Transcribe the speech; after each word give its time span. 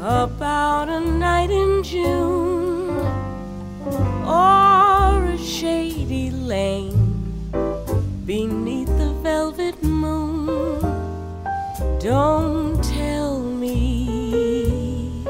about 0.00 0.88
a 0.88 1.00
night 1.00 1.50
in 1.50 1.82
June 1.82 2.90
or 4.24 5.24
a 5.24 5.38
shady 5.38 6.30
lane 6.30 7.50
beneath 8.24 8.86
the 8.96 9.12
velvet 9.22 9.82
moon. 9.82 10.80
Don't 11.98 12.82
tell 12.82 13.40
me, 13.40 15.24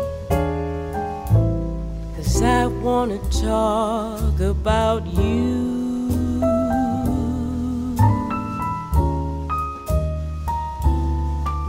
cause 2.15 2.43
I 2.43 2.66
wanna 2.66 3.19
talk 3.30 4.39
about 4.41 5.07
you. 5.07 5.79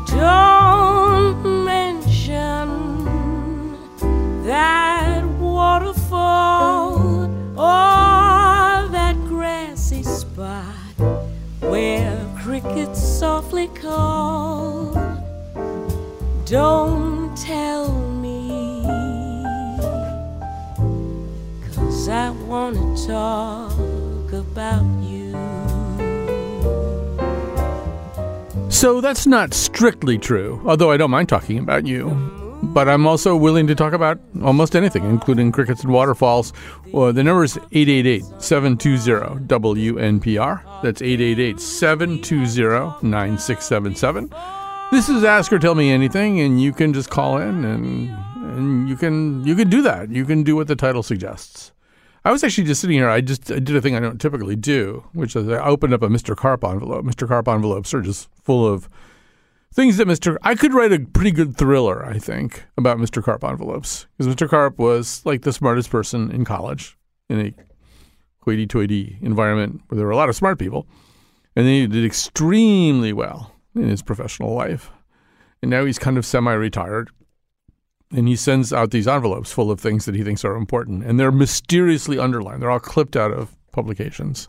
Don't 0.08 0.49
that 8.92 9.16
grassy 9.28 10.04
spot 10.04 10.64
where 11.60 12.26
crickets 12.42 13.02
softly 13.02 13.68
call. 13.70 14.94
Don't 16.46 17.36
tell 17.38 17.92
me, 18.22 18.82
cause 21.74 22.10
I 22.10 22.32
wanna 22.48 22.96
talk 23.06 24.32
about 24.32 24.86
you. 25.04 25.36
So 28.70 29.02
that's 29.02 29.28
not 29.28 29.54
strictly 29.54 30.18
true, 30.18 30.62
although 30.66 30.92
I 30.92 30.98
don't 30.98 31.12
mind 31.12 31.30
talking 31.30 31.60
about 31.60 31.86
you. 31.86 32.39
But 32.74 32.88
I'm 32.88 33.08
also 33.08 33.36
willing 33.36 33.66
to 33.68 33.74
talk 33.76 33.94
about 33.94 34.20
almost 34.44 34.76
anything, 34.76 35.04
including 35.04 35.52
crickets 35.52 35.84
and 35.84 35.92
waterfalls. 35.92 36.54
Well, 36.92 37.12
the 37.12 37.24
number 37.24 37.44
is 37.44 37.58
888 37.58 38.24
720 38.40 39.46
WNPR. 39.48 40.82
That's 40.84 41.02
888 41.02 41.60
720 41.60 43.08
9677. 43.08 44.34
This 44.92 45.10
is 45.10 45.24
Ask 45.24 45.52
or 45.52 45.58
Tell 45.58 45.74
Me 45.74 45.92
Anything, 45.92 46.40
and 46.42 46.62
you 46.62 46.72
can 46.72 46.94
just 46.94 47.10
call 47.10 47.38
in 47.38 47.66
and, 47.66 48.10
and 48.36 48.88
you 48.88 48.96
can 48.96 49.44
you 49.46 49.56
can 49.56 49.70
do 49.70 49.82
that. 49.82 50.10
You 50.10 50.26
can 50.26 50.44
do 50.44 50.56
what 50.56 50.68
the 50.68 50.76
title 50.76 51.02
suggests. 51.02 51.72
I 52.24 52.32
was 52.32 52.44
actually 52.44 52.66
just 52.66 52.82
sitting 52.82 52.98
here. 52.98 53.10
I 53.10 53.22
just 53.22 53.52
I 53.52 53.60
did 53.60 53.76
a 53.76 53.82
thing 53.82 53.96
I 53.96 54.00
don't 54.00 54.22
typically 54.22 54.56
do, 54.56 55.06
which 55.14 55.36
is 55.36 55.50
I 55.50 55.60
opened 55.60 55.94
up 55.96 56.04
a 56.04 56.08
Mr. 56.08 56.36
Carp 56.36 56.64
envelope. 56.64 57.04
Mr. 57.04 57.28
Carp 57.28 57.48
envelopes 57.48 57.94
are 57.96 58.02
just 58.02 58.30
full 58.44 58.68
of 58.68 58.90
things 59.74 59.98
that 59.98 60.08
Mr. 60.08 60.38
I 60.44 60.56
could 60.56 60.74
write 60.74 60.92
a 60.92 61.00
pretty 61.00 61.32
good 61.32 61.58
thriller, 61.58 62.06
I 62.06 62.18
think, 62.20 62.64
about 62.78 62.98
Mr. 62.98 63.24
Carp 63.24 63.44
envelopes 63.44 64.08
because 64.18 64.34
Mr. 64.34 64.50
Carp 64.50 64.78
was 64.78 65.26
like 65.26 65.42
the 65.42 65.54
smartest 65.54 65.90
person 65.90 66.32
in 66.32 66.46
college 66.46 66.98
in 67.30 67.40
a 67.40 67.54
hoity-toity 68.44 69.20
environment 69.22 69.82
where 69.88 69.98
there 69.98 70.06
were 70.06 70.12
a 70.12 70.16
lot 70.16 70.30
of 70.30 70.36
smart 70.36 70.58
people, 70.58 70.88
and 71.56 71.66
then 71.66 71.74
he 71.74 71.88
did 71.88 72.06
extremely 72.06 73.14
well 73.14 73.54
in 73.76 73.88
his 73.88 74.02
professional 74.02 74.54
life, 74.54 74.92
and 75.62 75.70
now 75.70 75.86
he's 75.86 76.00
kind 76.00 76.18
of 76.18 76.26
semi-retired 76.26 77.12
and 78.12 78.28
he 78.28 78.36
sends 78.36 78.74
out 78.74 78.92
these 78.92 79.08
envelopes 79.08 79.52
full 79.52 79.70
of 79.70 79.80
things 79.80 80.06
that 80.06 80.16
he 80.16 80.24
thinks 80.24 80.44
are 80.44 80.56
important, 80.56 81.04
and 81.04 81.20
they're 81.20 81.32
mysteriously 81.32 82.18
underlined. 82.18 82.62
They're 82.62 82.72
all 82.72 82.80
clipped 82.80 83.16
out 83.16 83.32
of 83.32 83.56
publications 83.72 84.48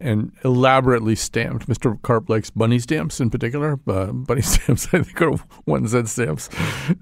and 0.00 0.32
elaborately 0.44 1.14
stamped. 1.14 1.68
Mr. 1.68 2.00
Carp 2.02 2.28
likes 2.28 2.50
bunny 2.50 2.78
stamps 2.78 3.20
in 3.20 3.30
particular. 3.30 3.78
Uh, 3.86 4.06
bunny 4.12 4.42
stamps, 4.42 4.88
I 4.92 5.02
think, 5.02 5.20
are 5.22 5.32
one 5.64 5.86
cent 5.88 6.08
stamps. 6.08 6.48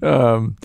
Um, 0.01 0.57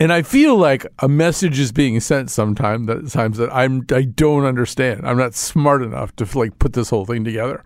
and 0.00 0.12
I 0.12 0.22
feel 0.22 0.56
like 0.56 0.84
a 0.98 1.08
message 1.08 1.60
is 1.60 1.70
being 1.70 2.00
sent 2.00 2.30
sometimes 2.30 2.88
that 2.88 3.08
times 3.10 3.38
that 3.38 3.54
I'm 3.54 3.86
I 3.92 4.02
don't 4.02 4.44
understand. 4.44 5.06
I'm 5.06 5.16
not 5.16 5.34
smart 5.34 5.82
enough 5.82 6.16
to 6.16 6.38
like 6.38 6.58
put 6.58 6.72
this 6.72 6.90
whole 6.90 7.06
thing 7.06 7.22
together. 7.22 7.62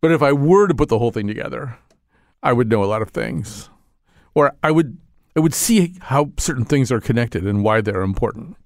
But 0.00 0.10
if 0.10 0.22
I 0.22 0.32
were 0.32 0.66
to 0.66 0.74
put 0.74 0.88
the 0.88 0.98
whole 0.98 1.12
thing 1.12 1.28
together, 1.28 1.78
I 2.42 2.52
would 2.52 2.68
know 2.68 2.82
a 2.82 2.86
lot 2.86 3.02
of 3.02 3.10
things, 3.10 3.70
or 4.34 4.56
I 4.64 4.72
would 4.72 4.98
I 5.36 5.40
would 5.40 5.54
see 5.54 5.94
how 6.00 6.32
certain 6.36 6.64
things 6.64 6.90
are 6.90 7.00
connected 7.00 7.46
and 7.46 7.62
why 7.62 7.80
they're 7.80 8.02
important. 8.02 8.56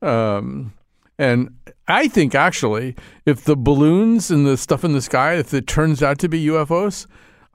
Um, 0.00 0.72
and 1.20 1.54
I 1.86 2.08
think 2.08 2.34
actually, 2.34 2.96
if 3.26 3.44
the 3.44 3.54
balloons 3.54 4.30
and 4.30 4.46
the 4.46 4.56
stuff 4.56 4.84
in 4.84 4.92
the 4.92 5.02
sky, 5.02 5.34
if 5.34 5.52
it 5.52 5.66
turns 5.66 6.02
out 6.02 6.18
to 6.20 6.28
be 6.28 6.46
UFOs, 6.46 7.06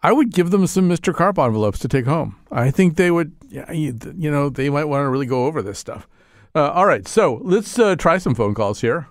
I 0.03 0.11
would 0.11 0.31
give 0.31 0.51
them 0.51 0.67
some 0.67 0.87
Mr. 0.87 1.15
Carp 1.15 1.39
envelopes 1.39 1.79
to 1.79 1.87
take 1.87 2.05
home. 2.05 2.35
I 2.51 2.69
think 2.69 2.95
they 2.95 3.09
would, 3.09 3.35
you 3.49 4.31
know, 4.31 4.49
they 4.49 4.69
might 4.69 4.85
want 4.85 5.03
to 5.03 5.09
really 5.09 5.25
go 5.25 5.47
over 5.47 5.63
this 5.63 5.79
stuff. 5.79 6.07
Uh, 6.53 6.69
all 6.69 6.85
right, 6.85 7.07
so 7.07 7.41
let's 7.43 7.79
uh, 7.79 7.95
try 7.95 8.19
some 8.19 8.35
phone 8.35 8.53
calls 8.53 8.81
here. 8.81 9.07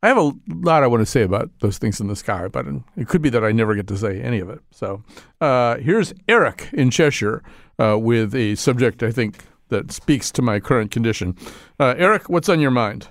I 0.00 0.06
have 0.06 0.16
a 0.16 0.32
lot 0.46 0.84
I 0.84 0.86
want 0.86 1.00
to 1.00 1.06
say 1.06 1.22
about 1.22 1.50
those 1.58 1.78
things 1.78 2.00
in 2.00 2.06
the 2.06 2.14
sky, 2.14 2.46
but 2.46 2.66
it 2.96 3.08
could 3.08 3.20
be 3.20 3.30
that 3.30 3.44
I 3.44 3.50
never 3.50 3.74
get 3.74 3.88
to 3.88 3.98
say 3.98 4.20
any 4.20 4.38
of 4.38 4.48
it. 4.48 4.60
So 4.70 5.02
uh, 5.40 5.78
here's 5.78 6.14
Eric 6.28 6.68
in 6.72 6.90
Cheshire 6.92 7.42
uh, 7.80 7.98
with 7.98 8.32
a 8.32 8.54
subject 8.54 9.02
I 9.02 9.10
think 9.10 9.44
that 9.68 9.92
speaks 9.92 10.30
to 10.32 10.42
my 10.42 10.60
current 10.60 10.90
condition. 10.90 11.36
Uh, 11.78 11.94
Eric, 11.98 12.28
what's 12.28 12.48
on 12.48 12.60
your 12.60 12.70
mind? 12.70 13.08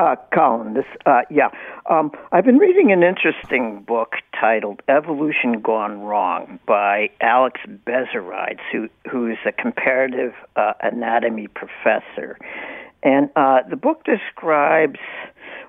Uh, 0.00 0.16
Colin, 0.34 0.72
this, 0.72 0.86
uh, 1.04 1.20
yeah. 1.28 1.50
Um, 1.90 2.10
I've 2.32 2.46
been 2.46 2.56
reading 2.56 2.90
an 2.90 3.02
interesting 3.02 3.84
book 3.86 4.14
titled 4.40 4.80
Evolution 4.88 5.60
Gone 5.60 6.00
Wrong 6.00 6.58
by 6.66 7.10
Alex 7.20 7.60
Bezzerides, 7.86 8.60
who, 8.72 8.88
who's 9.10 9.36
a 9.44 9.52
comparative 9.52 10.32
uh, 10.56 10.72
anatomy 10.82 11.48
professor. 11.48 12.38
And 13.02 13.28
uh, 13.36 13.58
the 13.68 13.76
book 13.76 14.04
describes 14.04 14.98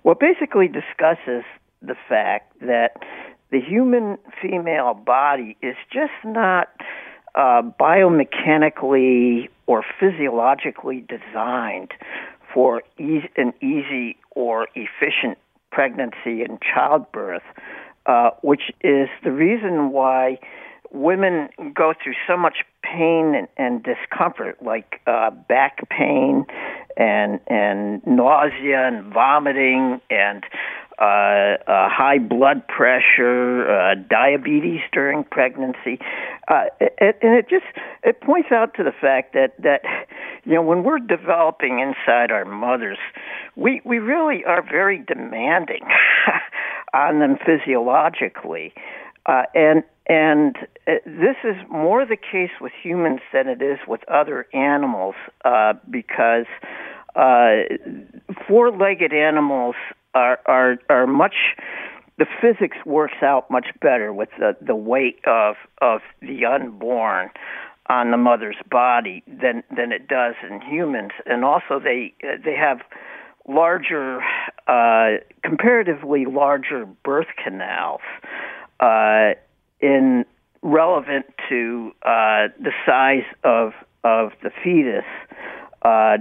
well, 0.05 0.15
basically 0.15 0.69
discusses 0.69 1.43
the 1.81 1.95
fact 2.07 2.57
that 2.61 3.03
the 3.51 3.59
human 3.59 4.17
female 4.41 4.93
body 4.93 5.57
is 5.61 5.75
just 5.91 6.13
not 6.23 6.69
uh, 7.35 7.63
biomechanically 7.77 9.49
or 9.67 9.83
physiologically 9.99 11.05
designed 11.09 11.91
for 12.53 12.81
an 12.97 13.53
easy 13.61 14.17
or 14.35 14.67
efficient 14.75 15.37
pregnancy 15.71 16.43
and 16.43 16.59
childbirth, 16.61 17.43
uh, 18.05 18.31
which 18.41 18.71
is 18.81 19.07
the 19.23 19.31
reason 19.31 19.91
why 19.91 20.37
women 20.91 21.49
go 21.73 21.93
through 22.03 22.13
so 22.27 22.35
much 22.35 22.57
pain 22.83 23.33
and, 23.35 23.47
and 23.57 23.83
discomfort, 23.83 24.61
like 24.61 25.01
uh, 25.07 25.29
back 25.29 25.87
pain 25.89 26.45
and 26.97 27.39
and 27.47 28.05
nausea 28.05 28.87
and 28.87 29.13
vomiting 29.13 30.01
and 30.09 30.43
uh, 31.01 31.57
uh, 31.65 31.89
high 31.89 32.19
blood 32.19 32.67
pressure, 32.67 33.67
uh, 33.67 33.95
diabetes 34.07 34.81
during 34.93 35.23
pregnancy, 35.23 35.97
uh, 36.47 36.65
it, 36.79 37.17
and 37.23 37.33
it 37.33 37.49
just 37.49 37.65
it 38.03 38.21
points 38.21 38.49
out 38.51 38.75
to 38.75 38.83
the 38.83 38.91
fact 38.91 39.33
that 39.33 39.55
that 39.57 39.81
you 40.45 40.53
know 40.53 40.61
when 40.61 40.83
we're 40.83 40.99
developing 40.99 41.79
inside 41.79 42.29
our 42.29 42.45
mothers, 42.45 42.99
we 43.55 43.81
we 43.83 43.97
really 43.97 44.45
are 44.45 44.61
very 44.61 44.99
demanding 44.99 45.81
on 46.93 47.19
them 47.19 47.35
physiologically, 47.43 48.71
uh, 49.25 49.43
and 49.55 49.83
and 50.05 50.55
uh, 50.87 50.93
this 51.05 51.37
is 51.43 51.55
more 51.67 52.05
the 52.05 52.17
case 52.17 52.51
with 52.61 52.73
humans 52.79 53.21
than 53.33 53.47
it 53.47 53.63
is 53.63 53.79
with 53.87 54.07
other 54.07 54.45
animals 54.53 55.15
uh, 55.45 55.73
because 55.89 56.45
uh, 57.15 57.63
four-legged 58.47 59.13
animals 59.13 59.75
are, 60.13 60.39
are 60.45 60.77
are 60.89 61.07
much 61.07 61.35
the 62.17 62.25
physics 62.41 62.77
works 62.85 63.23
out 63.23 63.49
much 63.49 63.67
better 63.81 64.13
with 64.13 64.29
the, 64.37 64.55
the 64.61 64.75
weight 64.75 65.19
of 65.25 65.55
of 65.81 66.01
the 66.21 66.45
unborn 66.45 67.29
on 67.87 68.11
the 68.11 68.17
mother's 68.17 68.57
body 68.69 69.23
than 69.27 69.63
than 69.75 69.91
it 69.91 70.07
does 70.07 70.35
in 70.49 70.61
humans, 70.61 71.11
and 71.25 71.43
also 71.43 71.79
they 71.79 72.13
they 72.21 72.55
have 72.55 72.79
larger, 73.47 74.21
uh, 74.67 75.17
comparatively 75.43 76.25
larger 76.25 76.85
birth 77.03 77.27
canals. 77.43 78.01
Uh, 78.79 79.33
in 79.79 80.25
relevant 80.61 81.25
to 81.49 81.91
uh, 82.03 82.47
the 82.59 82.71
size 82.85 83.25
of 83.43 83.73
of 84.03 84.31
the 84.43 84.51
fetus, 84.63 85.05
uh, 85.81 86.17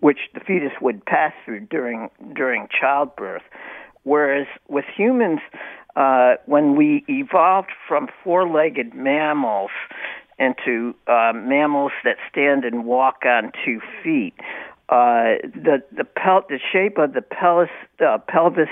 which 0.00 0.18
the 0.34 0.40
fetus 0.40 0.72
would 0.80 1.04
pass 1.04 1.32
through 1.44 1.60
during 1.60 2.10
during 2.34 2.68
childbirth. 2.68 3.42
Whereas 4.02 4.46
with 4.68 4.84
humans, 4.96 5.40
uh, 5.96 6.34
when 6.46 6.76
we 6.76 7.04
evolved 7.08 7.70
from 7.88 8.08
four-legged 8.22 8.94
mammals 8.94 9.70
into 10.38 10.94
uh, 11.08 11.32
mammals 11.34 11.92
that 12.04 12.16
stand 12.30 12.64
and 12.64 12.84
walk 12.84 13.24
on 13.24 13.50
two 13.64 13.80
feet, 14.02 14.34
uh, 14.88 15.42
the 15.54 15.82
the 15.96 16.04
pel- 16.04 16.46
the 16.48 16.60
shape 16.72 16.98
of 16.98 17.14
the 17.14 17.22
pelvis 17.22 17.70
pelvis 18.28 18.68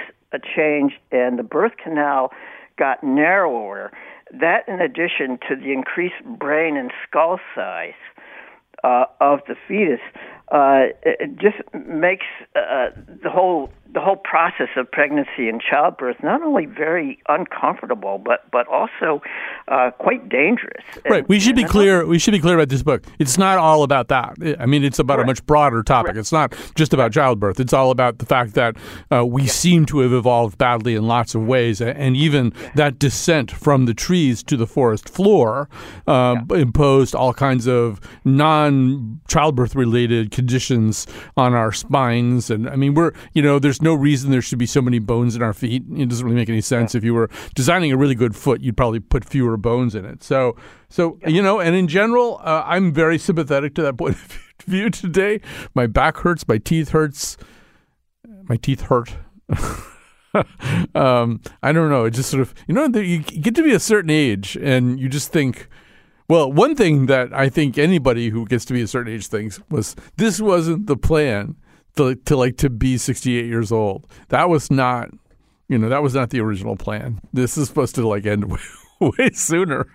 changed 0.54 0.96
and 1.12 1.38
the 1.38 1.42
birth 1.42 1.72
canal 1.82 2.30
got 2.78 3.02
narrower. 3.02 3.92
That, 4.32 4.68
in 4.68 4.80
addition 4.80 5.38
to 5.48 5.54
the 5.54 5.72
increased 5.72 6.24
brain 6.38 6.76
and 6.76 6.90
skull 7.06 7.38
size 7.54 7.92
uh, 8.82 9.04
of 9.20 9.40
the 9.46 9.54
fetus, 9.68 10.00
uh, 10.52 10.86
it 11.02 11.36
just 11.36 11.56
makes 11.72 12.26
uh, 12.54 12.90
the 13.22 13.30
whole 13.30 13.70
the 13.94 14.00
whole 14.00 14.16
process 14.16 14.68
of 14.76 14.90
pregnancy 14.90 15.48
and 15.48 15.62
childbirth 15.62 16.16
not 16.22 16.42
only 16.42 16.66
very 16.66 17.18
uncomfortable, 17.28 18.18
but 18.18 18.50
but 18.50 18.66
also 18.66 19.22
uh, 19.68 19.90
quite 19.98 20.28
dangerous. 20.28 20.84
Right. 21.08 21.20
And- 21.20 21.28
we 21.28 21.40
should 21.40 21.56
be 21.56 21.64
clear. 21.64 22.04
We 22.04 22.18
should 22.18 22.32
be 22.32 22.40
clear 22.40 22.56
about 22.56 22.68
this 22.68 22.82
book. 22.82 23.04
It's 23.18 23.38
not 23.38 23.58
all 23.58 23.84
about 23.84 24.08
that. 24.08 24.36
I 24.58 24.66
mean, 24.66 24.84
it's 24.84 24.98
about 24.98 25.20
a 25.20 25.24
much 25.24 25.46
broader 25.46 25.82
topic. 25.82 26.16
It's 26.16 26.32
not 26.32 26.54
just 26.74 26.92
about 26.92 27.12
childbirth. 27.12 27.60
It's 27.60 27.72
all 27.72 27.90
about 27.90 28.18
the 28.18 28.26
fact 28.26 28.54
that 28.54 28.76
uh, 29.12 29.24
we 29.24 29.46
seem 29.46 29.86
to 29.86 30.00
have 30.00 30.12
evolved 30.12 30.58
badly 30.58 30.94
in 30.94 31.06
lots 31.06 31.34
of 31.34 31.46
ways, 31.46 31.80
and 31.80 32.16
even 32.16 32.52
that 32.74 32.98
descent 32.98 33.50
from 33.50 33.86
the 33.86 33.94
trees 33.94 34.42
to 34.42 34.56
the 34.56 34.66
forest 34.66 35.08
floor 35.08 35.68
uh, 36.06 36.36
imposed 36.50 37.14
all 37.14 37.32
kinds 37.32 37.66
of 37.66 38.00
non-childbirth 38.24 39.74
related 39.74 40.32
conditions 40.34 41.06
on 41.36 41.54
our 41.54 41.72
spines. 41.72 42.50
And 42.50 42.68
I 42.68 42.76
mean, 42.76 42.94
we're 42.94 43.12
you 43.32 43.40
know, 43.40 43.58
there's 43.58 43.80
no 43.80 43.94
reason 43.94 44.30
there 44.30 44.42
should 44.42 44.58
be 44.58 44.66
so 44.66 44.82
many 44.82 44.98
bones 44.98 45.36
in 45.36 45.42
our 45.42 45.54
feet. 45.54 45.84
It 45.96 46.08
doesn't 46.08 46.24
really 46.24 46.36
make 46.36 46.48
any 46.48 46.60
sense. 46.60 46.94
If 46.94 47.04
you 47.04 47.14
were 47.14 47.30
designing 47.54 47.92
a 47.92 47.96
really 47.96 48.16
good 48.16 48.34
foot, 48.34 48.60
you'd 48.60 48.76
probably 48.76 49.00
put 49.00 49.24
fewer 49.24 49.56
bones 49.56 49.94
in 49.94 50.04
it. 50.04 50.22
So, 50.22 50.56
so 50.88 51.18
you 51.26 51.40
know, 51.40 51.60
and 51.60 51.74
in 51.76 51.88
general, 51.88 52.40
uh, 52.42 52.64
I'm 52.66 52.92
very 52.92 53.16
sympathetic 53.16 53.74
to 53.76 53.82
that 53.82 53.96
point 53.96 54.16
of 54.16 54.38
view 54.66 54.90
today. 54.90 55.40
My 55.74 55.86
back 55.86 56.18
hurts, 56.18 56.46
my 56.48 56.58
teeth 56.58 56.90
hurts, 56.90 57.36
my 58.48 58.56
teeth 58.56 58.82
hurt. 58.82 59.14
um, 60.94 61.40
I 61.62 61.72
don't 61.72 61.90
know. 61.90 62.06
It 62.06 62.10
just 62.10 62.30
sort 62.30 62.40
of, 62.40 62.54
you 62.66 62.74
know, 62.74 62.86
you 62.86 63.20
get 63.20 63.54
to 63.54 63.62
be 63.62 63.72
a 63.72 63.80
certain 63.80 64.10
age, 64.10 64.56
and 64.60 64.98
you 64.98 65.08
just 65.08 65.32
think. 65.32 65.68
Well, 66.28 66.50
one 66.50 66.74
thing 66.74 67.06
that 67.06 67.34
I 67.34 67.48
think 67.48 67.76
anybody 67.76 68.30
who 68.30 68.46
gets 68.46 68.64
to 68.66 68.72
be 68.72 68.80
a 68.80 68.86
certain 68.86 69.12
age 69.12 69.26
thinks 69.26 69.60
was 69.70 69.94
this 70.16 70.40
wasn't 70.40 70.86
the 70.86 70.96
plan 70.96 71.56
to, 71.96 72.14
to 72.14 72.36
like 72.36 72.56
to 72.58 72.70
be 72.70 72.96
68 72.96 73.44
years 73.44 73.70
old. 73.70 74.06
That 74.28 74.48
was 74.48 74.70
not, 74.70 75.10
you 75.68 75.78
know, 75.78 75.88
that 75.88 76.02
was 76.02 76.14
not 76.14 76.30
the 76.30 76.40
original 76.40 76.76
plan. 76.76 77.20
This 77.32 77.58
is 77.58 77.68
supposed 77.68 77.94
to 77.96 78.08
like 78.08 78.24
end 78.24 78.44
way, 78.50 78.60
way 79.00 79.30
sooner. 79.32 79.86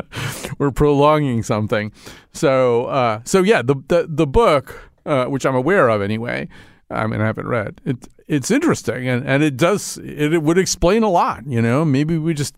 We're 0.58 0.72
prolonging 0.72 1.42
something. 1.42 1.90
So, 2.32 2.86
uh, 2.86 3.20
so 3.24 3.42
yeah, 3.42 3.62
the 3.62 3.76
the, 3.88 4.06
the 4.08 4.26
book, 4.26 4.90
uh, 5.06 5.24
which 5.26 5.46
I'm 5.46 5.56
aware 5.56 5.88
of 5.88 6.02
anyway, 6.02 6.48
I 6.90 7.06
mean, 7.06 7.22
I 7.22 7.26
haven't 7.26 7.48
read. 7.48 7.80
It, 7.86 8.08
it's 8.28 8.50
interesting, 8.50 9.08
and, 9.08 9.26
and 9.26 9.42
it 9.42 9.56
does 9.56 9.98
it, 9.98 10.34
it 10.34 10.42
would 10.42 10.58
explain 10.58 11.02
a 11.02 11.08
lot. 11.08 11.46
You 11.46 11.62
know, 11.62 11.84
maybe 11.84 12.18
we 12.18 12.34
just 12.34 12.54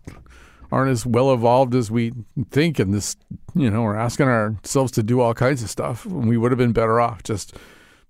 aren't 0.75 0.91
as 0.91 1.05
well 1.05 1.33
evolved 1.33 1.73
as 1.73 1.89
we 1.89 2.11
think, 2.51 2.77
and 2.79 2.93
this, 2.93 3.15
you 3.55 3.71
know, 3.71 3.83
we're 3.83 3.95
asking 3.95 4.27
ourselves 4.27 4.91
to 4.91 5.01
do 5.01 5.21
all 5.21 5.33
kinds 5.33 5.63
of 5.63 5.69
stuff. 5.69 6.05
We 6.05 6.35
would 6.35 6.51
have 6.51 6.59
been 6.59 6.73
better 6.73 6.99
off 6.99 7.23
just 7.23 7.55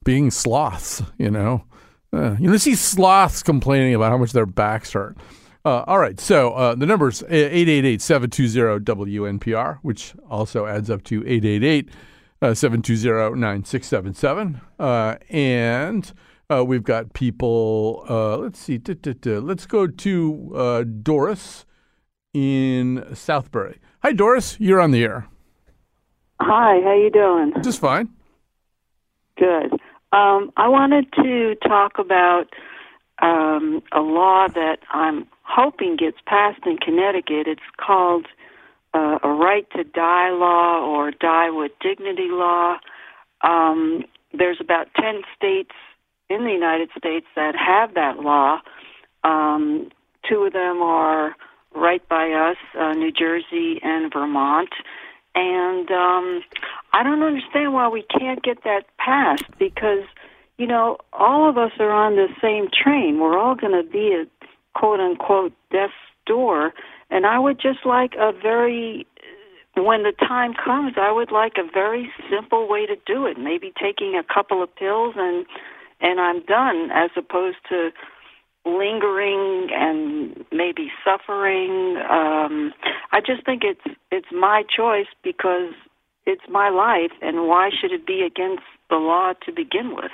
being 0.04 0.32
sloths. 0.32 1.04
You 1.20 1.30
know, 1.30 1.64
uh, 2.12 2.36
you 2.40 2.50
know, 2.50 2.58
see 2.58 2.74
sloths 2.74 3.44
complaining 3.44 3.94
about 3.94 4.10
how 4.10 4.18
much 4.18 4.32
their 4.32 4.48
backs 4.48 4.94
hurt. 4.94 5.16
Uh, 5.64 5.84
all 5.86 6.00
right, 6.00 6.20
so 6.20 6.54
uh, 6.54 6.74
the 6.74 6.88
number's 6.88 7.22
888-720-WNPR, 7.24 9.78
which 9.84 10.16
also 10.28 10.66
adds 10.66 10.90
up 10.90 11.04
to 11.04 11.22
888 11.22 11.90
uh, 12.42 12.48
720-9677. 12.48 14.60
Uh, 14.80 15.18
and 15.30 16.12
uh, 16.50 16.66
we've 16.66 16.84
got 16.84 17.14
people, 17.14 18.04
uh, 18.10 18.38
let's 18.38 18.58
see, 18.60 18.82
let's 19.24 19.68
go 19.68 19.86
to 19.86 20.52
uh, 20.56 20.84
Doris 20.84 21.65
in 22.36 22.98
Southbury. 23.12 23.78
Hi, 24.04 24.12
Doris, 24.12 24.58
you're 24.60 24.82
on 24.82 24.92
the 24.92 25.02
air. 25.04 25.26
Hi, 26.42 26.82
how 26.84 26.94
you 26.94 27.10
doing? 27.10 27.54
Just 27.64 27.80
fine. 27.80 28.10
Good. 29.38 29.72
Um, 30.12 30.52
I 30.58 30.68
wanted 30.68 31.12
to 31.14 31.56
talk 31.66 31.98
about 31.98 32.48
um, 33.22 33.82
a 33.94 34.02
law 34.02 34.50
that 34.50 34.80
I'm 34.92 35.26
hoping 35.44 35.96
gets 35.96 36.18
passed 36.28 36.60
in 36.66 36.78
Connecticut. 36.78 37.48
It's 37.48 37.62
called 37.78 38.28
uh, 38.94 39.20
a 39.24 39.30
right 39.30 39.66
to 39.72 39.86
die 39.86 40.32
law 40.32 40.86
or 40.86 41.12
die 41.12 41.50
with 41.50 41.72
dignity 41.80 42.28
law. 42.30 42.76
Um, 43.42 44.04
there's 44.34 44.58
about 44.60 44.88
10 45.02 45.22
states 45.38 45.72
in 46.30 46.44
the 46.44 46.52
United 46.52 46.90
States 46.98 47.28
that 47.38 47.56
have 47.56 47.94
that 47.94 48.20
law. 48.20 48.60
Um, 49.24 49.90
two 50.30 50.44
of 50.44 50.52
them 50.52 50.82
are 50.82 51.34
right 51.76 52.08
by 52.08 52.32
us, 52.32 52.58
uh, 52.80 52.94
New 52.94 53.12
Jersey 53.12 53.80
and 53.84 54.12
Vermont. 54.12 54.70
And 55.36 55.90
um, 55.92 56.42
I 56.94 57.04
don't 57.04 57.22
understand 57.22 57.74
why 57.74 57.90
we 57.90 58.04
can't 58.04 58.42
get 58.42 58.64
that 58.64 58.86
passed 58.98 59.44
because, 59.60 60.06
you 60.58 60.66
know, 60.66 60.98
all 61.12 61.50
of 61.50 61.58
us 61.58 61.72
are 61.80 61.92
on 61.92 62.16
the 62.16 62.28
same 62.42 62.70
train. 62.72 63.20
We're 63.20 63.38
all 63.38 63.56
going 63.56 63.74
to 63.74 63.90
be 63.90 64.18
at 64.22 64.28
quote 64.74 65.00
unquote 65.00 65.54
death's 65.72 65.94
door. 66.26 66.74
And 67.10 67.26
I 67.26 67.38
would 67.38 67.60
just 67.60 67.86
like 67.86 68.14
a 68.18 68.32
very, 68.32 69.06
when 69.76 70.04
the 70.04 70.14
time 70.14 70.54
comes, 70.54 70.94
I 70.98 71.12
would 71.12 71.32
like 71.32 71.54
a 71.58 71.70
very 71.70 72.10
simple 72.30 72.68
way 72.70 72.86
to 72.86 72.96
do 73.06 73.26
it. 73.26 73.38
Maybe 73.38 73.74
taking 73.80 74.16
a 74.16 74.24
couple 74.34 74.64
of 74.64 74.74
pills 74.76 75.16
and 75.18 75.46
and 76.02 76.20
I'm 76.20 76.44
done, 76.44 76.92
as 76.94 77.10
opposed 77.16 77.58
to 77.70 77.92
lingering 78.66 79.70
and 79.72 80.44
maybe 80.52 80.92
suffering. 81.04 81.98
Um, 82.10 82.74
I 83.12 83.20
just 83.26 83.46
think 83.46 83.64
it's 83.64 83.98
it's 84.12 84.28
my 84.32 84.64
choice 84.76 85.08
because 85.24 85.74
it's 86.26 86.44
my 86.50 86.70
life, 86.70 87.12
and 87.22 87.48
why 87.48 87.70
should 87.70 87.92
it 87.92 88.06
be 88.06 88.22
against 88.22 88.64
the 88.90 88.96
law 88.96 89.34
to 89.46 89.52
begin 89.52 89.96
with? 89.96 90.12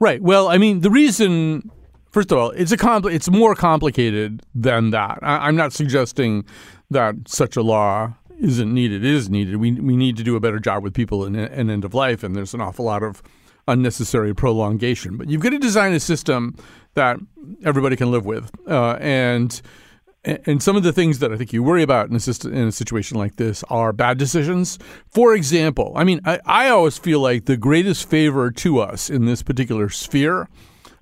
Right. 0.00 0.22
Well, 0.22 0.48
I 0.48 0.58
mean, 0.58 0.80
the 0.80 0.90
reason, 0.90 1.70
first 2.10 2.32
of 2.32 2.38
all, 2.38 2.50
it's 2.50 2.72
a 2.72 2.76
compli- 2.76 3.12
it's 3.14 3.30
more 3.30 3.54
complicated 3.54 4.42
than 4.54 4.90
that. 4.90 5.18
I- 5.22 5.46
I'm 5.46 5.56
not 5.56 5.72
suggesting 5.72 6.44
that 6.90 7.14
such 7.26 7.56
a 7.56 7.62
law 7.62 8.14
isn't 8.40 8.72
needed. 8.72 9.04
It 9.04 9.10
is 9.10 9.30
needed. 9.30 9.56
We 9.56 9.72
we 9.72 9.96
need 9.96 10.16
to 10.16 10.24
do 10.24 10.34
a 10.34 10.40
better 10.40 10.58
job 10.58 10.82
with 10.82 10.94
people 10.94 11.24
in 11.26 11.36
an 11.36 11.70
end 11.70 11.84
of 11.84 11.94
life, 11.94 12.24
and 12.24 12.34
there's 12.34 12.54
an 12.54 12.60
awful 12.60 12.84
lot 12.86 13.02
of 13.02 13.22
unnecessary 13.68 14.34
prolongation. 14.34 15.16
But 15.16 15.28
you've 15.28 15.42
got 15.42 15.50
to 15.50 15.58
design 15.58 15.92
a 15.92 16.00
system 16.00 16.56
that 16.94 17.18
everybody 17.64 17.96
can 17.96 18.10
live 18.10 18.26
with, 18.26 18.50
uh, 18.68 18.96
and 19.00 19.60
and 20.24 20.62
some 20.62 20.76
of 20.76 20.84
the 20.84 20.92
things 20.92 21.18
that 21.18 21.32
I 21.32 21.36
think 21.36 21.52
you 21.52 21.62
worry 21.64 21.82
about 21.82 22.08
in 22.08 22.14
a, 22.14 22.20
system, 22.20 22.54
in 22.54 22.68
a 22.68 22.72
situation 22.72 23.18
like 23.18 23.36
this 23.36 23.64
are 23.68 23.92
bad 23.92 24.18
decisions. 24.18 24.78
For 25.10 25.34
example, 25.34 25.92
I 25.96 26.04
mean, 26.04 26.20
I, 26.24 26.38
I 26.46 26.68
always 26.68 26.96
feel 26.96 27.18
like 27.18 27.46
the 27.46 27.56
greatest 27.56 28.08
favor 28.08 28.50
to 28.52 28.78
us 28.78 29.10
in 29.10 29.24
this 29.24 29.42
particular 29.42 29.88
sphere. 29.88 30.48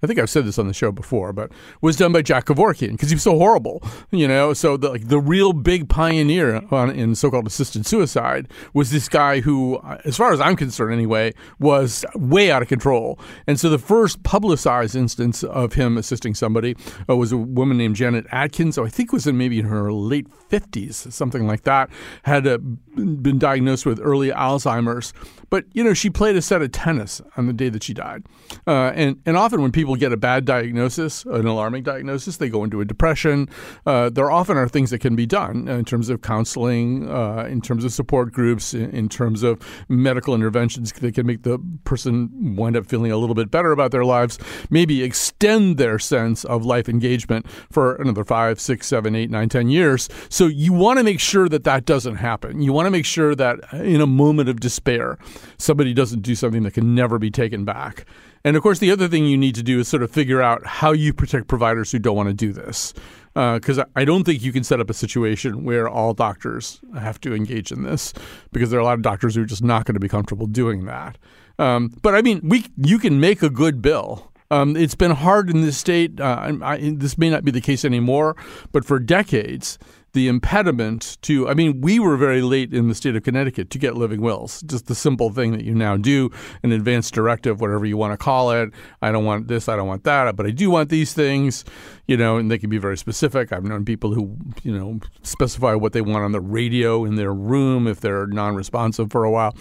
I 0.02 0.06
think 0.06 0.18
I've 0.18 0.30
said 0.30 0.46
this 0.46 0.58
on 0.58 0.66
the 0.66 0.74
show 0.74 0.92
before, 0.92 1.32
but 1.32 1.50
was 1.80 1.96
done 1.96 2.12
by 2.12 2.22
Jack 2.22 2.46
Kevorkian 2.46 2.92
because 2.92 3.10
he 3.10 3.14
was 3.14 3.22
so 3.22 3.36
horrible, 3.36 3.82
you 4.10 4.26
know. 4.26 4.52
So 4.52 4.76
the, 4.76 4.90
like 4.90 5.08
the 5.08 5.20
real 5.20 5.52
big 5.52 5.88
pioneer 5.88 6.62
on, 6.70 6.90
in 6.90 7.14
so-called 7.14 7.46
assisted 7.46 7.86
suicide 7.86 8.48
was 8.72 8.90
this 8.90 9.08
guy 9.08 9.40
who, 9.40 9.80
as 10.04 10.16
far 10.16 10.32
as 10.32 10.40
I'm 10.40 10.56
concerned, 10.56 10.92
anyway, 10.92 11.34
was 11.58 12.04
way 12.14 12.50
out 12.50 12.62
of 12.62 12.68
control. 12.68 13.18
And 13.46 13.60
so 13.60 13.68
the 13.68 13.78
first 13.78 14.22
publicized 14.22 14.96
instance 14.96 15.44
of 15.44 15.74
him 15.74 15.98
assisting 15.98 16.34
somebody 16.34 16.76
uh, 17.08 17.16
was 17.16 17.32
a 17.32 17.36
woman 17.36 17.76
named 17.76 17.96
Janet 17.96 18.26
Adkins. 18.30 18.76
So 18.76 18.84
I 18.84 18.88
think 18.88 19.12
was 19.12 19.26
in 19.26 19.36
maybe 19.36 19.58
in 19.58 19.66
her 19.66 19.92
late 19.92 20.26
50s, 20.48 21.12
something 21.12 21.46
like 21.46 21.62
that. 21.64 21.90
Had 22.22 22.46
uh, 22.46 22.58
been 22.58 23.38
diagnosed 23.38 23.86
with 23.86 24.00
early 24.02 24.30
Alzheimer's, 24.30 25.12
but 25.48 25.64
you 25.72 25.84
know 25.84 25.94
she 25.94 26.10
played 26.10 26.36
a 26.36 26.42
set 26.42 26.62
of 26.62 26.72
tennis 26.72 27.20
on 27.36 27.46
the 27.46 27.52
day 27.52 27.68
that 27.68 27.82
she 27.82 27.94
died. 27.94 28.24
Uh, 28.66 28.92
and 28.94 29.20
and 29.26 29.36
often 29.36 29.62
when 29.62 29.72
people 29.72 29.89
people 29.90 29.98
get 29.98 30.12
a 30.12 30.16
bad 30.16 30.44
diagnosis, 30.44 31.24
an 31.24 31.46
alarming 31.46 31.82
diagnosis, 31.82 32.36
they 32.36 32.48
go 32.48 32.62
into 32.62 32.80
a 32.80 32.84
depression. 32.84 33.48
Uh, 33.86 34.08
there 34.08 34.30
often 34.30 34.56
are 34.56 34.68
things 34.68 34.90
that 34.90 35.00
can 35.00 35.16
be 35.16 35.26
done 35.26 35.66
in 35.66 35.84
terms 35.84 36.08
of 36.08 36.22
counseling, 36.22 37.10
uh, 37.10 37.44
in 37.50 37.60
terms 37.60 37.84
of 37.84 37.92
support 37.92 38.32
groups, 38.32 38.72
in, 38.72 38.88
in, 38.90 39.08
terms 39.08 39.42
of 39.42 39.58
medical 39.88 40.32
interventions 40.32 40.92
that 40.92 41.12
can 41.12 41.26
make 41.26 41.42
the 41.42 41.58
person 41.82 42.54
wind 42.54 42.76
up 42.76 42.86
feeling 42.86 43.10
a 43.10 43.16
little 43.16 43.34
bit 43.34 43.50
better 43.50 43.72
about 43.72 43.90
their 43.90 44.04
lives, 44.04 44.38
maybe 44.70 45.02
extend 45.02 45.76
their 45.76 45.98
sense 45.98 46.44
of 46.44 46.64
life 46.64 46.88
engagement 46.88 47.44
for 47.72 47.96
another 47.96 48.24
five, 48.24 48.60
six, 48.60 48.86
seven, 48.86 49.16
eight, 49.16 49.28
nine, 49.28 49.48
ten 49.48 49.68
years. 49.68 50.08
So 50.28 50.46
you 50.46 50.72
want 50.72 50.98
to 50.98 51.02
make 51.02 51.18
sure 51.18 51.48
that 51.48 51.64
that 51.64 51.84
doesn't 51.84 52.16
happen. 52.16 52.62
You 52.62 52.72
want 52.72 52.86
to 52.86 52.92
make 52.92 53.06
sure 53.06 53.34
that 53.34 53.58
in 53.72 54.00
a 54.00 54.06
moment 54.06 54.48
of 54.48 54.60
despair, 54.60 55.18
somebody 55.58 55.92
doesn't 55.92 56.20
do 56.22 56.36
something 56.36 56.62
that 56.62 56.74
can 56.74 56.94
never 56.94 57.18
be 57.18 57.32
taken 57.32 57.64
back. 57.64 58.06
And 58.44 58.56
of 58.56 58.62
course, 58.62 58.78
the 58.78 58.90
other 58.90 59.08
thing 59.08 59.26
you 59.26 59.36
need 59.36 59.54
to 59.56 59.62
do 59.62 59.80
is 59.80 59.88
sort 59.88 60.02
of 60.02 60.10
figure 60.10 60.40
out 60.40 60.66
how 60.66 60.92
you 60.92 61.12
protect 61.12 61.46
providers 61.46 61.92
who 61.92 61.98
don't 61.98 62.16
want 62.16 62.28
to 62.28 62.34
do 62.34 62.52
this. 62.52 62.94
Because 63.34 63.78
uh, 63.78 63.84
I 63.94 64.04
don't 64.04 64.24
think 64.24 64.42
you 64.42 64.52
can 64.52 64.64
set 64.64 64.80
up 64.80 64.90
a 64.90 64.94
situation 64.94 65.64
where 65.64 65.88
all 65.88 66.14
doctors 66.14 66.80
have 66.98 67.20
to 67.20 67.32
engage 67.32 67.70
in 67.70 67.84
this, 67.84 68.12
because 68.50 68.70
there 68.70 68.80
are 68.80 68.82
a 68.82 68.84
lot 68.84 68.94
of 68.94 69.02
doctors 69.02 69.36
who 69.36 69.42
are 69.42 69.46
just 69.46 69.62
not 69.62 69.84
going 69.84 69.94
to 69.94 70.00
be 70.00 70.08
comfortable 70.08 70.46
doing 70.46 70.86
that. 70.86 71.16
Um, 71.58 71.94
but 72.02 72.14
I 72.14 72.22
mean, 72.22 72.40
we 72.42 72.66
you 72.76 72.98
can 72.98 73.20
make 73.20 73.42
a 73.42 73.50
good 73.50 73.80
bill. 73.80 74.32
Um, 74.50 74.76
it's 74.76 74.96
been 74.96 75.12
hard 75.12 75.48
in 75.48 75.60
this 75.60 75.78
state. 75.78 76.20
Uh, 76.20 76.56
I, 76.60 76.94
this 76.96 77.16
may 77.16 77.30
not 77.30 77.44
be 77.44 77.52
the 77.52 77.60
case 77.60 77.84
anymore, 77.84 78.34
but 78.72 78.84
for 78.84 78.98
decades, 78.98 79.78
the 80.12 80.28
impediment 80.28 81.18
to, 81.22 81.48
I 81.48 81.54
mean, 81.54 81.80
we 81.80 81.98
were 81.98 82.16
very 82.16 82.42
late 82.42 82.72
in 82.72 82.88
the 82.88 82.94
state 82.94 83.16
of 83.16 83.22
Connecticut 83.22 83.70
to 83.70 83.78
get 83.78 83.96
living 83.96 84.20
wills. 84.20 84.62
Just 84.62 84.86
the 84.86 84.94
simple 84.94 85.30
thing 85.30 85.52
that 85.52 85.64
you 85.64 85.74
now 85.74 85.96
do, 85.96 86.30
an 86.62 86.72
advance 86.72 87.10
directive, 87.10 87.60
whatever 87.60 87.86
you 87.86 87.96
want 87.96 88.12
to 88.12 88.16
call 88.16 88.50
it. 88.50 88.70
I 89.02 89.12
don't 89.12 89.24
want 89.24 89.48
this, 89.48 89.68
I 89.68 89.76
don't 89.76 89.88
want 89.88 90.04
that, 90.04 90.36
but 90.36 90.46
I 90.46 90.50
do 90.50 90.70
want 90.70 90.88
these 90.88 91.12
things, 91.12 91.64
you 92.06 92.16
know, 92.16 92.36
and 92.36 92.50
they 92.50 92.58
can 92.58 92.70
be 92.70 92.78
very 92.78 92.96
specific. 92.96 93.52
I've 93.52 93.64
known 93.64 93.84
people 93.84 94.14
who, 94.14 94.36
you 94.62 94.76
know, 94.76 95.00
specify 95.22 95.74
what 95.74 95.92
they 95.92 96.00
want 96.00 96.24
on 96.24 96.32
the 96.32 96.40
radio 96.40 97.04
in 97.04 97.16
their 97.16 97.32
room 97.32 97.86
if 97.86 98.00
they're 98.00 98.26
non 98.26 98.54
responsive 98.54 99.10
for 99.10 99.24
a 99.24 99.30
while. 99.30 99.54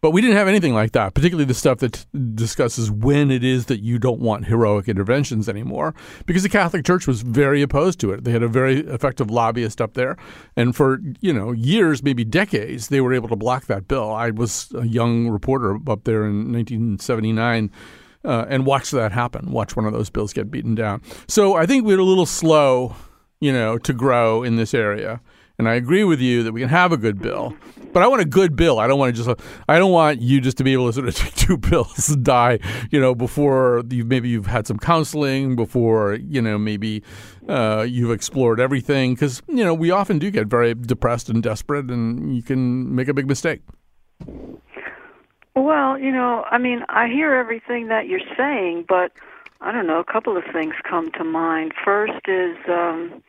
But 0.00 0.12
we 0.12 0.20
didn't 0.20 0.36
have 0.36 0.48
anything 0.48 0.74
like 0.74 0.92
that, 0.92 1.14
particularly 1.14 1.44
the 1.44 1.54
stuff 1.54 1.78
that 1.78 2.06
discusses 2.34 2.90
when 2.90 3.30
it 3.30 3.44
is 3.44 3.66
that 3.66 3.80
you 3.80 3.98
don't 3.98 4.20
want 4.20 4.46
heroic 4.46 4.88
interventions 4.88 5.48
anymore, 5.48 5.94
because 6.26 6.42
the 6.42 6.48
Catholic 6.48 6.84
Church 6.84 7.06
was 7.06 7.22
very 7.22 7.62
opposed 7.62 8.00
to 8.00 8.12
it. 8.12 8.24
They 8.24 8.32
had 8.32 8.42
a 8.42 8.48
very 8.48 8.80
effective 8.80 9.30
lobbyist 9.30 9.80
up 9.80 9.94
there, 9.94 10.16
and 10.56 10.74
for 10.74 11.00
you 11.20 11.32
know 11.32 11.52
years, 11.52 12.02
maybe 12.02 12.24
decades, 12.24 12.88
they 12.88 13.00
were 13.00 13.12
able 13.12 13.28
to 13.28 13.36
block 13.36 13.66
that 13.66 13.88
bill. 13.88 14.12
I 14.12 14.30
was 14.30 14.72
a 14.74 14.86
young 14.86 15.28
reporter 15.28 15.76
up 15.88 16.04
there 16.04 16.24
in 16.24 16.52
1979. 16.52 17.70
Uh, 18.22 18.44
and 18.50 18.66
watch 18.66 18.90
that 18.90 19.12
happen. 19.12 19.50
Watch 19.50 19.76
one 19.76 19.86
of 19.86 19.94
those 19.94 20.10
bills 20.10 20.34
get 20.34 20.50
beaten 20.50 20.74
down. 20.74 21.00
So 21.26 21.54
I 21.56 21.64
think 21.64 21.86
we're 21.86 21.98
a 21.98 22.04
little 22.04 22.26
slow, 22.26 22.94
you 23.40 23.50
know, 23.50 23.78
to 23.78 23.94
grow 23.94 24.42
in 24.42 24.56
this 24.56 24.74
area. 24.74 25.22
And 25.60 25.68
I 25.68 25.74
agree 25.74 26.04
with 26.04 26.20
you 26.20 26.42
that 26.44 26.52
we 26.52 26.60
can 26.60 26.70
have 26.70 26.90
a 26.90 26.96
good 26.96 27.20
bill, 27.20 27.54
but 27.92 28.02
I 28.02 28.06
want 28.06 28.22
a 28.22 28.24
good 28.24 28.56
bill. 28.56 28.78
I 28.78 28.86
don't 28.86 28.98
want 28.98 29.14
to 29.14 29.22
just. 29.22 29.42
I 29.68 29.78
don't 29.78 29.92
want 29.92 30.22
you 30.22 30.40
just 30.40 30.56
to 30.56 30.64
be 30.64 30.72
able 30.72 30.86
to 30.86 30.94
sort 30.94 31.06
of 31.06 31.14
take 31.16 31.34
two 31.34 31.58
pills 31.58 32.08
and 32.08 32.24
die. 32.24 32.60
You 32.90 32.98
know, 32.98 33.14
before 33.14 33.82
you 33.90 34.06
maybe 34.06 34.30
you've 34.30 34.46
had 34.46 34.66
some 34.66 34.78
counseling, 34.78 35.56
before 35.56 36.14
you 36.14 36.40
know 36.40 36.56
maybe 36.56 37.02
uh, 37.46 37.84
you've 37.86 38.10
explored 38.10 38.58
everything. 38.58 39.12
Because 39.12 39.42
you 39.48 39.62
know 39.62 39.74
we 39.74 39.90
often 39.90 40.18
do 40.18 40.30
get 40.30 40.46
very 40.46 40.72
depressed 40.72 41.28
and 41.28 41.42
desperate, 41.42 41.90
and 41.90 42.34
you 42.34 42.42
can 42.42 42.94
make 42.94 43.08
a 43.08 43.12
big 43.12 43.26
mistake. 43.26 43.60
Well, 45.54 45.98
you 45.98 46.10
know, 46.10 46.46
I 46.50 46.56
mean, 46.56 46.86
I 46.88 47.08
hear 47.08 47.34
everything 47.34 47.88
that 47.88 48.06
you're 48.06 48.26
saying, 48.34 48.86
but 48.88 49.12
I 49.60 49.72
don't 49.72 49.86
know. 49.86 49.98
A 49.98 50.10
couple 50.10 50.38
of 50.38 50.44
things 50.54 50.72
come 50.88 51.10
to 51.18 51.22
mind. 51.22 51.74
First 51.84 52.26
is. 52.28 52.56
Um, 52.66 53.22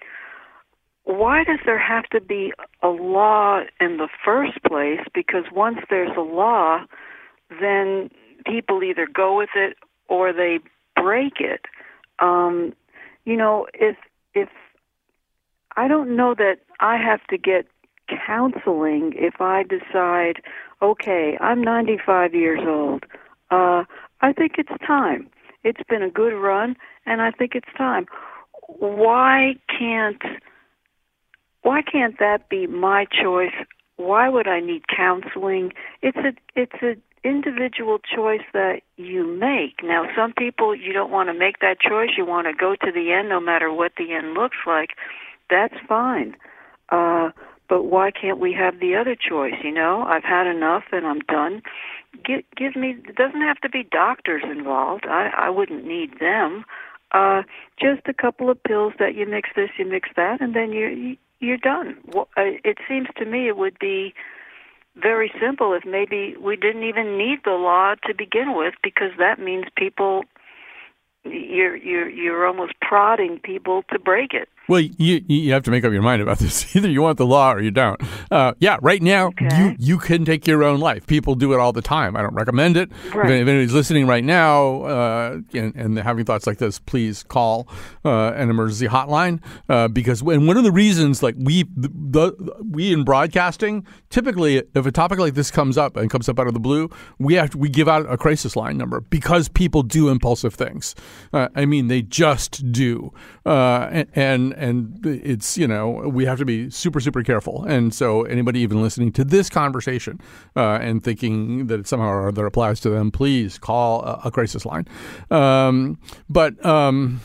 why 1.04 1.44
does 1.44 1.60
there 1.66 1.80
have 1.80 2.06
to 2.10 2.22
be 2.22 2.54
a 2.84 2.88
law 2.88 3.62
in 3.80 3.98
the 3.98 4.10
first 4.24 4.62
place? 4.68 5.00
Because 5.14 5.46
once 5.52 5.80
there's 5.90 6.16
a 6.16 6.22
law, 6.22 6.82
then 7.60 8.10
people 8.46 8.84
either 8.84 9.08
go 9.12 9.38
with 9.38 9.50
it 9.56 9.78
or 10.08 10.32
they 10.32 10.60
break 10.96 11.40
it. 11.40 11.62
Um, 12.20 12.74
you 13.26 13.36
know, 13.36 13.68
if 13.74 13.98
if 14.34 14.50
I 15.76 15.88
don't 15.88 16.16
know 16.16 16.36
that 16.36 16.58
I 16.80 16.98
have 16.98 17.26
to 17.28 17.38
get 17.38 17.66
counseling 18.26 19.14
if 19.16 19.40
I 19.40 19.64
decide, 19.64 20.42
okay, 20.82 21.38
I'm 21.40 21.64
95 21.64 22.34
years 22.34 22.60
old. 22.68 23.06
Uh, 23.50 23.84
I 24.22 24.34
think 24.34 24.54
it's 24.58 24.86
time. 24.86 25.30
It's 25.64 25.82
been 25.88 26.04
a 26.04 26.10
good 26.10 26.34
run, 26.34 26.76
and 27.06 27.22
I 27.22 27.32
think 27.32 27.56
it's 27.56 27.72
time. 27.78 28.06
Why 28.68 29.56
can't 29.68 30.22
why 31.64 31.82
can't 31.82 32.18
that 32.20 32.50
be 32.50 32.68
my 32.68 33.06
choice? 33.06 33.54
Why 33.98 34.30
would 34.30 34.48
I 34.48 34.60
need 34.60 34.84
counseling? 34.88 35.74
It's 36.02 36.18
a 36.18 36.34
it's 36.56 36.82
a 36.82 36.96
individual 37.24 38.00
choice 38.00 38.42
that 38.54 38.82
you 38.98 39.28
make. 39.28 39.84
Now, 39.84 40.06
some 40.16 40.34
people 40.34 40.76
you 40.76 40.92
don't 40.92 41.12
want 41.12 41.30
to 41.30 41.34
make 41.38 41.60
that 41.60 41.80
choice. 41.80 42.10
You 42.18 42.26
want 42.26 42.48
to 42.48 42.54
go 42.54 42.76
to 42.76 42.92
the 42.92 43.12
end, 43.12 43.30
no 43.30 43.40
matter 43.40 43.72
what 43.72 43.94
the 43.98 44.14
end 44.14 44.34
looks 44.34 44.58
like. 44.66 44.92
That's 45.50 45.76
fine. 45.88 46.36
Uh, 46.90 47.30
but 47.70 47.84
why 47.84 48.12
can't 48.12 48.40
we 48.40 48.54
have 48.54 48.80
the 48.80 48.96
other 48.96 49.16
choice? 49.16 49.54
You 49.64 49.72
know, 49.72 50.04
I've 50.04 50.24
had 50.24 50.48
enough 50.48 50.84
and 50.92 51.06
I'm 51.06 51.20
done. 51.20 51.62
Give, 52.26 52.42
give 52.58 52.76
me. 52.76 52.98
It 53.08 53.16
doesn't 53.16 53.42
have 53.42 53.60
to 53.62 53.70
be 53.70 53.84
doctors 53.84 54.44
involved. 54.44 55.06
I, 55.08 55.30
I 55.38 55.50
wouldn't 55.50 55.86
need 55.86 56.20
them. 56.20 56.66
Uh, 57.14 57.44
just 57.80 58.02
a 58.08 58.14
couple 58.14 58.50
of 58.50 58.62
pills 58.64 58.94
that 59.00 59.16
you 59.16 59.26
mix 59.26 59.50
this, 59.56 59.70
you 59.78 59.86
mix 59.86 60.10
that, 60.16 60.42
and 60.42 60.56
then 60.56 60.72
you 60.72 61.18
you're 61.42 61.58
done. 61.58 61.98
Uh, 62.16 62.26
it 62.64 62.78
seems 62.88 63.08
to 63.18 63.26
me 63.26 63.48
it 63.48 63.58
would 63.58 63.78
be 63.80 64.14
very 64.96 65.32
simple 65.40 65.74
if 65.74 65.86
maybe 65.86 66.36
we 66.40 66.56
didn't 66.56 66.84
even 66.84 67.18
need 67.18 67.40
the 67.44 67.52
law 67.52 67.96
to 68.06 68.14
begin 68.14 68.56
with, 68.56 68.76
because 68.84 69.12
that 69.18 69.40
means 69.40 69.66
people 69.76 70.24
you're 71.24 71.76
you're 71.76 72.10
you're 72.10 72.48
almost 72.48 72.74
prodding 72.92 73.40
people 73.40 73.84
to 73.90 73.98
break 73.98 74.34
it. 74.34 74.50
Well, 74.68 74.80
you 74.80 75.22
you 75.28 75.52
have 75.54 75.64
to 75.64 75.72
make 75.72 75.84
up 75.84 75.92
your 75.92 76.02
mind 76.02 76.22
about 76.22 76.40
this. 76.40 76.76
Either 76.76 76.90
you 76.90 77.02
want 77.02 77.18
the 77.18 77.26
law 77.26 77.54
or 77.54 77.62
you 77.62 77.72
don't. 77.72 78.00
Uh, 78.30 78.54
yeah, 78.60 78.78
right 78.82 79.02
now 79.02 79.28
okay. 79.28 79.48
you 79.58 79.76
you 79.80 79.98
can 79.98 80.24
take 80.24 80.46
your 80.46 80.64
own 80.64 80.80
life. 80.80 81.08
People 81.08 81.36
do 81.36 81.52
it 81.54 81.60
all 81.60 81.74
the 81.74 81.82
time. 81.82 82.16
I 82.16 82.22
don't 82.22 82.34
recommend 82.34 82.78
it. 82.78 82.92
Right. 83.14 83.26
If 83.26 83.32
anybody's 83.32 83.74
listening 83.74 84.08
right 84.08 84.24
now 84.24 84.84
uh, 84.84 85.40
and, 85.54 85.76
and, 85.76 86.00
having 86.00 86.26
thoughts 86.26 86.48
like 86.48 86.58
this, 86.58 86.80
please 86.80 87.24
call 87.24 87.68
uh, 88.06 88.34
an 88.34 88.50
emergency 88.50 88.88
hotline 88.88 89.42
uh, 89.68 89.88
because 89.88 90.22
when 90.24 90.48
one 90.48 90.58
of 90.58 90.64
the 90.64 90.72
reasons, 90.72 91.22
like 91.22 91.36
we 91.38 91.64
the, 91.76 91.90
the, 91.90 92.56
we 92.70 92.94
in 92.94 93.04
broadcasting, 93.04 93.86
typically 94.10 94.64
if 94.76 94.86
a 94.86 94.92
topic 94.92 95.20
like 95.20 95.34
this 95.34 95.52
comes 95.52 95.78
up 95.78 95.98
and 95.98 96.10
comes 96.10 96.30
up 96.30 96.40
out 96.40 96.48
of 96.48 96.54
the 96.54 96.60
blue, 96.60 96.90
we 97.20 97.34
have 97.34 97.50
to, 97.50 97.58
we 97.58 97.68
give 97.68 97.90
out 97.90 98.06
a 98.12 98.18
crisis 98.18 98.56
line 98.56 98.78
number 98.78 99.02
because 99.02 99.50
people 99.50 99.84
do 99.84 100.08
impulsive 100.10 100.54
things. 100.54 100.96
Uh, 101.34 101.50
I 101.56 101.66
mean, 101.66 101.88
they 101.88 102.02
just 102.04 102.72
do, 102.72 102.81
uh, 103.46 104.04
and 104.14 104.54
and 104.54 105.06
it's 105.06 105.58
you 105.58 105.68
know 105.68 105.90
we 105.90 106.26
have 106.26 106.40
to 106.40 106.46
be 106.46 106.70
super 106.70 107.00
super 107.00 107.24
careful. 107.24 107.64
And 107.64 107.94
so 107.94 108.24
anybody 108.24 108.60
even 108.62 108.82
listening 108.82 109.12
to 109.14 109.24
this 109.24 109.50
conversation 109.50 110.20
uh, 110.56 110.80
and 110.82 111.04
thinking 111.04 111.68
that 111.68 111.80
it 111.80 111.88
somehow 111.88 112.10
or 112.10 112.28
other 112.28 112.46
applies 112.46 112.80
to 112.82 112.90
them, 112.90 113.12
please 113.12 113.58
call 113.58 114.04
a, 114.04 114.22
a 114.26 114.32
crisis 114.32 114.66
line. 114.66 114.88
Um, 115.30 116.00
but 116.30 116.64
um, 116.66 117.22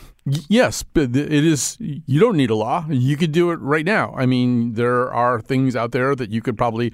Yes, 0.49 0.83
it 0.93 1.15
is. 1.15 1.77
You 1.79 2.19
don't 2.19 2.35
need 2.35 2.49
a 2.49 2.55
law. 2.55 2.85
You 2.89 3.15
could 3.15 3.31
do 3.31 3.51
it 3.51 3.59
right 3.61 3.85
now. 3.85 4.13
I 4.17 4.25
mean, 4.25 4.73
there 4.73 5.11
are 5.13 5.39
things 5.39 5.73
out 5.73 5.93
there 5.93 6.15
that 6.15 6.31
you 6.31 6.41
could 6.41 6.57
probably, 6.57 6.91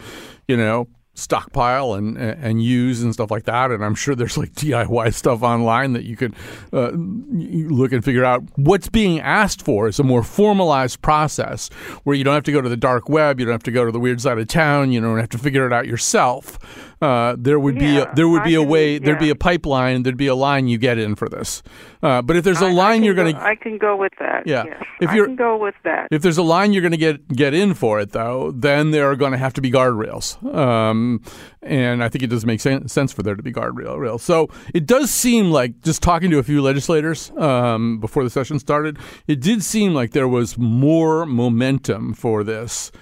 you 0.47 0.55
know, 0.55 0.87
stockpile 1.15 1.93
and 1.93 2.17
and 2.17 2.63
use 2.63 3.03
and 3.03 3.13
stuff 3.13 3.29
like 3.29 3.43
that. 3.43 3.71
And 3.71 3.83
I'm 3.83 3.95
sure 3.95 4.15
there's 4.15 4.37
like 4.37 4.53
DIY 4.53 5.13
stuff 5.13 5.43
online 5.43 5.93
that 5.93 6.03
you 6.03 6.15
could 6.15 6.35
uh, 6.71 6.91
look 6.93 7.91
and 7.91 8.03
figure 8.03 8.25
out. 8.25 8.43
What's 8.55 8.89
being 8.89 9.19
asked 9.19 9.61
for 9.61 9.87
is 9.87 9.99
a 9.99 10.03
more 10.03 10.23
formalized 10.23 11.01
process 11.01 11.69
where 12.03 12.15
you 12.15 12.23
don't 12.23 12.33
have 12.33 12.43
to 12.43 12.51
go 12.51 12.61
to 12.61 12.69
the 12.69 12.77
dark 12.77 13.09
web, 13.09 13.39
you 13.39 13.45
don't 13.45 13.53
have 13.53 13.63
to 13.63 13.71
go 13.71 13.85
to 13.85 13.91
the 13.91 13.99
weird 13.99 14.21
side 14.21 14.37
of 14.37 14.47
town, 14.47 14.91
you 14.91 15.01
don't 15.01 15.19
have 15.19 15.29
to 15.29 15.37
figure 15.37 15.65
it 15.65 15.73
out 15.73 15.87
yourself. 15.87 16.57
Uh, 17.03 17.35
there 17.37 17.59
would 17.59 17.77
be 17.77 17.97
a, 17.97 18.09
there 18.15 18.29
would 18.29 18.45
be 18.45 18.55
a 18.55 18.63
way 18.63 18.97
there'd 18.97 19.19
be 19.19 19.29
a 19.29 19.35
pipeline 19.35 20.03
there'd 20.03 20.15
be 20.15 20.27
a 20.27 20.35
line 20.35 20.69
you 20.69 20.77
get 20.77 20.97
in 20.97 21.15
for 21.15 21.27
this. 21.27 21.61
Uh, 22.01 22.21
but 22.21 22.37
if 22.37 22.45
there's 22.45 22.61
a 22.61 22.67
I, 22.67 22.71
line 22.71 23.01
I 23.01 23.05
you're 23.05 23.13
going 23.13 23.35
to 23.35 23.41
I 23.41 23.55
can 23.55 23.77
go 23.77 23.97
with 23.97 24.13
that 24.19 24.47
yeah. 24.47 24.63
yes. 24.63 24.83
if 25.01 25.11
you 25.11 25.25
can 25.25 25.35
go 25.35 25.57
with 25.57 25.75
that. 25.83 26.07
if 26.11 26.21
there's 26.21 26.37
a 26.37 26.43
line 26.43 26.71
you're 26.71 26.81
going 26.81 26.93
to 26.93 26.97
get 26.97 27.27
get 27.27 27.53
in 27.53 27.73
for 27.73 27.99
it 27.99 28.11
though 28.11 28.51
then 28.51 28.91
there 28.91 29.11
are 29.11 29.17
going 29.17 29.33
to 29.33 29.37
have 29.37 29.51
to 29.55 29.61
be 29.61 29.69
guardrails. 29.69 30.41
Um, 30.55 31.21
and 31.61 32.01
I 32.01 32.07
think 32.07 32.23
it 32.23 32.27
does 32.27 32.45
make 32.45 32.61
sense 32.61 33.11
for 33.11 33.21
there 33.21 33.35
to 33.35 33.43
be 33.43 33.51
guardrails 33.51 34.21
so 34.21 34.49
it 34.73 34.85
does 34.85 35.11
seem 35.11 35.51
like 35.51 35.81
just 35.81 36.01
talking 36.01 36.31
to 36.31 36.39
a 36.39 36.43
few 36.43 36.61
legislators 36.61 37.31
um, 37.31 37.99
before 37.99 38.23
the 38.23 38.29
session 38.29 38.59
started 38.59 38.97
it 39.27 39.41
did 39.41 39.61
seem 39.61 39.93
like 39.93 40.11
there 40.11 40.29
was 40.29 40.57
more 40.57 41.25
momentum 41.25 42.13
for 42.13 42.45
this 42.45 42.93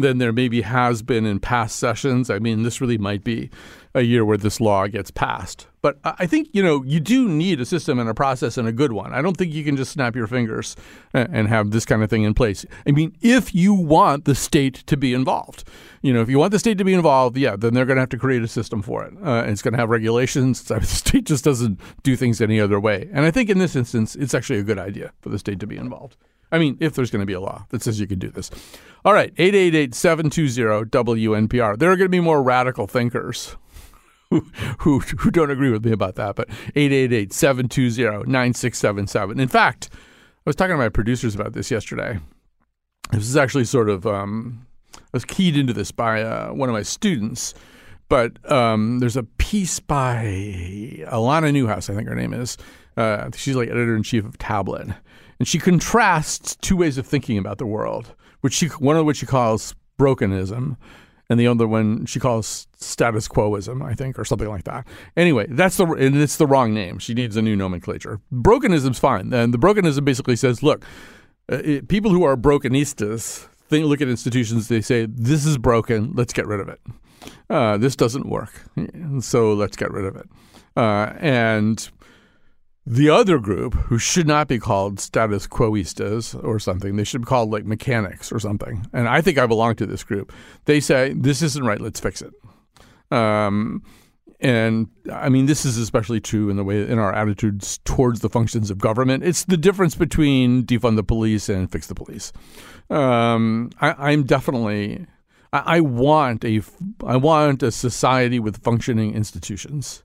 than 0.00 0.18
there 0.18 0.32
maybe 0.32 0.62
has 0.62 1.02
been 1.02 1.26
in 1.26 1.40
past 1.40 1.76
sessions. 1.76 2.30
I 2.30 2.38
mean, 2.38 2.62
this 2.62 2.80
really 2.80 2.98
might 2.98 3.24
be 3.24 3.50
a 3.94 4.02
year 4.02 4.24
where 4.24 4.36
this 4.36 4.60
law 4.60 4.86
gets 4.86 5.10
passed. 5.10 5.66
But 5.80 5.98
I 6.04 6.26
think, 6.26 6.48
you 6.52 6.62
know, 6.62 6.82
you 6.84 7.00
do 7.00 7.28
need 7.28 7.60
a 7.60 7.64
system 7.64 7.98
and 7.98 8.08
a 8.08 8.14
process 8.14 8.58
and 8.58 8.68
a 8.68 8.72
good 8.72 8.92
one. 8.92 9.12
I 9.12 9.22
don't 9.22 9.36
think 9.36 9.52
you 9.52 9.64
can 9.64 9.76
just 9.76 9.92
snap 9.92 10.14
your 10.14 10.26
fingers 10.26 10.76
and 11.14 11.48
have 11.48 11.70
this 11.70 11.84
kind 11.84 12.02
of 12.02 12.10
thing 12.10 12.24
in 12.24 12.34
place. 12.34 12.66
I 12.86 12.90
mean, 12.90 13.16
if 13.20 13.54
you 13.54 13.74
want 13.74 14.24
the 14.24 14.34
state 14.34 14.74
to 14.86 14.96
be 14.96 15.14
involved, 15.14 15.64
you 16.02 16.12
know, 16.12 16.20
if 16.20 16.28
you 16.28 16.38
want 16.38 16.52
the 16.52 16.58
state 16.58 16.78
to 16.78 16.84
be 16.84 16.94
involved, 16.94 17.36
yeah, 17.36 17.56
then 17.56 17.74
they're 17.74 17.86
going 17.86 17.96
to 17.96 18.02
have 18.02 18.08
to 18.10 18.18
create 18.18 18.42
a 18.42 18.48
system 18.48 18.82
for 18.82 19.04
it. 19.04 19.14
Uh, 19.22 19.44
it's 19.46 19.62
going 19.62 19.74
to 19.74 19.78
have 19.78 19.90
regulations. 19.90 20.62
The 20.78 20.86
state 20.86 21.24
just 21.24 21.44
doesn't 21.44 21.80
do 22.02 22.14
things 22.14 22.40
any 22.40 22.60
other 22.60 22.78
way. 22.78 23.08
And 23.12 23.24
I 23.24 23.30
think 23.30 23.50
in 23.50 23.58
this 23.58 23.74
instance, 23.74 24.14
it's 24.14 24.34
actually 24.34 24.60
a 24.60 24.62
good 24.62 24.78
idea 24.78 25.12
for 25.20 25.28
the 25.28 25.38
state 25.38 25.58
to 25.60 25.66
be 25.66 25.76
involved. 25.76 26.16
I 26.50 26.58
mean, 26.58 26.76
if 26.80 26.94
there's 26.94 27.10
going 27.10 27.20
to 27.20 27.26
be 27.26 27.32
a 27.32 27.40
law 27.40 27.66
that 27.70 27.82
says 27.82 28.00
you 28.00 28.06
can 28.06 28.18
do 28.18 28.30
this. 28.30 28.50
All 29.04 29.12
right, 29.12 29.32
888 29.36 29.94
720 29.94 30.90
WNPR. 30.90 31.78
There 31.78 31.90
are 31.90 31.96
going 31.96 32.06
to 32.06 32.08
be 32.08 32.20
more 32.20 32.42
radical 32.42 32.86
thinkers 32.86 33.56
who, 34.30 34.40
who, 34.80 35.00
who 35.00 35.30
don't 35.30 35.50
agree 35.50 35.70
with 35.70 35.84
me 35.84 35.92
about 35.92 36.16
that, 36.16 36.36
but 36.36 36.48
888 36.74 37.32
720 37.32 38.30
9677. 38.30 39.40
In 39.40 39.48
fact, 39.48 39.88
I 39.92 39.96
was 40.46 40.56
talking 40.56 40.74
to 40.74 40.78
my 40.78 40.88
producers 40.88 41.34
about 41.34 41.52
this 41.52 41.70
yesterday. 41.70 42.18
This 43.12 43.28
is 43.28 43.36
actually 43.36 43.64
sort 43.64 43.88
of, 43.88 44.06
um, 44.06 44.66
I 44.94 45.00
was 45.12 45.24
keyed 45.24 45.56
into 45.56 45.72
this 45.72 45.92
by 45.92 46.22
uh, 46.22 46.50
one 46.50 46.68
of 46.68 46.74
my 46.74 46.82
students, 46.82 47.54
but 48.08 48.50
um, 48.50 48.98
there's 48.98 49.16
a 49.16 49.22
piece 49.22 49.80
by 49.80 50.24
Alana 51.06 51.52
Newhouse, 51.52 51.88
I 51.88 51.94
think 51.94 52.08
her 52.08 52.14
name 52.14 52.32
is. 52.32 52.56
Uh, 52.96 53.30
she's 53.34 53.54
like 53.56 53.68
editor 53.68 53.94
in 53.94 54.02
chief 54.02 54.24
of 54.24 54.38
Tablet. 54.38 54.88
And 55.38 55.46
she 55.46 55.58
contrasts 55.58 56.56
two 56.56 56.76
ways 56.76 56.98
of 56.98 57.06
thinking 57.06 57.38
about 57.38 57.58
the 57.58 57.66
world, 57.66 58.14
which 58.40 58.54
she, 58.54 58.66
one 58.66 58.96
of 58.96 59.04
which 59.04 59.18
she 59.18 59.26
calls 59.26 59.74
brokenism 59.98 60.76
and 61.30 61.38
the 61.38 61.46
other 61.46 61.68
one 61.68 62.06
she 62.06 62.20
calls 62.20 62.66
status 62.76 63.28
quoism, 63.28 63.82
I 63.82 63.94
think, 63.94 64.18
or 64.18 64.24
something 64.24 64.48
like 64.48 64.64
that. 64.64 64.86
Anyway, 65.16 65.46
that's 65.50 65.76
the 65.76 65.86
and 65.86 66.16
it's 66.16 66.36
the 66.36 66.46
wrong 66.46 66.72
name. 66.72 66.98
She 66.98 67.14
needs 67.14 67.36
a 67.36 67.42
new 67.42 67.56
nomenclature. 67.56 68.20
Brokenism's 68.32 68.98
fine, 68.98 69.32
and 69.32 69.52
the 69.52 69.58
brokenism 69.58 70.04
basically 70.04 70.36
says, 70.36 70.62
look, 70.62 70.84
uh, 71.50 71.56
it, 71.64 71.88
people 71.88 72.10
who 72.10 72.24
are 72.24 72.36
brokenistas 72.36 73.46
think, 73.68 73.86
look 73.86 74.00
at 74.00 74.08
institutions, 74.08 74.68
they 74.68 74.80
say 74.80 75.06
this 75.06 75.44
is 75.44 75.58
broken, 75.58 76.12
let's 76.14 76.32
get 76.32 76.46
rid 76.46 76.60
of 76.60 76.68
it. 76.68 76.80
Uh, 77.50 77.76
this 77.76 77.96
doesn't 77.96 78.26
work, 78.28 78.64
so 79.20 79.52
let's 79.52 79.76
get 79.76 79.90
rid 79.90 80.04
of 80.04 80.16
it. 80.16 80.28
Uh, 80.76 81.12
and 81.18 81.90
the 82.90 83.10
other 83.10 83.38
group, 83.38 83.74
who 83.74 83.98
should 83.98 84.26
not 84.26 84.48
be 84.48 84.58
called 84.58 84.98
status 84.98 85.46
quoistas 85.46 86.34
or 86.42 86.58
something, 86.58 86.96
they 86.96 87.04
should 87.04 87.20
be 87.20 87.26
called 87.26 87.50
like 87.50 87.66
mechanics 87.66 88.32
or 88.32 88.40
something. 88.40 88.86
And 88.94 89.06
I 89.06 89.20
think 89.20 89.36
I 89.36 89.44
belong 89.44 89.76
to 89.76 89.86
this 89.86 90.02
group. 90.02 90.32
They 90.64 90.80
say, 90.80 91.12
this 91.12 91.42
isn't 91.42 91.66
right, 91.66 91.82
let's 91.82 92.00
fix 92.00 92.22
it. 92.22 92.32
Um, 93.10 93.82
and 94.40 94.88
I 95.12 95.28
mean, 95.28 95.44
this 95.44 95.66
is 95.66 95.76
especially 95.76 96.18
true 96.20 96.48
in 96.48 96.56
the 96.56 96.64
way 96.64 96.88
in 96.88 96.98
our 96.98 97.14
attitudes 97.14 97.78
towards 97.84 98.20
the 98.20 98.30
functions 98.30 98.70
of 98.70 98.78
government. 98.78 99.22
It's 99.22 99.44
the 99.44 99.58
difference 99.58 99.94
between 99.94 100.64
defund 100.64 100.96
the 100.96 101.04
police 101.04 101.50
and 101.50 101.70
fix 101.70 101.88
the 101.88 101.94
police. 101.94 102.32
Um, 102.88 103.70
I, 103.82 104.12
am 104.12 104.22
definitely, 104.22 105.04
I, 105.52 105.76
I, 105.76 105.80
want 105.80 106.42
a, 106.42 106.62
I 107.04 107.16
want 107.16 107.62
a 107.62 107.70
society 107.70 108.40
with 108.40 108.62
functioning 108.62 109.14
institutions. 109.14 110.04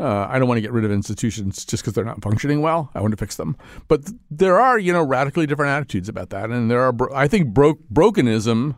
Uh, 0.00 0.26
I 0.28 0.38
don't 0.38 0.48
want 0.48 0.58
to 0.58 0.62
get 0.62 0.72
rid 0.72 0.84
of 0.84 0.90
institutions 0.90 1.64
just 1.64 1.82
because 1.82 1.94
they're 1.94 2.04
not 2.04 2.20
functioning 2.22 2.60
well. 2.62 2.90
I 2.94 3.00
want 3.00 3.12
to 3.12 3.16
fix 3.16 3.36
them. 3.36 3.56
But 3.86 4.06
th- 4.06 4.18
there 4.30 4.60
are, 4.60 4.76
you 4.78 4.92
know, 4.92 5.02
radically 5.04 5.46
different 5.46 5.70
attitudes 5.70 6.08
about 6.08 6.30
that, 6.30 6.50
and 6.50 6.68
there 6.70 6.82
are. 6.82 6.92
Bro- 6.92 7.14
I 7.14 7.28
think 7.28 7.48
bro- 7.54 7.78
brokenism. 7.92 8.74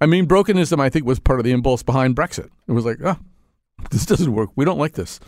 I 0.00 0.06
mean, 0.06 0.26
brokenism. 0.26 0.80
I 0.80 0.88
think 0.88 1.04
was 1.04 1.18
part 1.20 1.38
of 1.38 1.44
the 1.44 1.52
impulse 1.52 1.82
behind 1.82 2.16
Brexit. 2.16 2.48
It 2.66 2.72
was 2.72 2.86
like, 2.86 2.98
oh, 3.04 3.18
this 3.90 4.06
doesn't 4.06 4.32
work. 4.32 4.50
We 4.56 4.64
don't 4.64 4.78
like 4.78 4.94
this. 4.94 5.20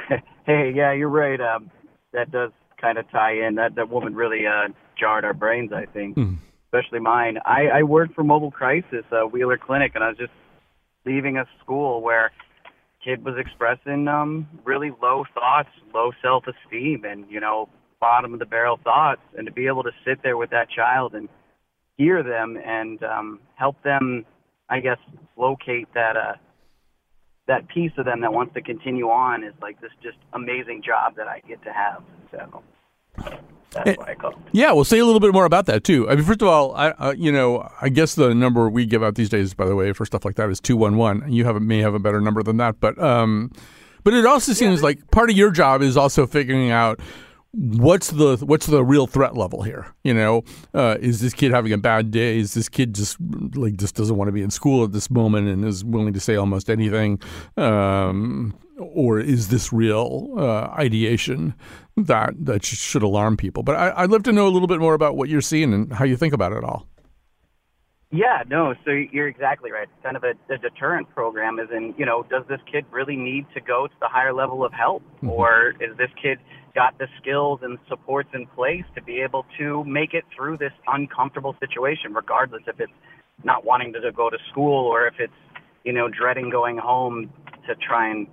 Hey, 0.46 0.72
yeah, 0.72 0.92
you're 0.92 1.08
right. 1.08 1.40
Um, 1.40 1.72
that 2.12 2.30
does 2.30 2.52
kind 2.80 2.98
of 2.98 3.10
tie 3.10 3.32
in. 3.32 3.56
That 3.56 3.74
that 3.74 3.88
woman 3.88 4.14
really 4.14 4.46
uh, 4.46 4.68
jarred 4.96 5.24
our 5.24 5.34
brains, 5.34 5.72
I 5.72 5.86
think, 5.86 6.16
mm. 6.16 6.36
especially 6.66 7.00
mine. 7.00 7.38
I, 7.44 7.66
I 7.66 7.82
worked 7.82 8.14
for 8.14 8.22
Mobile 8.22 8.52
Crisis, 8.52 9.04
uh, 9.10 9.26
Wheeler 9.26 9.58
Clinic, 9.58 9.96
and 9.96 10.04
I 10.04 10.10
was 10.10 10.16
just 10.16 10.30
leaving 11.04 11.36
a 11.36 11.46
school 11.60 12.00
where 12.00 12.30
kid 13.04 13.24
was 13.24 13.34
expressing 13.36 14.06
um, 14.06 14.46
really 14.64 14.92
low 15.02 15.24
thoughts, 15.34 15.70
low 15.92 16.12
self-esteem, 16.22 17.04
and 17.04 17.24
you 17.28 17.40
know 17.40 17.68
bottom 18.00 18.32
of 18.32 18.38
the 18.38 18.46
barrel 18.46 18.78
thoughts 18.82 19.22
and 19.36 19.46
to 19.46 19.52
be 19.52 19.66
able 19.66 19.82
to 19.82 19.92
sit 20.04 20.22
there 20.22 20.36
with 20.36 20.50
that 20.50 20.68
child 20.70 21.14
and 21.14 21.28
hear 21.96 22.22
them 22.22 22.56
and 22.56 23.02
um, 23.02 23.40
help 23.54 23.82
them, 23.82 24.24
I 24.68 24.80
guess, 24.80 24.98
locate 25.36 25.92
that 25.94 26.16
uh, 26.16 26.34
that 27.46 27.68
piece 27.68 27.92
of 27.96 28.04
them 28.04 28.20
that 28.22 28.32
wants 28.32 28.54
to 28.54 28.60
continue 28.60 29.06
on 29.06 29.44
is 29.44 29.54
like 29.62 29.80
this 29.80 29.92
just 30.02 30.18
amazing 30.32 30.82
job 30.84 31.14
that 31.16 31.28
I 31.28 31.40
get 31.46 31.62
to 31.62 31.72
have. 31.72 32.02
So 32.32 32.62
that's 33.70 33.90
eh, 33.90 33.94
what 33.96 34.08
I 34.08 34.14
call 34.14 34.32
it. 34.32 34.38
Yeah, 34.52 34.72
well, 34.72 34.84
say 34.84 34.98
a 34.98 35.04
little 35.04 35.20
bit 35.20 35.32
more 35.32 35.44
about 35.44 35.66
that 35.66 35.84
too. 35.84 36.08
I 36.08 36.16
mean, 36.16 36.24
first 36.24 36.42
of 36.42 36.48
all, 36.48 36.74
I 36.74 36.90
uh, 36.90 37.14
you 37.16 37.30
know, 37.30 37.70
I 37.80 37.88
guess 37.88 38.14
the 38.14 38.34
number 38.34 38.68
we 38.68 38.86
give 38.86 39.02
out 39.02 39.14
these 39.14 39.28
days, 39.28 39.54
by 39.54 39.66
the 39.66 39.76
way, 39.76 39.92
for 39.92 40.04
stuff 40.04 40.24
like 40.24 40.36
that 40.36 40.50
is 40.50 40.60
two 40.60 40.76
one 40.76 40.96
one. 40.96 41.30
You 41.30 41.44
have 41.44 41.60
may 41.62 41.78
have 41.78 41.94
a 41.94 41.98
better 41.98 42.20
number 42.20 42.42
than 42.42 42.56
that, 42.58 42.80
but 42.80 42.98
um, 42.98 43.52
but 44.02 44.14
it 44.14 44.26
also 44.26 44.52
seems 44.52 44.80
yeah, 44.80 44.84
like 44.84 45.10
part 45.10 45.30
of 45.30 45.36
your 45.36 45.50
job 45.50 45.82
is 45.82 45.96
also 45.96 46.26
figuring 46.26 46.70
out 46.70 47.00
what's 47.56 48.10
the 48.10 48.36
what's 48.44 48.66
the 48.66 48.84
real 48.84 49.06
threat 49.06 49.36
level 49.36 49.62
here? 49.62 49.94
You 50.04 50.14
know, 50.14 50.44
uh, 50.74 50.98
is 51.00 51.20
this 51.20 51.32
kid 51.32 51.52
having 51.52 51.72
a 51.72 51.78
bad 51.78 52.10
day? 52.10 52.38
Is 52.38 52.54
this 52.54 52.68
kid 52.68 52.94
just 52.94 53.16
like 53.54 53.76
just 53.76 53.94
doesn't 53.94 54.16
want 54.16 54.28
to 54.28 54.32
be 54.32 54.42
in 54.42 54.50
school 54.50 54.84
at 54.84 54.92
this 54.92 55.10
moment 55.10 55.48
and 55.48 55.64
is 55.64 55.84
willing 55.84 56.12
to 56.12 56.20
say 56.20 56.36
almost 56.36 56.68
anything? 56.68 57.20
Um, 57.56 58.56
or 58.78 59.18
is 59.18 59.48
this 59.48 59.72
real 59.72 60.34
uh, 60.36 60.66
ideation 60.78 61.54
that 61.96 62.34
that 62.44 62.64
should 62.64 63.02
alarm 63.02 63.36
people? 63.36 63.62
But 63.62 63.76
I, 63.76 64.02
I'd 64.02 64.10
love 64.10 64.22
to 64.24 64.32
know 64.32 64.46
a 64.46 64.50
little 64.50 64.68
bit 64.68 64.80
more 64.80 64.94
about 64.94 65.16
what 65.16 65.28
you're 65.28 65.40
seeing 65.40 65.72
and 65.72 65.92
how 65.92 66.04
you 66.04 66.16
think 66.16 66.34
about 66.34 66.52
it 66.52 66.62
all. 66.62 66.86
Yeah, 68.12 68.44
no, 68.48 68.74
so 68.84 68.92
you're 68.92 69.26
exactly 69.26 69.72
right. 69.72 69.88
It's 69.92 70.02
kind 70.02 70.16
of 70.16 70.22
a, 70.22 70.34
a 70.52 70.58
deterrent 70.58 71.12
program, 71.12 71.58
is 71.58 71.68
in, 71.74 71.92
you 71.98 72.06
know, 72.06 72.24
does 72.30 72.44
this 72.48 72.60
kid 72.70 72.86
really 72.92 73.16
need 73.16 73.46
to 73.52 73.60
go 73.60 73.88
to 73.88 73.94
the 74.00 74.06
higher 74.06 74.32
level 74.32 74.64
of 74.64 74.72
help? 74.72 75.02
Mm-hmm. 75.16 75.30
Or 75.30 75.70
is 75.80 75.96
this 75.98 76.10
kid 76.22 76.38
got 76.76 76.96
the 76.98 77.08
skills 77.20 77.60
and 77.62 77.78
supports 77.88 78.28
in 78.34 78.46
place 78.48 78.84
to 78.94 79.02
be 79.02 79.20
able 79.22 79.46
to 79.58 79.82
make 79.84 80.12
it 80.12 80.24
through 80.36 80.58
this 80.58 80.72
uncomfortable 80.86 81.56
situation, 81.58 82.12
regardless 82.12 82.62
if 82.66 82.78
it's 82.78 82.92
not 83.42 83.64
wanting 83.64 83.94
to 83.94 84.12
go 84.12 84.28
to 84.28 84.36
school 84.50 84.84
or 84.84 85.06
if 85.06 85.14
it's, 85.18 85.40
you 85.84 85.92
know, 85.92 86.06
dreading 86.08 86.50
going 86.50 86.76
home 86.76 87.32
to 87.66 87.74
try 87.76 88.10
and, 88.10 88.26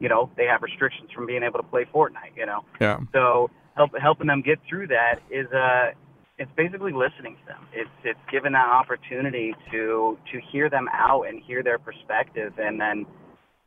you 0.00 0.08
know, 0.08 0.28
they 0.36 0.46
have 0.46 0.62
restrictions 0.62 1.10
from 1.14 1.26
being 1.26 1.44
able 1.44 1.60
to 1.60 1.68
play 1.68 1.86
Fortnite, 1.94 2.36
you 2.36 2.44
know? 2.44 2.64
Yeah. 2.80 2.98
So 3.12 3.50
help, 3.76 3.92
helping 3.98 4.26
them 4.26 4.42
get 4.42 4.58
through 4.68 4.88
that 4.88 5.20
is, 5.30 5.46
uh, 5.52 5.92
it's 6.38 6.50
basically 6.56 6.92
listening 6.92 7.36
to 7.40 7.46
them. 7.46 7.66
It's 7.72 7.96
it's 8.04 8.20
given 8.30 8.52
that 8.52 8.68
opportunity 8.68 9.54
to 9.70 10.18
to 10.32 10.40
hear 10.52 10.68
them 10.68 10.86
out 10.92 11.22
and 11.22 11.42
hear 11.42 11.62
their 11.62 11.78
perspective, 11.78 12.52
and 12.58 12.78
then 12.78 13.06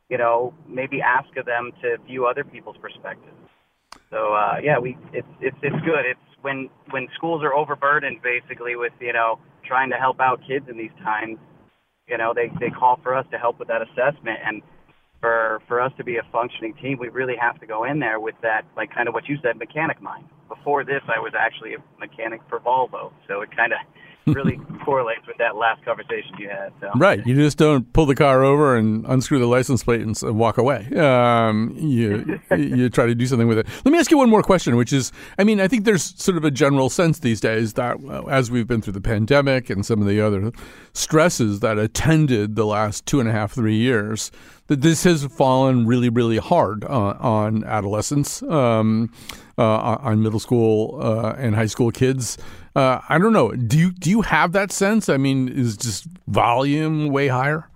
you 0.08 0.16
know 0.16 0.54
maybe 0.68 1.02
ask 1.02 1.36
of 1.36 1.46
them 1.46 1.72
to 1.82 1.96
view 2.06 2.26
other 2.26 2.44
people's 2.44 2.76
perspectives. 2.80 3.49
So 4.10 4.34
uh, 4.34 4.56
yeah, 4.62 4.78
we 4.78 4.96
it's 5.12 5.28
it's 5.40 5.56
it's 5.62 5.80
good. 5.84 6.04
It's 6.04 6.20
when 6.42 6.68
when 6.90 7.08
schools 7.14 7.42
are 7.44 7.54
overburdened 7.54 8.20
basically 8.22 8.76
with 8.76 8.92
you 9.00 9.12
know 9.12 9.38
trying 9.64 9.90
to 9.90 9.96
help 9.96 10.20
out 10.20 10.40
kids 10.46 10.66
in 10.68 10.76
these 10.76 10.94
times. 11.02 11.38
You 12.08 12.18
know 12.18 12.32
they 12.34 12.50
they 12.58 12.70
call 12.70 12.98
for 13.02 13.14
us 13.14 13.26
to 13.30 13.38
help 13.38 13.58
with 13.58 13.68
that 13.68 13.82
assessment 13.82 14.38
and 14.44 14.62
for 15.20 15.60
for 15.68 15.80
us 15.80 15.92
to 15.98 16.04
be 16.04 16.16
a 16.16 16.22
functioning 16.32 16.74
team, 16.82 16.98
we 16.98 17.08
really 17.08 17.36
have 17.40 17.60
to 17.60 17.66
go 17.66 17.84
in 17.84 17.98
there 17.98 18.18
with 18.18 18.34
that, 18.42 18.62
like 18.76 18.92
kind 18.92 19.06
of 19.06 19.14
what 19.14 19.28
you 19.28 19.36
said, 19.42 19.56
mechanic 19.58 20.00
mind. 20.00 20.24
Before 20.48 20.84
this, 20.84 21.02
I 21.06 21.20
was 21.20 21.32
actually 21.38 21.74
a 21.74 22.00
mechanic 22.00 22.40
for 22.48 22.58
Volvo, 22.58 23.12
so 23.28 23.42
it 23.42 23.54
kind 23.54 23.72
of 23.72 23.78
really 24.34 24.58
correlates 24.84 25.26
with 25.26 25.36
that 25.38 25.56
last 25.56 25.84
conversation 25.84 26.32
you 26.38 26.48
had. 26.48 26.72
So. 26.80 26.90
Right. 26.96 27.24
You 27.26 27.34
just 27.34 27.58
don't 27.58 27.90
pull 27.92 28.06
the 28.06 28.14
car 28.14 28.42
over 28.42 28.76
and 28.76 29.04
unscrew 29.06 29.38
the 29.38 29.46
license 29.46 29.84
plate 29.84 30.00
and, 30.00 30.20
and 30.22 30.38
walk 30.38 30.58
away. 30.58 30.86
Um, 30.96 31.74
you 31.76 32.40
you 32.56 32.88
try 32.88 33.06
to 33.06 33.14
do 33.14 33.26
something 33.26 33.48
with 33.48 33.58
it. 33.58 33.66
Let 33.84 33.92
me 33.92 33.98
ask 33.98 34.10
you 34.10 34.18
one 34.18 34.30
more 34.30 34.42
question, 34.42 34.76
which 34.76 34.92
is, 34.92 35.12
I 35.38 35.44
mean, 35.44 35.60
I 35.60 35.68
think 35.68 35.84
there's 35.84 36.02
sort 36.20 36.36
of 36.36 36.44
a 36.44 36.50
general 36.50 36.90
sense 36.90 37.18
these 37.18 37.40
days 37.40 37.74
that 37.74 37.98
uh, 38.08 38.22
as 38.24 38.50
we've 38.50 38.66
been 38.66 38.82
through 38.82 38.94
the 38.94 39.00
pandemic 39.00 39.70
and 39.70 39.84
some 39.84 40.00
of 40.00 40.08
the 40.08 40.20
other 40.20 40.52
stresses 40.92 41.60
that 41.60 41.78
attended 41.78 42.56
the 42.56 42.66
last 42.66 43.06
two 43.06 43.20
and 43.20 43.28
a 43.28 43.32
half, 43.32 43.52
three 43.52 43.76
years, 43.76 44.30
that 44.66 44.82
this 44.82 45.04
has 45.04 45.24
fallen 45.26 45.86
really, 45.86 46.08
really 46.08 46.38
hard 46.38 46.84
on, 46.84 47.16
on 47.18 47.64
adolescents. 47.64 48.42
Um, 48.42 49.10
uh, 49.60 49.98
on 50.00 50.22
middle 50.22 50.40
school 50.40 50.98
uh, 51.02 51.34
and 51.36 51.54
high 51.54 51.66
school 51.66 51.90
kids. 51.90 52.38
Uh, 52.74 53.00
I 53.08 53.18
don't 53.18 53.32
know. 53.32 53.52
Do 53.52 53.78
you 53.78 53.92
do 53.92 54.10
you 54.10 54.22
have 54.22 54.52
that 54.52 54.70
sense? 54.70 55.08
I 55.08 55.16
mean, 55.16 55.48
is 55.48 55.76
just 55.76 56.06
volume 56.28 57.08
way 57.08 57.28
higher? 57.28 57.68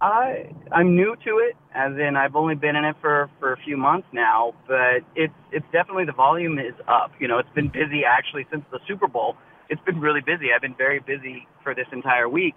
I 0.00 0.50
I'm 0.70 0.94
new 0.94 1.16
to 1.24 1.38
it, 1.38 1.56
as 1.74 1.92
in 1.98 2.14
I've 2.16 2.36
only 2.36 2.54
been 2.54 2.76
in 2.76 2.84
it 2.84 2.96
for 3.00 3.30
for 3.40 3.52
a 3.52 3.56
few 3.64 3.76
months 3.76 4.06
now, 4.12 4.54
but 4.66 5.00
it's 5.16 5.32
it's 5.50 5.66
definitely 5.72 6.04
the 6.04 6.12
volume 6.12 6.58
is 6.58 6.74
up. 6.86 7.12
You 7.18 7.26
know, 7.26 7.38
it's 7.38 7.52
been 7.54 7.68
busy 7.68 8.02
actually 8.06 8.46
since 8.50 8.64
the 8.70 8.80
Super 8.86 9.08
Bowl. 9.08 9.36
It's 9.70 9.82
been 9.82 10.00
really 10.00 10.20
busy. 10.20 10.46
I've 10.54 10.62
been 10.62 10.76
very 10.76 11.00
busy 11.00 11.46
for 11.62 11.74
this 11.74 11.86
entire 11.92 12.28
week. 12.28 12.54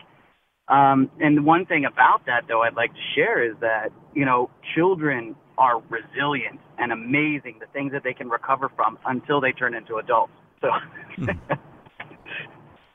Um, 0.67 1.09
and 1.19 1.45
one 1.45 1.65
thing 1.65 1.83
about 1.83 2.25
that, 2.27 2.43
though, 2.47 2.61
I'd 2.61 2.75
like 2.75 2.93
to 2.93 3.01
share 3.15 3.43
is 3.43 3.55
that 3.61 3.89
you 4.13 4.25
know 4.25 4.49
children 4.75 5.35
are 5.57 5.81
resilient 5.89 6.59
and 6.77 6.91
amazing. 6.91 7.57
The 7.59 7.67
things 7.73 7.93
that 7.93 8.03
they 8.03 8.13
can 8.13 8.29
recover 8.29 8.69
from 8.75 8.99
until 9.05 9.41
they 9.41 9.51
turn 9.51 9.73
into 9.73 9.97
adults. 9.97 10.33
So. 10.61 10.69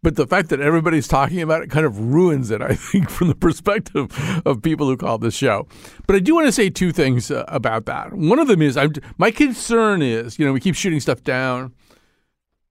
But 0.02 0.14
the 0.14 0.26
fact 0.26 0.50
that 0.50 0.60
everybody's 0.60 1.08
talking 1.08 1.40
about 1.40 1.62
it 1.62 1.70
kind 1.70 1.84
of 1.84 1.98
ruins 1.98 2.52
it, 2.52 2.62
I 2.62 2.74
think, 2.74 3.10
from 3.10 3.28
the 3.28 3.34
perspective 3.34 4.12
of 4.46 4.62
people 4.62 4.86
who 4.86 4.96
call 4.96 5.18
this 5.18 5.34
show. 5.34 5.66
But 6.06 6.14
I 6.14 6.20
do 6.20 6.34
want 6.34 6.46
to 6.46 6.52
say 6.52 6.70
two 6.70 6.92
things 6.92 7.30
uh, 7.30 7.44
about 7.48 7.86
that. 7.86 8.12
One 8.12 8.38
of 8.38 8.46
them 8.46 8.62
is 8.62 8.76
I'm, 8.76 8.92
my 9.18 9.32
concern 9.32 10.02
is, 10.02 10.38
you 10.38 10.46
know, 10.46 10.52
we 10.52 10.60
keep 10.60 10.76
shooting 10.76 11.00
stuff 11.00 11.24
down 11.24 11.74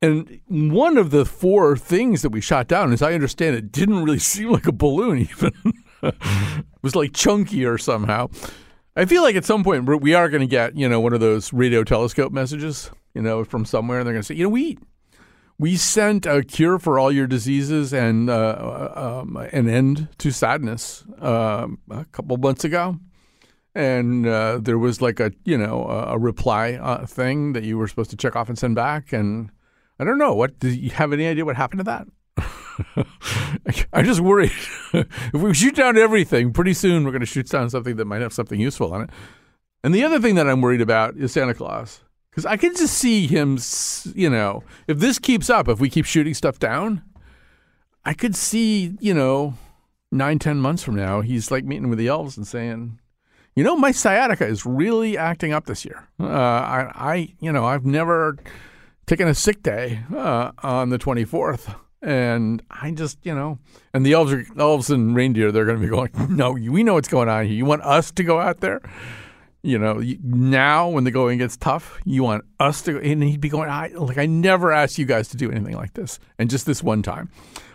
and 0.05 0.71
one 0.71 0.97
of 0.97 1.11
the 1.11 1.25
four 1.25 1.77
things 1.77 2.21
that 2.21 2.29
we 2.29 2.41
shot 2.41 2.67
down, 2.67 2.93
as 2.93 3.01
I 3.01 3.13
understand 3.13 3.55
it, 3.55 3.71
didn't 3.71 4.03
really 4.03 4.19
seem 4.33 4.51
like 4.51 4.67
a 4.67 4.71
balloon 4.71 5.19
even. 5.19 5.53
it 6.03 6.65
was 6.81 6.95
like 6.95 7.11
chunkier 7.11 7.79
somehow. 7.79 8.29
I 8.95 9.05
feel 9.05 9.23
like 9.23 9.35
at 9.35 9.43
some 9.43 9.63
point 9.63 10.01
we 10.01 10.13
are 10.13 10.29
going 10.29 10.41
to 10.41 10.47
get, 10.47 10.77
you 10.77 10.87
know, 10.87 11.01
one 11.01 11.13
of 11.13 11.19
those 11.19 11.51
radio 11.51 11.83
telescope 11.83 12.31
messages, 12.31 12.91
you 13.13 13.21
know, 13.21 13.43
from 13.43 13.65
somewhere, 13.65 13.99
and 13.99 14.07
they're 14.07 14.13
going 14.13 14.21
to 14.21 14.25
say, 14.25 14.35
you 14.35 14.43
know, 14.43 14.49
we 14.49 14.77
we 15.57 15.75
sent 15.75 16.25
a 16.25 16.43
cure 16.43 16.79
for 16.79 16.99
all 16.99 17.11
your 17.11 17.27
diseases 17.27 17.93
and 17.93 18.29
uh, 18.29 18.91
um, 18.95 19.37
an 19.37 19.69
end 19.69 20.09
to 20.17 20.31
sadness 20.31 21.05
uh, 21.21 21.67
a 21.89 22.05
couple 22.05 22.35
months 22.37 22.63
ago, 22.63 22.99
and 23.73 24.27
uh, 24.27 24.59
there 24.61 24.77
was 24.77 25.01
like 25.01 25.19
a 25.19 25.31
you 25.45 25.57
know 25.57 25.85
a 25.87 26.17
reply 26.17 26.73
uh, 26.73 27.05
thing 27.05 27.53
that 27.53 27.63
you 27.63 27.77
were 27.77 27.87
supposed 27.87 28.09
to 28.09 28.17
check 28.17 28.35
off 28.35 28.49
and 28.49 28.57
send 28.57 28.75
back, 28.75 29.13
and 29.13 29.49
I 29.99 30.03
don't 30.03 30.17
know. 30.17 30.33
What 30.33 30.59
do 30.59 30.69
you 30.69 30.89
have 30.91 31.13
any 31.13 31.27
idea 31.27 31.45
what 31.45 31.55
happened 31.55 31.79
to 31.79 31.83
that? 31.85 32.07
I'm 33.93 34.05
just 34.05 34.19
worried. 34.19 34.51
if 34.93 35.33
we 35.33 35.53
shoot 35.53 35.75
down 35.75 35.97
everything, 35.97 36.51
pretty 36.51 36.73
soon 36.73 37.05
we're 37.05 37.11
going 37.11 37.21
to 37.21 37.25
shoot 37.25 37.49
down 37.49 37.69
something 37.69 37.95
that 37.95 38.05
might 38.05 38.21
have 38.21 38.33
something 38.33 38.59
useful 38.59 38.93
on 38.93 39.03
it. 39.03 39.09
And 39.83 39.93
the 39.93 40.03
other 40.03 40.19
thing 40.19 40.35
that 40.35 40.49
I'm 40.49 40.61
worried 40.61 40.81
about 40.81 41.15
is 41.15 41.31
Santa 41.31 41.53
Claus. 41.53 42.01
Because 42.29 42.45
I 42.45 42.57
can 42.57 42.75
just 42.75 42.95
see 42.95 43.27
him, 43.27 43.57
you 44.13 44.29
know, 44.29 44.63
if 44.87 44.99
this 44.99 45.19
keeps 45.19 45.49
up, 45.49 45.69
if 45.69 45.79
we 45.79 45.89
keep 45.89 46.05
shooting 46.05 46.33
stuff 46.33 46.59
down, 46.59 47.01
I 48.03 48.13
could 48.13 48.35
see, 48.35 48.97
you 48.99 49.13
know, 49.13 49.53
nine, 50.11 50.39
ten 50.39 50.57
months 50.57 50.83
from 50.83 50.95
now, 50.95 51.21
he's 51.21 51.49
like 51.49 51.63
meeting 51.63 51.89
with 51.89 51.97
the 51.97 52.09
elves 52.09 52.35
and 52.35 52.45
saying, 52.45 52.99
you 53.55 53.63
know, 53.63 53.77
my 53.77 53.91
sciatica 53.91 54.45
is 54.45 54.65
really 54.65 55.17
acting 55.17 55.53
up 55.53 55.65
this 55.65 55.85
year. 55.85 56.09
Uh, 56.19 56.25
I, 56.25 56.91
I, 56.93 57.35
you 57.39 57.53
know, 57.53 57.63
I've 57.63 57.85
never 57.85 58.37
taking 59.05 59.27
a 59.27 59.35
sick 59.35 59.63
day 59.63 60.01
uh, 60.15 60.51
on 60.63 60.89
the 60.89 60.97
24th. 60.97 61.75
And 62.01 62.61
I 62.69 62.91
just, 62.91 63.17
you 63.23 63.33
know, 63.33 63.57
and 63.93 64.05
the 64.05 64.13
elves, 64.13 64.31
are, 64.31 64.45
elves 64.59 64.89
and 64.89 65.15
reindeer, 65.15 65.51
they're 65.51 65.65
going 65.65 65.77
to 65.79 65.83
be 65.83 65.89
going, 65.89 66.11
no, 66.35 66.51
we 66.51 66.83
know 66.83 66.93
what's 66.93 67.07
going 67.07 67.29
on 67.29 67.45
here. 67.45 67.55
You 67.55 67.65
want 67.65 67.81
us 67.81 68.11
to 68.11 68.23
go 68.23 68.39
out 68.39 68.59
there? 68.59 68.81
You 69.63 69.79
know, 69.79 70.03
now 70.21 70.89
when 70.89 71.05
the 71.05 71.11
going 71.11 71.39
gets 71.39 71.57
tough, 71.57 71.99
you 72.05 72.21
want 72.21 72.45
us 72.59 72.83
to 72.83 72.93
go. 72.93 72.99
And 72.99 73.23
he'd 73.23 73.41
be 73.41 73.49
going, 73.49 73.69
I, 73.69 73.87
like, 73.95 74.19
I 74.19 74.27
never 74.27 74.71
asked 74.71 74.99
you 74.99 75.05
guys 75.05 75.27
to 75.29 75.37
do 75.37 75.49
anything 75.49 75.75
like 75.75 75.93
this. 75.93 76.19
And 76.37 76.49
just 76.49 76.67
this 76.67 76.83
one 76.83 77.01
time. 77.01 77.31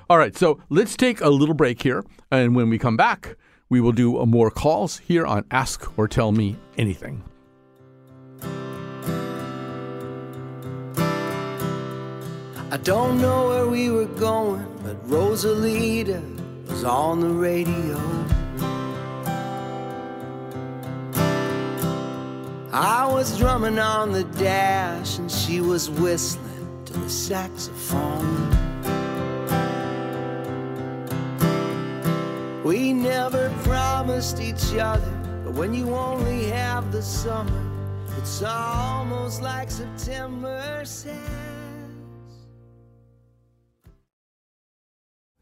All 0.08 0.18
right, 0.18 0.36
so 0.36 0.60
let's 0.68 0.96
take 0.96 1.20
a 1.20 1.28
little 1.28 1.54
break 1.54 1.82
here. 1.82 2.04
And 2.30 2.54
when 2.54 2.68
we 2.68 2.78
come 2.78 2.96
back, 2.96 3.36
we 3.68 3.80
will 3.80 3.92
do 3.92 4.24
more 4.26 4.50
calls 4.50 4.98
here 4.98 5.26
on 5.26 5.44
Ask 5.50 5.98
or 5.98 6.06
Tell 6.06 6.30
Me 6.30 6.56
Anything. 6.76 7.24
I 12.72 12.76
don't 12.76 13.20
know 13.20 13.48
where 13.48 13.66
we 13.66 13.90
were 13.90 14.04
going, 14.04 14.64
but 14.84 15.04
Rosalita 15.08 16.22
was 16.68 16.84
on 16.84 17.18
the 17.18 17.28
radio. 17.28 17.98
I 22.72 23.08
was 23.12 23.36
drumming 23.36 23.80
on 23.80 24.12
the 24.12 24.22
dash, 24.38 25.18
and 25.18 25.28
she 25.28 25.60
was 25.60 25.90
whistling 25.90 26.84
to 26.84 26.92
the 26.92 27.10
saxophone. 27.10 28.48
We 32.62 32.92
never 32.92 33.50
promised 33.64 34.40
each 34.40 34.76
other, 34.76 35.10
but 35.44 35.54
when 35.54 35.74
you 35.74 35.92
only 35.92 36.44
have 36.50 36.92
the 36.92 37.02
summer, 37.02 37.64
it's 38.16 38.44
almost 38.44 39.42
like 39.42 39.72
September 39.72 40.82
says. 40.84 41.49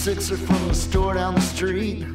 Sixer 0.00 0.38
from 0.38 0.66
the 0.66 0.74
store 0.74 1.12
down 1.12 1.34
the 1.34 1.40
street. 1.42 2.06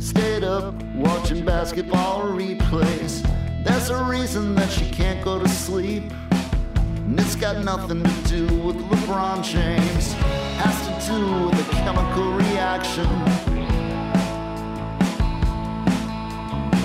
Stayed 0.00 0.42
up 0.42 0.74
watching 0.96 1.44
basketball 1.44 2.22
replays. 2.22 3.22
There's 3.64 3.90
a 3.90 4.04
reason 4.06 4.56
that 4.56 4.68
she 4.72 4.90
can't 4.90 5.24
go 5.24 5.38
to 5.38 5.48
sleep. 5.48 6.02
And 6.32 7.20
it's 7.20 7.36
got 7.36 7.64
nothing 7.64 8.02
to 8.02 8.22
do 8.26 8.46
with 8.58 8.74
LeBron 8.90 9.44
James. 9.44 10.14
Has 10.58 11.06
to 11.06 11.12
do 11.12 11.46
with 11.46 11.68
a 11.68 11.72
chemical 11.74 12.32
reaction. 12.32 13.06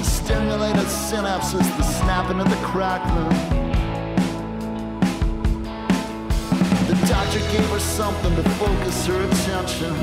Stimulated 0.03 0.85
synapses, 0.85 1.65
the 1.77 1.83
snapping 1.83 2.39
of 2.39 2.47
the 2.47 2.63
crackling. 2.67 3.60
Doctor 7.07 7.39
gave 7.39 7.67
her 7.69 7.79
something 7.79 8.35
to 8.35 8.49
focus 8.51 9.05
her 9.07 9.21
attention. 9.23 9.95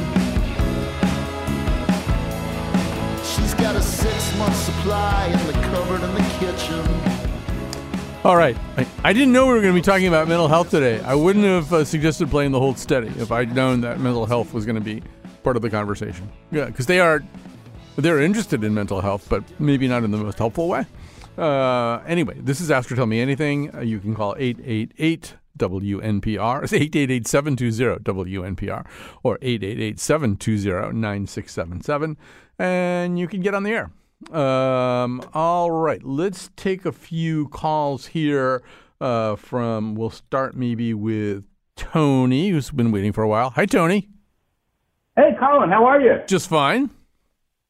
She's 3.24 3.54
got 3.54 3.76
a 3.76 3.82
six 3.82 4.37
month 4.38 4.56
supply 4.56 5.26
in 5.26 5.46
the 5.46 5.52
cupboard 5.52 6.02
in 6.02 6.14
the 6.14 6.26
kitchen. 6.38 7.18
All 8.24 8.37
right. 8.37 8.56
I, 8.76 8.87
I 9.04 9.12
didn't 9.12 9.32
know 9.32 9.46
we 9.46 9.52
were 9.52 9.61
going 9.61 9.74
to 9.74 9.80
be 9.80 9.84
talking 9.84 10.08
about 10.08 10.28
mental 10.28 10.48
health 10.48 10.70
today. 10.70 11.00
I 11.00 11.14
wouldn't 11.14 11.44
have 11.44 11.72
uh, 11.72 11.84
suggested 11.84 12.30
playing 12.30 12.50
the 12.50 12.58
whole 12.58 12.74
study 12.74 13.08
if 13.18 13.30
I'd 13.30 13.54
known 13.54 13.80
that 13.82 14.00
mental 14.00 14.26
health 14.26 14.52
was 14.52 14.66
going 14.66 14.76
to 14.76 14.82
be 14.82 15.02
part 15.44 15.56
of 15.56 15.62
the 15.62 15.70
conversation. 15.70 16.28
Yeah, 16.50 16.66
because 16.66 16.87
they 16.87 17.00
are 17.00 17.22
they're 17.96 18.20
interested 18.20 18.62
in 18.64 18.74
mental 18.74 19.00
health, 19.00 19.26
but 19.28 19.42
maybe 19.61 19.88
not 19.88 20.04
in 20.04 20.11
the 20.11 20.18
most 20.18 20.38
helpful 20.38 20.68
way. 20.68 20.87
Uh, 21.37 22.00
anyway, 22.06 22.34
this 22.40 22.61
is 22.61 22.70
Ask 22.70 22.90
or 22.90 22.96
Tell 22.96 23.06
Me 23.06 23.20
Anything. 23.20 23.74
Uh, 23.74 23.80
you 23.80 24.00
can 24.00 24.14
call 24.14 24.34
888 24.38 25.34
WNPR. 25.59 26.64
It's 26.64 26.73
888 26.75 27.27
720 27.27 28.05
WNPR 28.05 28.87
or 29.23 29.38
888 29.42 29.99
720 30.01 30.99
9677. 30.99 32.16
And 32.59 33.18
you 33.18 33.29
can 33.29 33.40
get 33.40 33.55
on 33.55 33.62
the 33.62 33.71
air. 33.71 33.90
Um, 34.37 35.23
all 35.33 35.71
right, 35.71 36.03
let's 36.03 36.51
take 36.57 36.85
a 36.85 36.92
few 36.92 37.49
calls 37.49 38.07
here. 38.07 38.62
Uh, 39.01 39.37
from 39.37 39.94
we'll 39.94 40.11
start 40.11 40.57
maybe 40.57 40.92
with 40.92 41.44
Tony, 41.77 42.49
who's 42.49 42.71
been 42.73 42.90
waiting 42.90 43.12
for 43.12 43.23
a 43.23 43.29
while. 43.29 43.51
Hi, 43.51 43.64
Tony. 43.64 44.09
Hey, 45.14 45.37
Colin, 45.38 45.71
how 45.71 45.85
are 45.85 46.01
you? 46.01 46.16
Just 46.27 46.49
fine. 46.49 46.90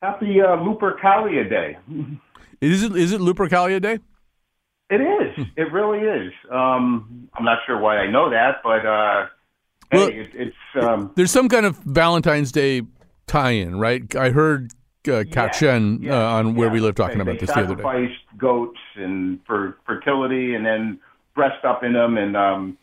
Happy 0.03 0.41
uh, 0.41 0.57
Lupercalia 0.57 1.49
Day. 1.49 1.77
Is 2.61 2.83
it 2.83 2.97
is 2.97 3.13
it 3.13 3.21
Lupercalia 3.21 3.81
Day? 3.81 4.01
It 4.91 5.01
is. 5.01 5.47
it 5.57 5.73
really 5.73 6.01
is. 6.01 6.33
Um, 6.51 7.29
I'm 7.35 7.45
not 7.45 7.59
sure 7.67 7.79
why 7.79 7.99
I 7.99 8.11
know 8.11 8.31
that, 8.31 8.63
but 8.63 8.87
uh, 8.87 9.27
Well, 9.93 10.11
hey, 10.11 10.21
it, 10.21 10.31
it's 10.35 10.57
um, 10.87 11.13
There's 11.15 11.31
some 11.31 11.49
kind 11.49 11.67
of 11.67 11.77
Valentine's 11.79 12.53
Day 12.53 12.83
tie-in, 13.27 13.79
right? 13.79 14.15
I 14.17 14.31
heard 14.31 14.73
uh, 15.07 15.25
Kat 15.31 15.55
Shen 15.55 16.07
uh, 16.09 16.15
on 16.15 16.55
Where 16.55 16.71
We 16.71 16.81
Live 16.81 16.95
talking 16.95 17.19
they, 17.19 17.23
about 17.23 17.33
they 17.33 17.47
this 17.47 17.55
the 17.55 17.61
other 17.61 17.75
day. 17.75 17.83
sacrificed 17.83 18.39
goats 18.39 18.79
and 18.97 19.41
for 19.47 19.79
fertility, 19.87 20.55
and 20.55 20.65
then 20.65 20.99
dressed 21.35 21.65
up 21.65 21.85
in 21.85 21.93
them, 21.93 22.17
and 22.17 22.37
um, 22.37 22.79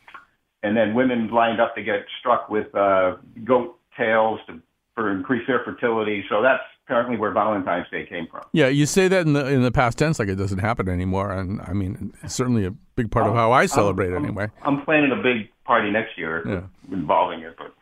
and 0.63 0.75
then 0.77 0.93
women 0.93 1.29
lined 1.29 1.59
up 1.59 1.75
to 1.75 1.83
get 1.83 2.05
struck 2.19 2.49
with 2.49 2.73
uh, 2.75 3.15
goat 3.43 3.79
tails 3.97 4.39
to 4.47 4.61
for 4.93 5.11
increase 5.11 5.45
their 5.47 5.63
fertility. 5.63 6.23
So 6.29 6.41
that's 6.41 6.63
apparently 6.85 7.17
where 7.17 7.31
Valentine's 7.31 7.87
Day 7.89 8.05
came 8.05 8.27
from. 8.29 8.43
Yeah, 8.53 8.67
you 8.67 8.85
say 8.85 9.07
that 9.07 9.25
in 9.25 9.33
the 9.33 9.47
in 9.47 9.63
the 9.63 9.71
past 9.71 9.97
tense, 9.97 10.19
like 10.19 10.27
it 10.29 10.35
doesn't 10.35 10.59
happen 10.59 10.87
anymore, 10.87 11.31
and 11.31 11.61
I 11.61 11.73
mean, 11.73 12.13
it's 12.23 12.35
certainly 12.35 12.65
a 12.65 12.71
big 12.95 13.11
part 13.11 13.27
of 13.27 13.33
how 13.33 13.51
I 13.51 13.65
celebrate 13.65 14.13
I'm- 14.13 14.23
anyway. 14.23 14.49
I'm 14.63 14.81
planning 14.83 15.11
a 15.11 15.21
big 15.21 15.49
party 15.65 15.91
next 15.91 16.17
year 16.17 16.43
Yeah. 16.47 16.61
involving 16.95 17.39
it. 17.41 17.55
But 17.57 17.73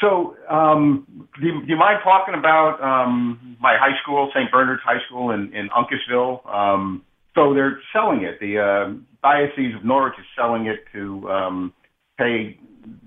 so, 0.00 0.34
um, 0.48 1.28
do, 1.38 1.46
you, 1.46 1.60
do 1.60 1.66
you 1.68 1.76
mind 1.76 1.98
talking 2.02 2.34
about 2.34 2.82
um, 2.82 3.56
my 3.60 3.76
high 3.78 3.98
school, 4.02 4.30
St. 4.34 4.50
Bernard's 4.50 4.82
High 4.82 5.04
School 5.06 5.30
in, 5.32 5.52
in 5.54 5.68
Uncasville? 5.68 6.46
Um, 6.52 7.04
so 7.34 7.52
they're 7.52 7.78
selling 7.92 8.22
it. 8.22 8.40
The 8.40 8.58
uh, 8.58 8.94
Diocese 9.22 9.74
of 9.76 9.84
Norwich 9.84 10.14
is 10.18 10.24
selling 10.34 10.66
it 10.66 10.84
to 10.94 11.30
um, 11.30 11.74
pay 12.18 12.58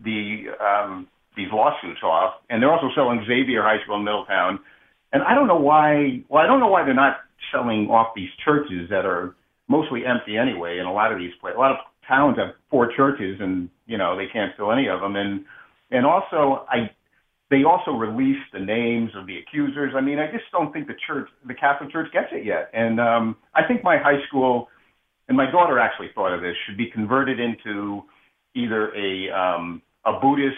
the 0.03 0.45
um, 0.61 1.07
these 1.35 1.47
lawsuits 1.51 2.03
off, 2.03 2.35
and 2.51 2.61
they're 2.61 2.71
also 2.71 2.89
selling 2.93 3.25
Xavier 3.27 3.63
High 3.63 3.81
School 3.83 3.95
in 3.97 4.03
Middletown. 4.03 4.59
And 5.13 5.23
I 5.23 5.35
don't 5.35 5.47
know 5.47 5.59
why. 5.59 6.23
Well, 6.27 6.43
I 6.43 6.47
don't 6.47 6.59
know 6.59 6.67
why 6.67 6.83
they're 6.83 6.93
not 6.93 7.17
selling 7.51 7.87
off 7.89 8.13
these 8.15 8.29
churches 8.43 8.89
that 8.89 9.05
are 9.05 9.35
mostly 9.69 10.01
empty 10.05 10.37
anyway. 10.37 10.79
In 10.79 10.85
a 10.85 10.93
lot 10.93 11.13
of 11.13 11.19
these 11.19 11.31
a 11.43 11.57
lot 11.57 11.71
of 11.71 11.77
towns 12.07 12.37
have 12.37 12.55
four 12.69 12.91
churches, 12.95 13.37
and 13.39 13.69
you 13.85 13.97
know 13.97 14.17
they 14.17 14.27
can't 14.33 14.51
fill 14.57 14.71
any 14.71 14.89
of 14.89 14.99
them. 14.99 15.15
And 15.15 15.45
and 15.91 16.05
also, 16.05 16.65
I 16.67 16.89
they 17.49 17.63
also 17.63 17.91
released 17.91 18.49
the 18.51 18.59
names 18.59 19.11
of 19.15 19.27
the 19.27 19.37
accusers. 19.37 19.93
I 19.95 20.01
mean, 20.01 20.17
I 20.17 20.25
just 20.31 20.45
don't 20.51 20.73
think 20.73 20.87
the 20.87 20.97
church, 21.05 21.29
the 21.45 21.53
Catholic 21.53 21.91
Church, 21.91 22.11
gets 22.11 22.29
it 22.31 22.43
yet. 22.43 22.71
And 22.73 22.99
um, 22.99 23.35
I 23.53 23.61
think 23.67 23.83
my 23.83 23.97
high 23.97 24.25
school, 24.27 24.69
and 25.27 25.37
my 25.37 25.51
daughter 25.51 25.77
actually 25.77 26.09
thought 26.15 26.33
of 26.33 26.41
this, 26.41 26.55
should 26.65 26.77
be 26.77 26.89
converted 26.89 27.39
into 27.39 28.01
either 28.55 28.91
a 28.95 29.29
um, 29.29 29.83
a 30.05 30.19
Buddhist 30.19 30.57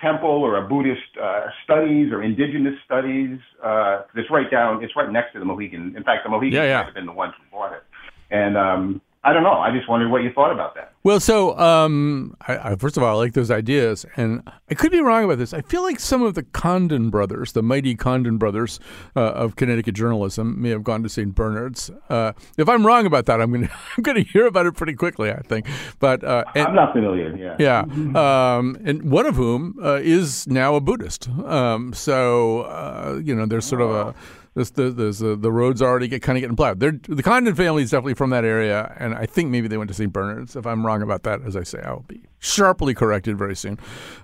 temple 0.00 0.28
or 0.28 0.56
a 0.56 0.68
Buddhist 0.68 1.16
uh, 1.22 1.46
studies 1.64 2.12
or 2.12 2.22
indigenous 2.22 2.74
studies. 2.84 3.38
Uh, 3.62 4.02
it's 4.14 4.30
right 4.30 4.50
down. 4.50 4.82
It's 4.84 4.94
right 4.96 5.10
next 5.10 5.32
to 5.32 5.38
the 5.38 5.44
Mohegan. 5.44 5.94
In 5.96 6.04
fact, 6.04 6.24
the 6.24 6.30
Mohegan 6.30 6.52
Yeah, 6.54 6.64
yeah. 6.64 6.76
might 6.78 6.86
have 6.86 6.94
been 6.94 7.06
the 7.06 7.12
ones 7.12 7.34
who 7.38 7.56
bought 7.56 7.72
it. 7.72 7.82
And 8.30 8.56
um, 8.56 9.00
I 9.26 9.32
don't 9.32 9.42
know. 9.42 9.54
I 9.58 9.72
just 9.72 9.88
wondered 9.88 10.08
what 10.08 10.22
you 10.22 10.32
thought 10.32 10.52
about 10.52 10.76
that. 10.76 10.92
Well, 11.02 11.18
so 11.18 11.58
um, 11.58 12.36
I, 12.46 12.58
I, 12.58 12.76
first 12.76 12.96
of 12.96 13.02
all, 13.02 13.16
I 13.16 13.18
like 13.24 13.32
those 13.32 13.50
ideas, 13.50 14.06
and 14.14 14.40
I 14.70 14.74
could 14.74 14.92
be 14.92 15.00
wrong 15.00 15.24
about 15.24 15.38
this. 15.38 15.52
I 15.52 15.62
feel 15.62 15.82
like 15.82 15.98
some 15.98 16.22
of 16.22 16.34
the 16.34 16.44
Condon 16.44 17.10
brothers, 17.10 17.50
the 17.50 17.62
mighty 17.62 17.96
Condon 17.96 18.38
brothers 18.38 18.78
uh, 19.16 19.20
of 19.20 19.56
Connecticut 19.56 19.96
journalism, 19.96 20.62
may 20.62 20.68
have 20.70 20.84
gone 20.84 21.02
to 21.02 21.08
St. 21.08 21.34
Bernard's. 21.34 21.90
Uh, 22.08 22.34
if 22.56 22.68
I'm 22.68 22.86
wrong 22.86 23.04
about 23.04 23.26
that, 23.26 23.40
I'm 23.40 23.50
going 23.50 23.66
to 23.66 23.72
I'm 23.96 24.02
going 24.04 24.24
to 24.24 24.30
hear 24.30 24.46
about 24.46 24.66
it 24.66 24.76
pretty 24.76 24.94
quickly. 24.94 25.32
I 25.32 25.40
think, 25.40 25.66
but 25.98 26.22
uh, 26.22 26.44
and- 26.54 26.68
I'm 26.68 26.74
not 26.76 26.92
familiar. 26.92 27.36
Yeah. 27.36 27.56
yeah, 27.58 28.56
um, 28.56 28.78
and 28.84 29.10
one 29.10 29.26
of 29.26 29.34
whom 29.34 29.76
uh, 29.82 29.98
is 30.00 30.46
now 30.46 30.76
a 30.76 30.80
Buddhist. 30.80 31.28
Um, 31.28 31.92
so 31.94 32.60
uh, 32.60 33.20
you 33.24 33.34
know, 33.34 33.46
there's 33.46 33.64
sort 33.66 33.82
of 33.82 33.90
a 33.90 34.14
this, 34.56 34.70
the, 34.70 34.90
there's 34.90 35.20
a, 35.20 35.36
the 35.36 35.52
roads 35.52 35.82
already 35.82 36.08
get 36.08 36.22
kind 36.22 36.38
of 36.38 36.40
getting 36.40 36.56
plowed. 36.56 36.80
They're, 36.80 36.98
the 37.08 37.22
Condon 37.22 37.54
family 37.54 37.82
is 37.82 37.90
definitely 37.90 38.14
from 38.14 38.30
that 38.30 38.42
area, 38.42 38.96
and 38.98 39.14
I 39.14 39.26
think 39.26 39.50
maybe 39.50 39.68
they 39.68 39.76
went 39.76 39.88
to 39.88 39.94
St. 39.94 40.10
Bernard's. 40.10 40.56
If 40.56 40.66
I'm 40.66 40.84
wrong 40.84 41.02
about 41.02 41.24
that, 41.24 41.42
as 41.42 41.56
I 41.56 41.62
say, 41.62 41.78
I 41.84 41.92
will 41.92 42.06
be 42.08 42.22
sharply 42.38 42.94
corrected 42.94 43.36
very 43.36 43.54
soon. 43.54 43.78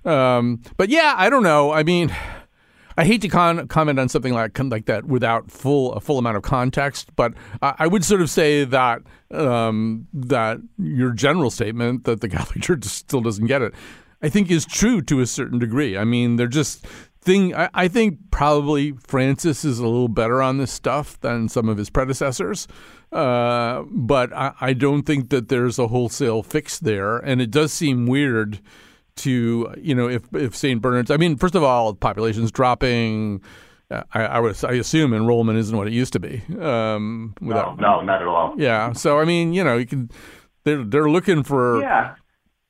Um, 0.06 0.62
but 0.78 0.88
yeah, 0.88 1.14
I 1.18 1.30
don't 1.30 1.44
know. 1.44 1.70
I 1.70 1.84
mean. 1.84 2.14
I 2.94 3.06
hate 3.06 3.22
to 3.22 3.28
con- 3.28 3.68
comment 3.68 3.98
on 3.98 4.10
something 4.10 4.34
like 4.34 4.58
like 4.58 4.84
that 4.84 5.06
without 5.06 5.50
full 5.50 5.94
a 5.94 6.00
full 6.00 6.18
amount 6.18 6.36
of 6.36 6.42
context, 6.42 7.08
but 7.16 7.32
I, 7.62 7.74
I 7.78 7.86
would 7.86 8.04
sort 8.04 8.20
of 8.20 8.28
say 8.28 8.64
that 8.64 9.00
um, 9.30 10.08
that 10.12 10.58
your 10.76 11.12
general 11.12 11.50
statement 11.50 12.04
that 12.04 12.20
the 12.20 12.28
Catholic 12.36 12.62
Church 12.62 12.84
still 12.84 13.22
doesn't 13.22 13.46
get 13.46 13.62
it, 13.62 13.72
I 14.20 14.28
think 14.28 14.50
is 14.50 14.66
true 14.66 15.00
to 15.00 15.20
a 15.20 15.26
certain 15.26 15.58
degree. 15.58 15.96
I 15.96 16.04
mean, 16.04 16.36
they're 16.36 16.46
just 16.46 16.86
thing. 17.22 17.54
I, 17.54 17.70
I 17.72 17.88
think 17.88 18.18
probably 18.30 18.92
Francis 19.06 19.64
is 19.64 19.78
a 19.78 19.86
little 19.86 20.08
better 20.08 20.42
on 20.42 20.58
this 20.58 20.72
stuff 20.72 21.18
than 21.20 21.48
some 21.48 21.68
of 21.68 21.78
his 21.78 21.88
predecessors, 21.88 22.68
uh, 23.12 23.82
but 23.88 24.32
I, 24.32 24.52
I 24.60 24.72
don't 24.72 25.04
think 25.04 25.30
that 25.30 25.48
there's 25.48 25.78
a 25.78 25.88
wholesale 25.88 26.42
fix 26.42 26.78
there, 26.78 27.18
and 27.18 27.40
it 27.40 27.50
does 27.50 27.72
seem 27.72 28.06
weird 28.06 28.60
to 29.14 29.74
you 29.78 29.94
know 29.94 30.08
if 30.08 30.22
if 30.34 30.56
St. 30.56 30.80
Bernard's. 30.80 31.10
I 31.10 31.16
mean, 31.16 31.36
first 31.36 31.54
of 31.54 31.62
all, 31.62 31.94
population's 31.94 32.50
dropping. 32.50 33.42
Uh, 33.90 34.02
I, 34.14 34.22
I 34.22 34.40
would 34.40 34.56
I 34.64 34.72
assume 34.74 35.12
enrollment 35.12 35.58
isn't 35.58 35.76
what 35.76 35.86
it 35.86 35.92
used 35.92 36.14
to 36.14 36.20
be. 36.20 36.42
Um, 36.58 37.34
without, 37.40 37.78
No, 37.78 37.98
no, 37.98 38.00
not 38.02 38.22
at 38.22 38.28
all. 38.28 38.54
Yeah, 38.56 38.92
so 38.92 39.18
I 39.18 39.24
mean, 39.24 39.52
you 39.52 39.62
know, 39.64 39.76
you 39.76 39.86
can. 39.86 40.10
They're 40.64 40.84
they're 40.84 41.10
looking 41.10 41.42
for 41.42 41.80
Yeah. 41.82 42.14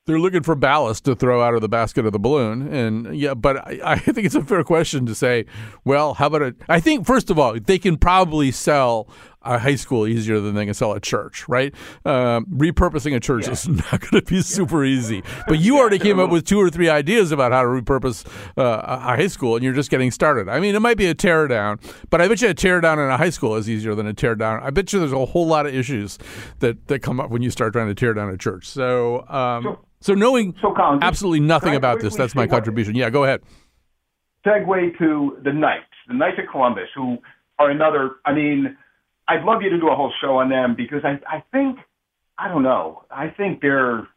They're 0.06 0.18
looking 0.18 0.42
for 0.42 0.56
ballast 0.56 1.04
to 1.04 1.14
throw 1.14 1.42
out 1.42 1.54
of 1.54 1.60
the 1.60 1.68
basket 1.68 2.04
of 2.04 2.12
the 2.12 2.18
balloon, 2.18 2.72
and 2.72 3.16
yeah, 3.16 3.34
but 3.34 3.58
I, 3.58 3.80
I 3.84 3.98
think 3.98 4.26
it's 4.26 4.34
a 4.34 4.42
fair 4.42 4.64
question 4.64 5.06
to 5.06 5.14
say. 5.14 5.46
Well, 5.84 6.14
how 6.14 6.26
about 6.26 6.42
it? 6.42 6.56
I 6.68 6.80
think 6.80 7.06
first 7.06 7.30
of 7.30 7.38
all, 7.38 7.58
they 7.58 7.78
can 7.78 7.96
probably 7.96 8.50
sell 8.50 9.08
a 9.44 9.58
high 9.58 9.74
school 9.74 10.06
easier 10.06 10.40
than 10.40 10.54
they 10.54 10.64
can 10.64 10.74
sell 10.74 10.92
a 10.92 11.00
church, 11.00 11.48
right? 11.48 11.74
Um, 12.04 12.46
repurposing 12.46 13.14
a 13.16 13.20
church 13.20 13.48
is 13.48 13.66
not 13.68 13.90
going 13.90 14.22
to 14.22 14.22
be 14.22 14.40
super 14.40 14.84
easy. 14.84 15.22
But 15.48 15.58
you 15.58 15.78
already 15.78 15.98
came 15.98 16.20
up 16.20 16.30
with 16.30 16.46
two 16.46 16.58
or 16.58 16.70
three 16.70 16.88
ideas 16.88 17.32
about 17.32 17.52
how 17.52 17.62
to 17.62 17.68
repurpose 17.68 18.26
uh, 18.56 18.80
a 18.84 19.16
high 19.16 19.26
school, 19.26 19.56
and 19.56 19.64
you're 19.64 19.72
just 19.72 19.90
getting 19.90 20.10
started. 20.10 20.48
I 20.48 20.60
mean, 20.60 20.74
it 20.74 20.80
might 20.80 20.96
be 20.96 21.06
a 21.06 21.14
tear 21.14 21.48
down, 21.48 21.80
but 22.10 22.20
I 22.20 22.28
bet 22.28 22.40
you 22.40 22.48
a 22.48 22.54
tear 22.54 22.80
down 22.80 22.98
in 22.98 23.10
a 23.10 23.16
high 23.16 23.30
school 23.30 23.56
is 23.56 23.68
easier 23.68 23.94
than 23.94 24.06
a 24.06 24.14
tear 24.14 24.34
down. 24.34 24.62
I 24.62 24.70
bet 24.70 24.92
you 24.92 25.00
there's 25.00 25.12
a 25.12 25.26
whole 25.26 25.46
lot 25.46 25.66
of 25.66 25.74
issues 25.74 26.18
that, 26.60 26.86
that 26.86 27.00
come 27.00 27.20
up 27.20 27.30
when 27.30 27.42
you 27.42 27.50
start 27.50 27.72
trying 27.72 27.88
to 27.88 27.94
tear 27.94 28.14
down 28.14 28.30
a 28.30 28.36
church. 28.36 28.68
So, 28.68 29.26
um, 29.28 29.78
so, 30.02 30.14
knowing 30.14 30.54
absolutely 31.00 31.40
nothing 31.40 31.74
about 31.74 32.00
this, 32.00 32.14
that's 32.16 32.34
my 32.34 32.46
contribution. 32.46 32.94
Yeah, 32.94 33.10
go 33.10 33.24
ahead. 33.24 33.42
segue 34.44 34.98
to 34.98 35.38
the 35.44 35.52
Knights, 35.52 35.84
the 36.08 36.14
Knights 36.14 36.38
of 36.38 36.50
Columbus, 36.50 36.88
who 36.94 37.18
are 37.58 37.70
another. 37.70 38.16
I 38.24 38.32
mean, 38.32 38.76
I'd 39.28 39.44
love 39.44 39.62
you 39.62 39.70
to 39.70 39.78
do 39.78 39.88
a 39.88 39.94
whole 39.94 40.12
show 40.20 40.38
on 40.38 40.48
them 40.50 40.74
because 40.76 41.02
I, 41.04 41.20
I 41.26 41.42
think, 41.52 41.78
I 42.38 42.48
don't 42.48 42.62
know, 42.62 43.04
I 43.10 43.28
think 43.28 43.60
they're 43.60 44.08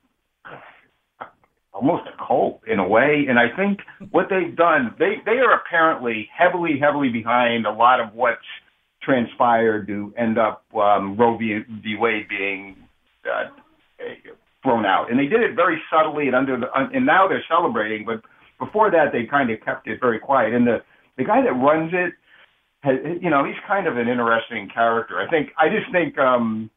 almost 1.73 2.03
a 2.07 2.25
cult 2.25 2.61
in 2.67 2.79
a 2.79 2.87
way, 2.87 3.25
and 3.27 3.37
I 3.37 3.55
think 3.55 3.79
what 4.11 4.27
they've 4.29 4.55
done, 4.55 4.95
they 4.97 5.15
they 5.25 5.39
are 5.39 5.53
apparently 5.53 6.29
heavily, 6.35 6.79
heavily 6.79 7.09
behind 7.09 7.65
a 7.65 7.71
lot 7.71 7.99
of 7.99 8.13
what's 8.13 8.41
transpired 9.01 9.87
to 9.87 10.13
end 10.17 10.37
up 10.37 10.63
um, 10.73 11.15
Roe 11.17 11.37
v. 11.37 11.59
v. 11.83 11.95
Wade 11.97 12.27
being 12.27 12.75
uh, 13.25 13.49
thrown 14.65 14.85
out, 14.85 15.09
and 15.09 15.15
they 15.21 15.29
did 15.29 15.45
it 15.45 15.55
very 15.55 15.77
subtly 15.93 16.25
and 16.27 16.35
under 16.35 16.59
the. 16.59 16.67
And 16.73 17.05
now 17.05 17.29
they're 17.29 17.45
celebrating, 17.47 18.03
but 18.03 18.25
before 18.59 18.89
that 18.89 19.13
they 19.13 19.29
kind 19.29 19.49
of 19.51 19.61
kept 19.61 19.87
it 19.87 20.01
very 20.01 20.19
quiet. 20.19 20.53
And 20.53 20.65
the 20.65 20.81
the 21.17 21.23
guy 21.23 21.41
that 21.45 21.53
runs 21.53 21.93
it, 21.93 22.13
has, 22.81 22.97
you 23.21 23.29
know, 23.29 23.45
he's 23.45 23.55
kind 23.67 23.87
of 23.87 23.95
an 23.95 24.09
interesting 24.09 24.67
character. 24.73 25.21
I 25.21 25.29
think. 25.29 25.53
I 25.57 25.69
just 25.69 25.91
think, 25.93 26.17
um, 26.17 26.69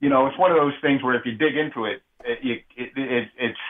you 0.00 0.08
know, 0.08 0.26
it's 0.26 0.38
one 0.38 0.50
of 0.50 0.56
those 0.56 0.74
things 0.82 1.04
where 1.04 1.14
if 1.14 1.22
you 1.24 1.32
dig 1.32 1.56
into 1.56 1.84
it, 1.84 2.02
it, 2.24 2.64
it, 2.76 2.90
it 2.96 3.28
it's 3.38 3.64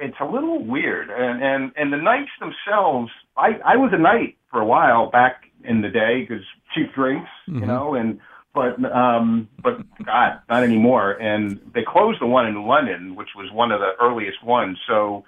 it's 0.00 0.16
a 0.20 0.24
little 0.24 0.64
weird. 0.64 1.10
And 1.10 1.42
and 1.42 1.72
and 1.76 1.92
the 1.92 1.98
knights 1.98 2.32
themselves, 2.40 3.10
I 3.36 3.60
I 3.64 3.76
was 3.76 3.92
a 3.92 3.98
knight 4.00 4.36
for 4.50 4.60
a 4.60 4.66
while 4.66 5.10
back 5.10 5.44
in 5.64 5.82
the 5.82 5.88
day 5.88 6.26
because 6.26 6.44
cheap 6.74 6.94
drinks, 6.94 7.28
mm-hmm. 7.48 7.60
you 7.60 7.66
know, 7.66 7.94
and 7.94 8.20
but 8.54 8.82
um 8.84 9.48
but 9.62 9.78
God, 10.04 10.40
not 10.48 10.62
anymore. 10.62 11.12
And 11.12 11.60
they 11.74 11.82
closed 11.82 12.20
the 12.20 12.26
one 12.26 12.46
in 12.46 12.66
London, 12.66 13.14
which 13.14 13.28
was 13.36 13.50
one 13.52 13.72
of 13.72 13.80
the 13.80 13.92
earliest 14.00 14.42
ones. 14.42 14.78
So 14.86 15.24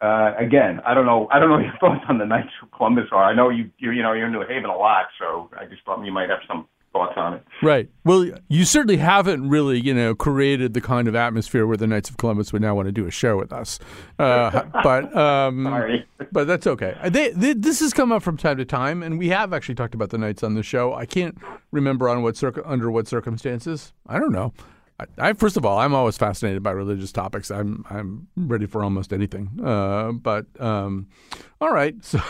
uh, 0.00 0.34
again, 0.38 0.80
I 0.84 0.92
don't 0.92 1.06
know. 1.06 1.26
I 1.32 1.38
don't 1.38 1.48
know 1.48 1.58
your 1.58 1.76
thoughts 1.80 2.04
on 2.08 2.18
the 2.18 2.26
Knights 2.26 2.52
of 2.62 2.70
Columbus 2.70 3.06
are. 3.12 3.24
I 3.24 3.34
know 3.34 3.48
you, 3.48 3.70
you, 3.78 3.92
you 3.92 4.02
know, 4.02 4.12
you're 4.12 4.26
in 4.26 4.32
New 4.32 4.46
Haven 4.46 4.68
a 4.68 4.76
lot, 4.76 5.06
so 5.18 5.48
I 5.58 5.64
just 5.64 5.82
thought 5.84 6.04
you 6.04 6.12
might 6.12 6.28
have 6.28 6.40
some 6.46 6.66
thoughts 6.96 7.14
on 7.16 7.34
it. 7.34 7.44
Right. 7.62 7.88
Well, 8.04 8.30
you 8.48 8.64
certainly 8.64 8.96
haven't 8.96 9.48
really, 9.48 9.78
you 9.80 9.92
know, 9.92 10.14
created 10.14 10.74
the 10.74 10.80
kind 10.80 11.08
of 11.08 11.14
atmosphere 11.14 11.66
where 11.66 11.76
the 11.76 11.86
Knights 11.86 12.08
of 12.08 12.16
Columbus 12.16 12.52
would 12.52 12.62
now 12.62 12.74
want 12.74 12.86
to 12.86 12.92
do 12.92 13.06
a 13.06 13.10
show 13.10 13.36
with 13.36 13.52
us. 13.52 13.78
Uh, 14.18 14.62
but 14.82 15.14
um, 15.16 15.64
Sorry. 15.64 16.06
but 16.32 16.46
that's 16.46 16.66
okay. 16.66 16.96
They, 17.08 17.30
they, 17.30 17.52
this 17.52 17.80
has 17.80 17.92
come 17.92 18.12
up 18.12 18.22
from 18.22 18.36
time 18.36 18.56
to 18.56 18.64
time, 18.64 19.02
and 19.02 19.18
we 19.18 19.28
have 19.28 19.52
actually 19.52 19.74
talked 19.74 19.94
about 19.94 20.10
the 20.10 20.18
Knights 20.18 20.42
on 20.42 20.54
the 20.54 20.62
show. 20.62 20.94
I 20.94 21.06
can't 21.06 21.36
remember 21.70 22.08
on 22.08 22.22
what 22.22 22.36
circ- 22.36 22.62
under 22.64 22.90
what 22.90 23.06
circumstances. 23.06 23.92
I 24.06 24.18
don't 24.18 24.32
know. 24.32 24.54
I, 24.98 25.04
I, 25.18 25.32
first 25.34 25.58
of 25.58 25.66
all, 25.66 25.78
I'm 25.78 25.94
always 25.94 26.16
fascinated 26.16 26.62
by 26.62 26.70
religious 26.70 27.12
topics. 27.12 27.50
I'm 27.50 27.84
I'm 27.90 28.28
ready 28.36 28.66
for 28.66 28.82
almost 28.82 29.12
anything. 29.12 29.50
Uh, 29.62 30.12
but 30.12 30.46
um, 30.60 31.08
all 31.60 31.72
right, 31.72 31.94
so. 32.04 32.20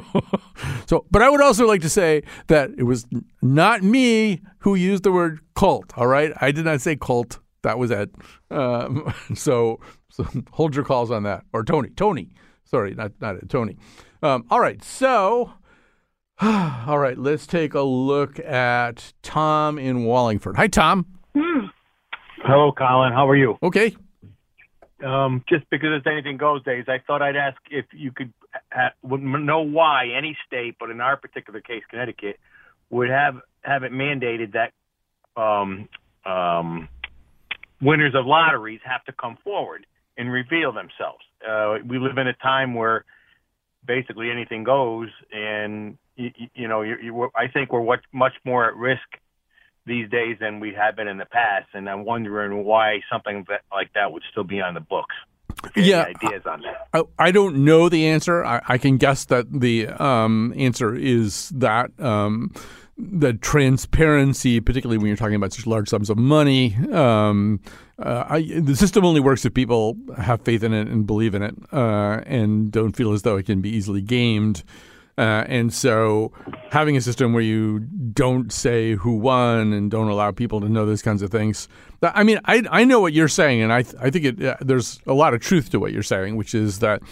so, 0.86 1.06
but 1.10 1.22
I 1.22 1.30
would 1.30 1.40
also 1.40 1.66
like 1.66 1.80
to 1.82 1.88
say 1.88 2.22
that 2.48 2.70
it 2.76 2.84
was 2.84 3.06
not 3.40 3.82
me 3.82 4.42
who 4.58 4.74
used 4.74 5.02
the 5.02 5.12
word 5.12 5.40
cult. 5.54 5.96
All 5.96 6.06
right, 6.06 6.32
I 6.40 6.52
did 6.52 6.64
not 6.64 6.80
say 6.80 6.96
cult. 6.96 7.38
That 7.62 7.78
was 7.78 7.92
Ed. 7.92 8.10
Um, 8.50 9.12
so, 9.34 9.80
so 10.08 10.26
hold 10.50 10.74
your 10.74 10.84
calls 10.84 11.10
on 11.10 11.22
that. 11.24 11.44
Or 11.52 11.64
Tony. 11.64 11.90
Tony. 11.90 12.30
Sorry, 12.64 12.94
not 12.94 13.12
not 13.20 13.36
Ed, 13.36 13.50
Tony. 13.50 13.76
Um, 14.22 14.44
all 14.50 14.60
right. 14.60 14.82
So, 14.82 15.52
all 16.40 16.98
right. 16.98 17.18
Let's 17.18 17.46
take 17.46 17.74
a 17.74 17.82
look 17.82 18.38
at 18.40 19.12
Tom 19.22 19.78
in 19.78 20.04
Wallingford. 20.04 20.56
Hi, 20.56 20.68
Tom. 20.68 21.06
Hmm. 21.34 21.66
Hello, 22.44 22.72
Colin. 22.72 23.12
How 23.12 23.28
are 23.28 23.36
you? 23.36 23.56
Okay. 23.62 23.94
Um, 25.04 25.44
just 25.48 25.68
because 25.70 25.90
it's 25.92 26.06
anything 26.06 26.36
goes 26.36 26.62
days, 26.62 26.84
I 26.88 26.98
thought 27.06 27.22
I'd 27.22 27.36
ask 27.36 27.56
if 27.70 27.86
you 27.92 28.12
could 28.12 28.32
uh, 28.54 28.88
know 29.16 29.62
why 29.62 30.08
any 30.16 30.36
state, 30.46 30.76
but 30.78 30.90
in 30.90 31.00
our 31.00 31.16
particular 31.16 31.60
case, 31.60 31.82
Connecticut, 31.90 32.38
would 32.90 33.08
have 33.08 33.36
have 33.62 33.82
it 33.84 33.92
mandated 33.92 34.52
that 34.52 34.72
um, 35.40 35.88
um, 36.24 36.88
winners 37.80 38.14
of 38.14 38.26
lotteries 38.26 38.80
have 38.84 39.04
to 39.04 39.12
come 39.12 39.38
forward 39.42 39.86
and 40.16 40.30
reveal 40.30 40.72
themselves. 40.72 41.24
Uh, 41.46 41.76
we 41.86 41.98
live 41.98 42.18
in 42.18 42.26
a 42.26 42.34
time 42.34 42.74
where 42.74 43.04
basically 43.86 44.30
anything 44.30 44.64
goes, 44.64 45.08
and 45.32 45.96
you, 46.16 46.30
you 46.54 46.68
know, 46.68 46.82
you, 46.82 46.96
you, 47.02 47.30
I 47.34 47.48
think 47.48 47.72
we're 47.72 47.98
much 48.12 48.34
more 48.44 48.68
at 48.68 48.76
risk 48.76 49.00
these 49.86 50.08
days 50.10 50.36
than 50.40 50.60
we 50.60 50.74
have 50.74 50.96
been 50.96 51.08
in 51.08 51.18
the 51.18 51.26
past, 51.26 51.68
and 51.74 51.88
I'm 51.88 52.04
wondering 52.04 52.64
why 52.64 53.00
something 53.10 53.44
like 53.72 53.92
that 53.94 54.12
would 54.12 54.22
still 54.30 54.44
be 54.44 54.60
on 54.60 54.74
the 54.74 54.80
books. 54.80 55.14
Yeah, 55.76 56.02
ideas 56.02 56.42
on 56.46 56.62
that? 56.62 56.88
I, 56.92 57.02
I, 57.18 57.30
don't 57.30 57.64
know 57.64 57.88
the 57.88 58.06
answer. 58.06 58.44
I, 58.44 58.60
I 58.66 58.78
can 58.78 58.96
guess 58.96 59.24
that 59.26 59.46
the 59.50 59.88
um, 59.88 60.52
answer 60.56 60.94
is 60.94 61.50
that 61.50 61.90
um, 62.00 62.52
the 62.96 63.34
transparency, 63.34 64.60
particularly 64.60 64.98
when 64.98 65.06
you're 65.06 65.16
talking 65.16 65.34
about 65.34 65.52
such 65.52 65.66
large 65.66 65.88
sums 65.88 66.10
of 66.10 66.18
money, 66.18 66.76
um, 66.92 67.60
uh, 67.98 68.24
I, 68.28 68.42
the 68.60 68.76
system 68.76 69.04
only 69.04 69.20
works 69.20 69.44
if 69.44 69.54
people 69.54 69.96
have 70.18 70.42
faith 70.42 70.62
in 70.62 70.72
it 70.72 70.88
and 70.88 71.06
believe 71.06 71.34
in 71.34 71.42
it, 71.42 71.54
uh, 71.72 72.20
and 72.26 72.70
don't 72.70 72.92
feel 72.92 73.12
as 73.12 73.22
though 73.22 73.36
it 73.36 73.46
can 73.46 73.60
be 73.60 73.70
easily 73.70 74.02
gamed. 74.02 74.62
Uh, 75.18 75.44
and 75.46 75.72
so 75.72 76.32
having 76.70 76.96
a 76.96 77.00
system 77.00 77.34
where 77.34 77.42
you 77.42 77.80
don't 77.80 78.50
say 78.50 78.94
who 78.94 79.14
won 79.16 79.72
and 79.72 79.90
don't 79.90 80.08
allow 80.08 80.30
people 80.30 80.60
to 80.60 80.68
know 80.68 80.86
those 80.86 81.02
kinds 81.02 81.20
of 81.20 81.30
things. 81.30 81.68
I 82.02 82.22
mean, 82.22 82.40
I, 82.46 82.62
I 82.70 82.84
know 82.84 83.00
what 83.00 83.12
you're 83.12 83.28
saying, 83.28 83.60
and 83.62 83.72
I, 83.72 83.84
I 84.00 84.10
think 84.10 84.24
it, 84.24 84.42
uh, 84.42 84.56
there's 84.60 85.00
a 85.06 85.12
lot 85.12 85.34
of 85.34 85.40
truth 85.40 85.70
to 85.70 85.78
what 85.78 85.92
you're 85.92 86.02
saying, 86.02 86.36
which 86.36 86.54
is 86.54 86.78
that 86.78 87.02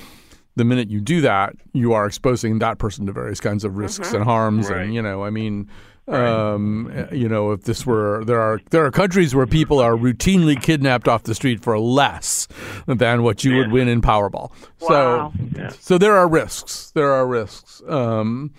the 0.56 0.64
minute 0.64 0.90
you 0.90 1.00
do 1.00 1.20
that, 1.20 1.54
you 1.72 1.92
are 1.92 2.06
exposing 2.06 2.58
that 2.58 2.78
person 2.78 3.06
to 3.06 3.12
various 3.12 3.38
kinds 3.38 3.64
of 3.64 3.76
risks 3.76 4.08
mm-hmm. 4.08 4.16
and 4.16 4.24
harms. 4.24 4.68
Right. 4.68 4.82
And, 4.82 4.94
you 4.94 5.02
know, 5.02 5.22
I 5.22 5.30
mean, 5.30 5.68
um, 6.10 7.08
you 7.12 7.28
know, 7.28 7.52
if 7.52 7.64
this 7.64 7.86
were 7.86 8.24
there 8.24 8.40
are 8.40 8.60
there 8.70 8.84
are 8.84 8.90
countries 8.90 9.34
where 9.34 9.46
people 9.46 9.78
are 9.78 9.92
routinely 9.92 10.60
kidnapped 10.60 11.08
off 11.08 11.24
the 11.24 11.34
street 11.34 11.60
for 11.60 11.78
less 11.78 12.48
than 12.86 13.22
what 13.22 13.44
you 13.44 13.52
yeah. 13.52 13.58
would 13.58 13.72
win 13.72 13.88
in 13.88 14.00
Powerball. 14.00 14.50
Wow. 14.80 15.32
So, 15.36 15.44
yeah. 15.56 15.68
so 15.80 15.98
there 15.98 16.16
are 16.16 16.28
risks. 16.28 16.90
There 16.92 17.12
are 17.12 17.26
risks. 17.26 17.82
Um, 17.88 18.52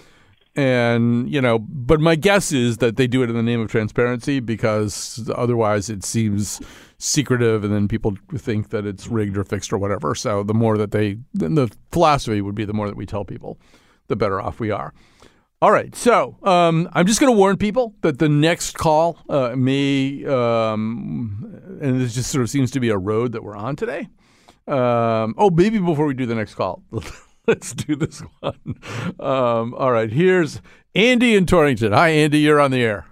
and 0.56 1.30
you 1.30 1.42
know, 1.42 1.60
but 1.60 2.00
my 2.00 2.16
guess 2.16 2.52
is 2.52 2.78
that 2.78 2.98
they 2.98 3.08
do 3.08 3.24
it 3.24 3.30
in 3.30 3.36
the 3.36 3.44
name 3.44 3.62
of 3.62 3.70
transparency 3.70 4.40
because 4.40 5.30
otherwise 5.36 5.90
it 5.90 6.04
seems 6.04 6.62
secretive, 6.98 7.64
and 7.64 7.74
then 7.74 7.88
people 7.88 8.16
think 8.36 8.70
that 8.70 8.86
it's 8.86 9.08
rigged 9.08 9.38
or 9.38 9.44
fixed 9.44 9.72
or 9.74 9.78
whatever. 9.78 10.14
So 10.14 10.44
the 10.44 10.54
more 10.54 10.78
that 10.78 10.92
they, 10.92 11.18
the 11.34 11.72
philosophy 11.92 12.42
would 12.42 12.56
be 12.56 12.66
the 12.66 12.74
more 12.74 12.88
that 12.88 12.98
we 12.98 13.06
tell 13.06 13.26
people, 13.26 13.58
the 14.08 14.16
better 14.16 14.42
off 14.42 14.60
we 14.60 14.72
are. 14.72 14.94
All 15.64 15.72
right, 15.72 15.96
so 15.96 16.38
um, 16.42 16.90
I'm 16.94 17.06
just 17.06 17.20
going 17.20 17.32
to 17.32 17.38
warn 17.38 17.56
people 17.56 17.94
that 18.02 18.18
the 18.18 18.28
next 18.28 18.76
call 18.80 19.20
uh, 19.30 19.54
may, 19.56 20.26
um, 20.26 21.78
and 21.80 22.02
this 22.02 22.16
just 22.16 22.32
sort 22.32 22.42
of 22.42 22.50
seems 22.50 22.72
to 22.72 22.80
be 22.80 22.90
a 22.90 22.98
road 22.98 23.34
that 23.34 23.44
we're 23.44 23.56
on 23.56 23.76
today. 23.76 24.10
Um, 24.68 25.36
oh, 25.38 25.52
maybe 25.54 25.78
before 25.78 26.08
we 26.08 26.16
do 26.16 26.26
the 26.26 26.34
next 26.34 26.56
call, 26.56 26.82
let's 27.48 27.74
do 27.74 27.96
this 27.96 28.24
one. 28.40 28.80
Um, 29.20 29.76
all 29.76 29.92
right, 29.92 30.12
here's 30.12 30.62
Andy 30.96 31.36
in 31.36 31.46
Torrington. 31.46 31.92
Hi, 31.92 32.10
Andy, 32.10 32.40
you're 32.40 32.60
on 32.60 32.72
the 32.72 32.82
air. 32.82 33.06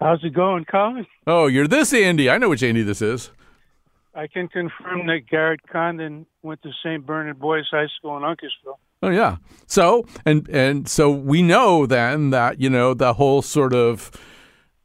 How's 0.00 0.22
it 0.24 0.34
going, 0.34 0.66
Colin? 0.66 1.06
Oh, 1.26 1.46
you're 1.46 1.66
this 1.66 1.94
Andy. 1.94 2.28
I 2.28 2.36
know 2.36 2.50
which 2.50 2.62
Andy 2.62 2.82
this 2.82 3.00
is. 3.00 3.30
I 4.14 4.26
can 4.26 4.48
confirm 4.48 5.06
that 5.06 5.20
Garrett 5.30 5.66
Condon 5.66 6.26
went 6.42 6.62
to 6.62 6.72
St. 6.84 7.06
Bernard 7.06 7.38
Boys 7.38 7.64
High 7.70 7.86
School 7.96 8.18
in 8.18 8.22
Uncasville. 8.22 8.76
Oh 9.02 9.10
yeah. 9.10 9.36
So 9.66 10.06
and 10.24 10.48
and 10.48 10.88
so 10.88 11.10
we 11.10 11.42
know 11.42 11.86
then 11.86 12.30
that 12.30 12.60
you 12.60 12.70
know 12.70 12.94
the 12.94 13.14
whole 13.14 13.42
sort 13.42 13.74
of 13.74 14.10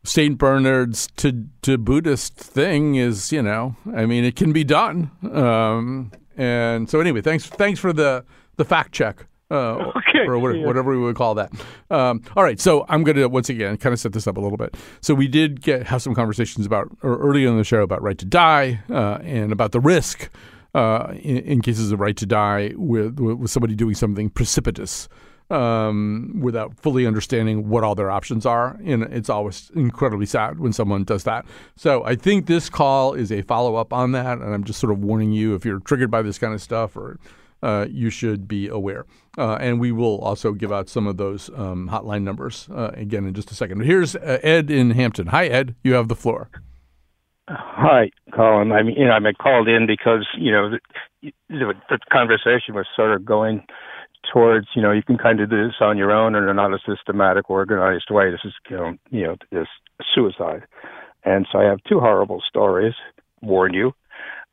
Saint 0.03 0.37
Bernard's 0.37 1.07
to 1.17 1.45
to 1.61 1.77
Buddhist 1.77 2.35
thing 2.35 2.95
is 2.95 3.31
you 3.31 3.41
know 3.41 3.75
I 3.95 4.05
mean 4.05 4.23
it 4.23 4.35
can 4.35 4.53
be 4.53 4.63
done. 4.63 5.11
Um, 5.31 6.11
and 6.37 6.89
so 6.89 6.99
anyway, 6.99 7.21
thanks 7.21 7.45
thanks 7.45 7.79
for 7.79 7.93
the 7.93 8.25
the 8.57 8.65
fact 8.65 8.91
check. 8.91 9.25
Uh, 9.51 9.91
okay. 9.97 10.25
Or 10.25 10.39
whatever, 10.39 10.59
yeah. 10.59 10.65
whatever 10.65 10.91
we 10.91 10.97
would 10.97 11.15
call 11.15 11.35
that. 11.35 11.51
Um, 11.91 12.23
all 12.35 12.43
right. 12.43 12.59
So 12.59 12.85
I'm 12.89 13.03
going 13.03 13.17
to 13.17 13.29
once 13.29 13.49
again 13.49 13.77
kind 13.77 13.93
of 13.93 13.99
set 13.99 14.11
this 14.11 14.25
up 14.25 14.35
a 14.35 14.39
little 14.39 14.57
bit. 14.57 14.75
So 15.01 15.13
we 15.13 15.27
did 15.27 15.61
get 15.61 15.85
have 15.85 16.01
some 16.01 16.15
conversations 16.15 16.65
about 16.65 16.89
earlier 17.03 17.49
in 17.49 17.57
the 17.57 17.63
show 17.63 17.83
about 17.83 18.01
right 18.01 18.17
to 18.17 18.25
die 18.25 18.81
uh, 18.89 19.19
and 19.21 19.51
about 19.51 19.71
the 19.71 19.79
risk 19.79 20.31
uh, 20.73 21.13
in, 21.21 21.37
in, 21.39 21.61
cases 21.61 21.91
of 21.91 21.99
right 21.99 22.17
to 22.17 22.25
die 22.25 22.73
with, 22.75 23.19
with 23.19 23.51
somebody 23.51 23.75
doing 23.75 23.93
something 23.93 24.29
precipitous 24.29 25.07
um, 25.49 26.39
without 26.41 26.77
fully 26.79 27.05
understanding 27.05 27.69
what 27.69 27.83
all 27.83 27.95
their 27.95 28.09
options 28.09 28.45
are. 28.45 28.79
And 28.83 29.03
it's 29.03 29.29
always 29.29 29.71
incredibly 29.75 30.25
sad 30.25 30.59
when 30.59 30.73
someone 30.73 31.03
does 31.03 31.23
that. 31.25 31.45
So 31.75 32.03
I 32.03 32.15
think 32.15 32.47
this 32.47 32.69
call 32.69 33.13
is 33.13 33.31
a 33.31 33.41
follow 33.43 33.75
up 33.75 33.93
on 33.93 34.13
that. 34.13 34.39
And 34.39 34.53
I'm 34.53 34.63
just 34.63 34.79
sort 34.79 34.91
of 34.91 34.99
warning 34.99 35.31
you 35.31 35.53
if 35.53 35.65
you're 35.65 35.79
triggered 35.79 36.09
by 36.09 36.21
this 36.21 36.39
kind 36.39 36.53
of 36.53 36.61
stuff 36.61 36.95
or 36.97 37.19
uh, 37.61 37.87
you 37.89 38.09
should 38.09 38.47
be 38.47 38.67
aware. 38.67 39.05
Uh, 39.37 39.55
and 39.55 39.79
we 39.79 39.91
will 39.91 40.19
also 40.19 40.51
give 40.51 40.71
out 40.71 40.89
some 40.89 41.07
of 41.07 41.17
those 41.17 41.49
um, 41.55 41.89
hotline 41.89 42.23
numbers 42.23 42.67
uh, 42.71 42.91
again 42.93 43.25
in 43.25 43.33
just 43.33 43.51
a 43.51 43.55
second. 43.55 43.81
Here's 43.81 44.15
uh, 44.15 44.39
Ed 44.43 44.69
in 44.69 44.91
Hampton. 44.91 45.27
Hi, 45.27 45.47
Ed. 45.47 45.75
You 45.83 45.93
have 45.93 46.07
the 46.07 46.15
floor. 46.15 46.49
Hi, 47.49 48.09
Colin. 48.33 48.71
I 48.71 48.83
mean, 48.83 48.95
you 48.97 49.05
know, 49.05 49.13
I 49.13 49.33
called 49.33 49.67
in 49.67 49.85
because 49.85 50.25
you 50.37 50.51
know 50.51 50.71
the, 51.21 51.31
the 51.49 51.99
conversation 52.11 52.73
was 52.73 52.85
sort 52.95 53.13
of 53.13 53.25
going 53.25 53.65
towards 54.31 54.67
you 54.75 54.81
know 54.81 54.91
you 54.91 55.03
can 55.03 55.17
kind 55.17 55.41
of 55.41 55.49
do 55.49 55.67
this 55.67 55.75
on 55.81 55.97
your 55.97 56.11
own 56.11 56.35
in 56.35 56.55
not 56.55 56.73
a 56.73 56.79
systematic, 56.87 57.49
organized 57.49 58.09
way. 58.09 58.31
This 58.31 58.39
is 58.45 58.53
you 58.69 58.77
know 58.77 58.93
you 59.11 59.23
know 59.23 59.35
this 59.51 59.67
suicide, 60.15 60.63
and 61.25 61.45
so 61.51 61.59
I 61.59 61.65
have 61.65 61.79
two 61.87 61.99
horrible 61.99 62.41
stories. 62.47 62.93
Warn 63.41 63.73
you. 63.73 63.91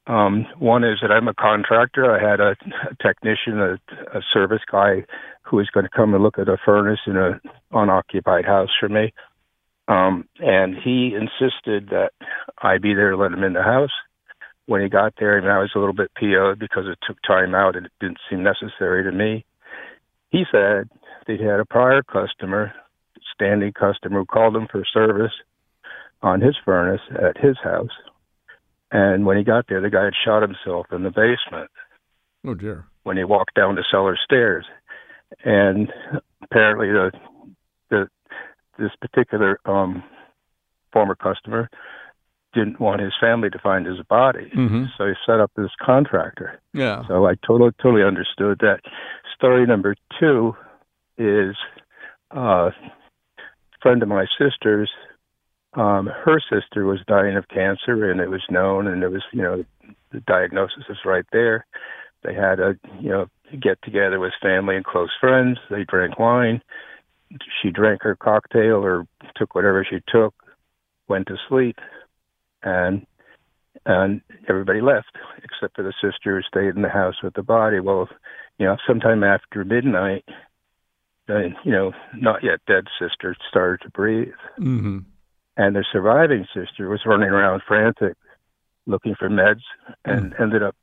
Um, 0.09 0.47
one 0.59 0.83
is 0.83 0.99
that 1.03 1.13
I'm 1.13 1.29
a 1.29 1.35
contractor. 1.35 2.11
I 2.11 2.29
had 2.29 2.41
a, 2.41 2.57
a 2.91 2.97
technician, 3.01 3.61
a, 3.61 3.75
a 4.19 4.21
service 4.33 4.63
guy, 4.71 5.05
who 5.43 5.59
was 5.59 5.71
going 5.71 5.85
to 5.85 5.91
come 5.95 6.15
and 6.15 6.23
look 6.25 6.41
at 6.41 6.49
a 6.49 6.57
furnace 6.65 6.99
in 7.07 7.17
a 7.17 7.41
unoccupied 7.71 8.47
house 8.47 8.71
for 8.81 8.89
me. 8.89 9.13
Um, 9.91 10.29
and 10.39 10.75
he 10.77 11.15
insisted 11.15 11.89
that 11.91 12.11
I 12.63 12.79
be 12.79 12.95
there 12.95 13.11
to 13.11 13.17
let 13.17 13.33
him 13.33 13.43
in 13.43 13.55
the 13.55 13.63
house. 13.63 13.91
when 14.67 14.83
he 14.83 14.89
got 14.89 15.15
there, 15.19 15.37
and 15.37 15.49
I 15.51 15.59
was 15.59 15.73
a 15.75 15.79
little 15.81 15.95
bit 15.95 16.13
PO'd 16.15 16.61
because 16.61 16.85
it 16.87 16.99
took 17.05 17.17
time 17.27 17.55
out 17.57 17.75
and 17.75 17.87
it 17.87 17.93
didn't 18.01 18.19
seem 18.31 18.43
necessary 18.45 19.03
to 19.03 19.11
me. 19.11 19.45
He 20.31 20.45
said 20.53 20.89
that 21.27 21.37
he 21.41 21.45
had 21.45 21.59
a 21.59 21.65
prior 21.65 22.03
customer, 22.05 22.73
standing 23.35 23.73
customer, 23.73 24.21
who 24.21 24.27
called 24.27 24.55
him 24.55 24.69
for 24.71 24.85
service 24.93 25.33
on 26.23 26.41
his 26.41 26.55
furnace 26.65 27.01
at 27.21 27.37
his 27.43 27.57
house. 27.65 27.91
And 28.93 29.27
when 29.27 29.37
he 29.39 29.43
got 29.45 29.67
there, 29.69 29.81
the 29.81 29.91
guy 29.91 30.05
had 30.05 30.13
shot 30.25 30.43
himself 30.43 30.87
in 30.93 31.03
the 31.03 31.11
basement 31.11 31.71
Oh 32.47 32.55
dear. 32.55 32.85
when 33.03 33.17
he 33.17 33.25
walked 33.25 33.55
down 33.55 33.75
the 33.75 33.85
cellar 33.91 34.17
stairs. 34.25 34.67
And 35.45 35.93
apparently, 36.43 36.89
the 36.93 37.11
the 37.13 37.30
this 38.81 38.91
particular 39.01 39.61
um, 39.67 40.03
former 40.93 41.15
customer 41.15 41.69
didn't 42.53 42.81
want 42.81 43.01
his 43.01 43.13
family 43.21 43.49
to 43.51 43.59
find 43.61 43.87
his 43.87 44.01
body, 44.09 44.51
Mhm. 44.57 44.89
so 44.99 45.07
he 45.07 45.15
set 45.25 45.39
up 45.39 45.53
this 45.57 45.71
contractor. 45.81 46.59
Yeah. 46.73 47.05
So 47.07 47.27
I 47.27 47.35
totally 47.47 47.71
totally 47.81 48.03
understood 48.03 48.59
that. 48.61 48.81
Story 49.37 49.65
number 49.67 49.95
two 50.19 50.57
is 51.17 51.55
uh, 52.37 52.71
a 52.71 52.75
friend 53.81 54.03
of 54.03 54.09
my 54.09 54.27
sister's. 54.39 54.91
Um, 55.75 56.07
her 56.07 56.41
sister 56.41 56.85
was 56.85 56.99
dying 57.07 57.37
of 57.37 57.47
cancer, 57.49 58.11
and 58.11 58.21
it 58.21 58.29
was 58.29 58.43
known, 58.51 58.89
and 58.89 59.03
it 59.05 59.09
was 59.11 59.23
you 59.33 59.43
know 59.43 59.65
the 60.11 60.21
diagnosis 60.27 60.85
is 60.89 61.05
right 61.05 61.25
there. 61.33 61.65
They 62.23 62.35
had 62.35 62.59
a 62.61 62.77
you 63.01 63.11
know 63.11 63.27
get 63.61 63.81
together 63.83 64.19
with 64.19 64.33
family 64.43 64.75
and 64.77 64.85
close 64.85 65.11
friends. 65.21 65.59
They 65.71 65.85
drank 65.85 66.19
wine. 66.19 66.61
She 67.63 67.71
drank 67.71 68.03
her 68.03 68.17
cocktail 68.17 68.85
or 68.85 69.07
took 69.37 69.55
whatever 69.55 69.87
she 69.89 69.99
took, 70.09 70.35
went 71.09 71.29
to 71.29 71.37
sleep, 71.49 71.79
and 72.63 73.07
and 73.87 74.21
everybody 74.49 74.81
left 74.81 75.17
except 75.43 75.77
for 75.77 75.83
the 75.83 75.95
sister 76.03 76.37
who 76.37 76.43
stayed 76.43 76.75
in 76.77 76.83
the 76.83 76.89
house 76.89 77.23
with 77.23 77.35
the 77.35 77.43
body. 77.43 77.81
Well, 77.81 78.09
you 78.59 78.67
know, 78.67 78.77
sometime 78.87 79.25
after 79.25 79.65
midnight, 79.65 80.25
the 81.27 81.51
you 81.65 81.73
know 81.73 81.93
not 82.17 82.43
yet 82.43 82.61
dead 82.67 82.85
sister 82.99 83.37
started 83.49 83.83
to 83.85 83.91
breathe, 83.91 84.33
Mm-hmm. 84.59 84.99
and 85.57 85.77
the 85.77 85.85
surviving 85.93 86.47
sister 86.55 86.89
was 86.89 87.01
running 87.07 87.29
around 87.31 87.63
frantic, 87.67 88.17
looking 88.87 89.15
for 89.15 89.31
meds, 89.31 89.63
and 90.05 90.35
ended 90.41 90.63
up 90.63 90.77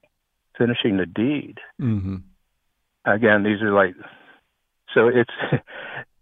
finishing 0.58 0.98
the 0.98 1.06
deed. 1.06 1.58
Mm-hmm. 1.82 2.18
Again, 3.06 3.44
these 3.44 3.62
are 3.62 3.72
like 3.74 3.96
so 4.94 5.08
it's 5.08 5.32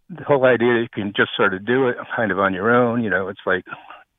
the 0.10 0.24
whole 0.24 0.46
idea 0.46 0.74
that 0.74 0.82
you 0.82 0.88
can 1.04 1.14
just 1.16 1.32
sort 1.36 1.54
of 1.54 1.66
do 1.66 1.88
it 1.88 1.98
kind 2.16 2.32
of 2.32 2.40
on 2.40 2.54
your 2.54 2.70
own. 2.74 3.04
You 3.04 3.10
know, 3.10 3.28
it's 3.28 3.40
like 3.46 3.64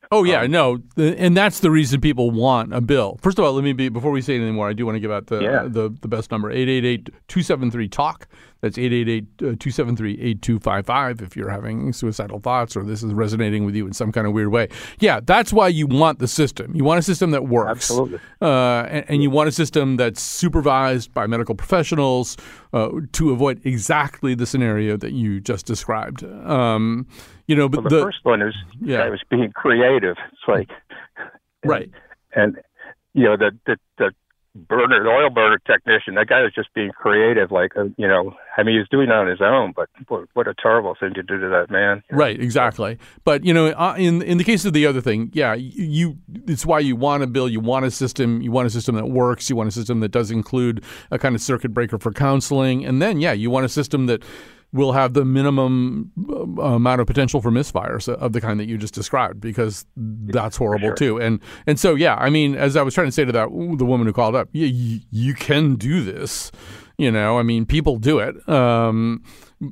Oh 0.09 0.23
yeah, 0.23 0.41
um, 0.43 0.51
no, 0.51 0.77
the, 0.95 1.17
and 1.19 1.35
that's 1.35 1.59
the 1.59 1.69
reason 1.69 1.99
people 1.99 2.31
want 2.31 2.73
a 2.73 2.79
bill. 2.79 3.19
First 3.21 3.39
of 3.39 3.45
all, 3.45 3.51
let 3.53 3.63
me 3.63 3.73
be 3.73 3.89
before 3.89 4.11
we 4.11 4.21
say 4.21 4.35
anything 4.35 4.55
more. 4.55 4.69
I 4.69 4.73
do 4.73 4.85
want 4.85 4.95
to 4.95 5.01
give 5.01 5.11
out 5.11 5.27
the 5.27 5.41
Yeah. 5.41 5.63
the, 5.67 5.93
the 6.01 6.07
best 6.07 6.31
number 6.31 6.49
888-273 6.53 7.91
talk. 7.91 8.27
That's 8.61 8.77
888-273-8255 8.77 11.21
if 11.21 11.35
you're 11.35 11.49
having 11.49 11.91
suicidal 11.93 12.39
thoughts 12.39 12.75
or 12.75 12.83
this 12.83 13.03
is 13.03 13.13
resonating 13.13 13.65
with 13.65 13.75
you 13.75 13.85
in 13.85 13.93
some 13.93 14.11
kind 14.11 14.25
of 14.27 14.33
weird 14.33 14.49
way. 14.49 14.69
Yeah, 14.99 15.19
that's 15.23 15.53
why 15.53 15.67
you 15.67 15.85
want 15.87 16.19
the 16.19 16.27
system. 16.27 16.75
You 16.75 16.83
want 16.83 16.99
a 16.99 17.03
system 17.03 17.31
that 17.31 17.47
works. 17.47 17.69
Absolutely. 17.69 18.19
Uh, 18.41 18.85
and, 18.89 19.05
and 19.09 19.23
you 19.23 19.29
want 19.29 19.49
a 19.49 19.51
system 19.51 19.97
that's 19.97 20.21
supervised 20.21 21.13
by 21.13 21.27
medical 21.27 21.55
professionals 21.55 22.37
uh, 22.73 22.89
to 23.13 23.31
avoid 23.31 23.61
exactly 23.65 24.35
the 24.35 24.45
scenario 24.45 24.97
that 24.97 25.13
you 25.13 25.39
just 25.39 25.65
described. 25.65 26.23
Um, 26.23 27.07
you 27.47 27.55
know, 27.55 27.69
but 27.69 27.83
well, 27.83 27.89
the, 27.89 28.01
first 28.01 28.19
one 28.23 28.41
is 28.41 28.53
Yeah. 28.81 29.03
I 29.03 29.09
was 29.09 29.21
being 29.29 29.51
creative. 29.51 30.17
It's 30.31 30.41
like 30.47 30.69
right. 31.63 31.89
and 32.33 32.57
you 33.13 33.23
know 33.23 33.37
the 33.37 33.51
the 33.65 33.77
the 33.97 34.11
burner, 34.57 35.03
the 35.03 35.09
oil 35.09 35.29
burner 35.29 35.59
technician. 35.65 36.15
That 36.15 36.27
guy 36.27 36.41
was 36.41 36.53
just 36.53 36.73
being 36.73 36.91
creative. 36.91 37.51
Like 37.51 37.75
uh, 37.77 37.85
you 37.97 38.07
know, 38.07 38.35
I 38.57 38.63
mean, 38.63 38.75
he 38.75 38.79
was 38.79 38.89
doing 38.89 39.09
it 39.09 39.13
on 39.13 39.27
his 39.27 39.41
own, 39.41 39.73
but 39.75 39.89
what, 40.07 40.27
what 40.33 40.47
a 40.47 40.53
terrible 40.53 40.95
thing 40.99 41.13
to 41.13 41.23
do 41.23 41.39
to 41.39 41.47
that 41.49 41.69
man. 41.69 42.03
Right, 42.11 42.39
exactly. 42.39 42.97
But 43.23 43.45
you 43.45 43.53
know, 43.53 43.67
uh, 43.67 43.95
in 43.97 44.21
in 44.21 44.37
the 44.37 44.43
case 44.43 44.65
of 44.65 44.73
the 44.73 44.85
other 44.85 45.01
thing, 45.01 45.29
yeah, 45.33 45.53
you, 45.53 45.71
you 45.83 46.17
it's 46.47 46.65
why 46.65 46.79
you 46.79 46.95
want 46.95 47.23
a 47.23 47.27
bill, 47.27 47.47
you 47.47 47.59
want 47.59 47.85
a 47.85 47.91
system, 47.91 48.41
you 48.41 48.51
want 48.51 48.67
a 48.67 48.71
system 48.71 48.95
that 48.95 49.07
works, 49.07 49.49
you 49.49 49.55
want 49.55 49.69
a 49.69 49.71
system 49.71 49.99
that 50.01 50.09
does 50.09 50.31
include 50.31 50.83
a 51.11 51.19
kind 51.19 51.35
of 51.35 51.41
circuit 51.41 51.73
breaker 51.73 51.97
for 51.97 52.11
counseling, 52.11 52.85
and 52.85 53.01
then 53.01 53.19
yeah, 53.19 53.33
you 53.33 53.49
want 53.49 53.65
a 53.65 53.69
system 53.69 54.07
that 54.07 54.23
will 54.77 54.93
have 54.93 55.13
the 55.13 55.25
minimum 55.25 56.11
uh, 56.29 56.61
amount 56.75 57.01
of 57.01 57.07
potential 57.07 57.41
for 57.41 57.51
misfires 57.51 58.07
of 58.07 58.31
the 58.33 58.39
kind 58.39 58.59
that 58.59 58.67
you 58.67 58.77
just 58.77 58.93
described 58.93 59.41
because 59.41 59.85
that's 59.97 60.55
horrible 60.55 60.89
Sure. 60.89 60.95
too. 60.95 61.21
And 61.21 61.39
and 61.65 61.77
so 61.79 61.95
yeah, 61.95 62.15
I 62.15 62.29
mean, 62.29 62.55
as 62.55 62.77
I 62.77 62.81
was 62.83 62.93
trying 62.93 63.07
to 63.07 63.11
say 63.11 63.25
to 63.25 63.31
that 63.33 63.49
the 63.49 63.85
woman 63.85 64.07
who 64.07 64.13
called 64.13 64.35
up, 64.35 64.47
yeah, 64.53 64.67
you, 64.67 65.01
you 65.11 65.33
can 65.33 65.75
do 65.75 66.03
this. 66.03 66.51
You 66.99 67.11
know, 67.11 67.37
I 67.37 67.43
mean, 67.43 67.65
people 67.67 67.97
do 67.97 68.17
it. 68.19 68.35
Um, 68.49 69.21
b- 69.59 69.67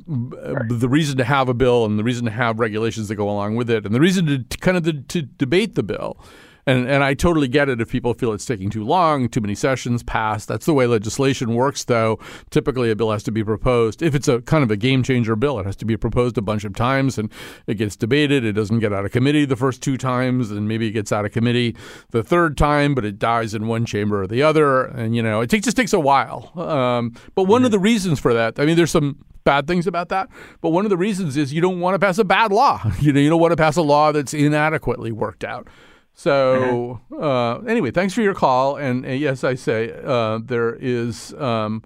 The 0.76 0.88
reason 0.90 1.18
to 1.18 1.24
have 1.24 1.50
a 1.50 1.56
bill 1.56 1.84
and 1.86 1.98
the 1.98 2.04
reason 2.04 2.26
to 2.26 2.32
have 2.32 2.60
regulations 2.60 3.08
that 3.08 3.16
go 3.16 3.28
along 3.30 3.56
with 3.56 3.70
it, 3.70 3.84
and 3.86 3.96
the 3.96 4.00
reason 4.00 4.26
to, 4.28 4.40
to 4.44 4.58
kind 4.60 4.78
of 4.78 4.84
to, 4.84 4.94
to 4.94 5.22
debate 5.24 5.74
the 5.76 5.82
bill. 5.84 6.20
And 6.68 6.90
and 6.90 7.04
I 7.04 7.14
totally 7.14 7.48
get 7.48 7.70
it 7.70 7.80
if 7.80 7.90
people 7.90 8.14
feel 8.14 8.34
it's 8.34 8.46
taking 8.46 8.70
too 8.70 8.84
long, 8.84 9.30
too 9.30 9.42
many 9.42 9.56
sessions 9.56 10.02
pass. 10.04 10.46
That's 10.46 10.66
the 10.66 10.74
way 10.74 10.88
legislation 10.88 11.54
works, 11.54 11.84
though. 11.84 12.20
Typically, 12.50 12.90
a 12.90 12.96
bill 12.96 13.12
has 13.12 13.24
to 13.24 13.32
be 13.32 13.44
proposed. 13.44 14.02
If 14.02 14.16
it's 14.16 14.28
a 14.28 14.42
kind 14.42 14.64
of 14.64 14.72
a 14.72 14.78
game 14.78 15.04
changer 15.04 15.36
bill, 15.36 15.60
it 15.60 15.66
has 15.66 15.76
to 15.78 15.86
be 15.86 15.96
proposed 15.96 16.38
a 16.38 16.42
bunch 16.42 16.64
of 16.64 16.74
times, 16.74 17.18
and 17.18 17.32
it 17.68 17.76
gets 17.76 17.96
debated. 17.96 18.44
It 18.44 18.54
doesn't 18.54 18.80
get 18.80 18.94
out 18.94 19.06
of 19.06 19.12
committee 19.12 19.46
the 19.46 19.56
first 19.56 19.84
two 19.84 19.98
times, 19.98 20.52
and 20.52 20.68
maybe 20.68 20.88
it 20.88 20.92
gets 20.92 21.12
out 21.12 21.26
of 21.26 21.32
committee 21.32 21.76
the 22.10 22.24
third 22.24 22.58
time, 22.58 22.96
but 22.96 23.06
it 23.06 23.20
dies 23.20 23.54
in 23.54 23.68
one 23.68 23.86
chamber 23.86 24.24
or 24.24 24.28
the 24.28 24.42
other. 24.42 24.86
And 24.86 25.16
you 25.16 25.22
know, 25.22 25.42
it 25.42 25.50
takes, 25.50 25.66
just 25.66 25.78
takes 25.78 25.94
a 25.94 26.00
while. 26.00 26.52
Um, 26.60 27.14
but 27.36 27.44
one 27.44 27.64
of 27.64 27.72
the 27.72 27.80
reasons 27.80 28.20
for 28.20 28.34
that, 28.34 28.60
I 28.60 28.66
mean, 28.66 28.76
there's 28.76 28.92
some 28.92 29.18
bad 29.44 29.68
things 29.68 29.86
about 29.86 30.10
that, 30.10 30.28
but 30.62 30.72
one 30.72 30.86
of 30.86 30.90
the 30.90 30.98
reasons 30.98 31.38
is 31.38 31.54
you 31.54 31.62
don't 31.62 31.80
want 31.80 31.94
to 31.94 32.00
pass 32.00 32.18
a 32.18 32.24
bad 32.24 32.52
law. 32.52 32.82
You 33.00 33.14
know, 33.14 33.20
you 33.20 33.30
don't 33.30 33.40
want 33.40 33.52
to 33.52 33.58
pass 33.58 33.76
a 33.76 33.84
law 33.84 34.12
that's 34.12 34.34
inadequately 34.34 35.12
worked 35.12 35.44
out. 35.44 35.68
So 36.16 37.02
uh, 37.12 37.60
anyway, 37.68 37.92
thanks 37.92 38.14
for 38.14 38.22
your 38.22 38.34
call. 38.34 38.78
And 38.78 39.06
yes, 39.06 39.44
I 39.44 39.56
say 39.56 39.94
uh, 40.04 40.40
there 40.44 40.76
is. 40.76 41.34
Um, 41.34 41.84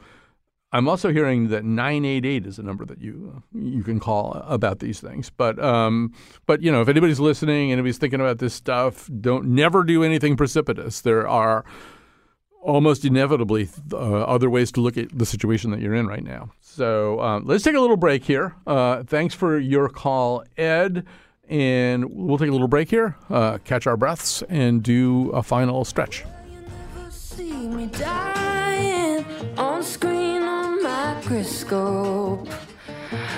I'm 0.72 0.88
also 0.88 1.12
hearing 1.12 1.48
that 1.48 1.66
988 1.66 2.46
is 2.46 2.60
a 2.60 2.64
number 2.64 2.86
that 2.86 3.02
you 3.02 3.42
you 3.54 3.84
can 3.84 4.00
call 4.00 4.34
about 4.48 4.80
these 4.80 5.02
things. 5.02 5.32
But 5.32 5.58
um, 5.62 6.14
but 6.46 6.62
you 6.62 6.72
know, 6.72 6.82
if 6.82 6.88
anybody's 6.88 7.20
listening, 7.20 7.72
anybody's 7.72 7.98
thinking 7.98 8.22
about 8.22 8.38
this 8.38 8.54
stuff, 8.54 9.10
don't 9.20 9.46
never 9.46 9.84
do 9.84 10.04
anything 10.04 10.38
precipitous. 10.38 11.02
There 11.02 11.28
are 11.28 11.66
almost 12.62 13.06
inevitably 13.06 13.68
uh, 13.92 13.96
other 14.24 14.50
ways 14.50 14.72
to 14.74 14.82
look 14.82 14.96
at 14.98 15.18
the 15.18 15.26
situation 15.26 15.72
that 15.72 15.80
you're 15.80 15.96
in 15.96 16.06
right 16.06 16.24
now. 16.24 16.52
So 16.62 17.20
um, 17.20 17.46
let's 17.46 17.64
take 17.64 17.76
a 17.76 17.80
little 17.80 17.98
break 17.98 18.24
here. 18.24 18.56
Uh, 18.68 19.04
thanks 19.04 19.34
for 19.34 19.58
your 19.58 19.90
call, 19.90 20.44
Ed. 20.56 21.06
And 21.50 22.06
we'll 22.14 22.38
take 22.38 22.50
a 22.50 22.52
little 22.52 22.68
break 22.68 22.92
here, 22.92 23.16
uh, 23.30 23.58
catch 23.66 23.88
our 23.88 23.98
breaths, 23.98 24.44
and 24.50 24.84
do 24.84 25.32
a 25.32 25.42
final 25.42 25.84
stretch. 25.84 26.24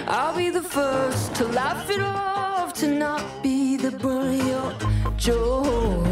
I'll 0.07 0.35
be 0.35 0.49
the 0.49 0.61
first 0.61 1.35
to 1.35 1.45
laugh 1.47 1.89
it 1.89 2.01
off, 2.01 2.73
to 2.75 2.87
not 2.87 3.41
be 3.41 3.77
the 3.77 3.91
joke. 5.21 6.03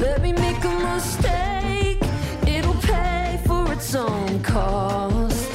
Let 0.00 0.22
me 0.22 0.32
make 0.32 0.64
a 0.64 0.78
mistake, 0.94 2.02
it'll 2.46 2.80
pay 2.80 3.38
for 3.46 3.72
its 3.72 3.94
own 3.94 4.42
cost. 4.42 5.50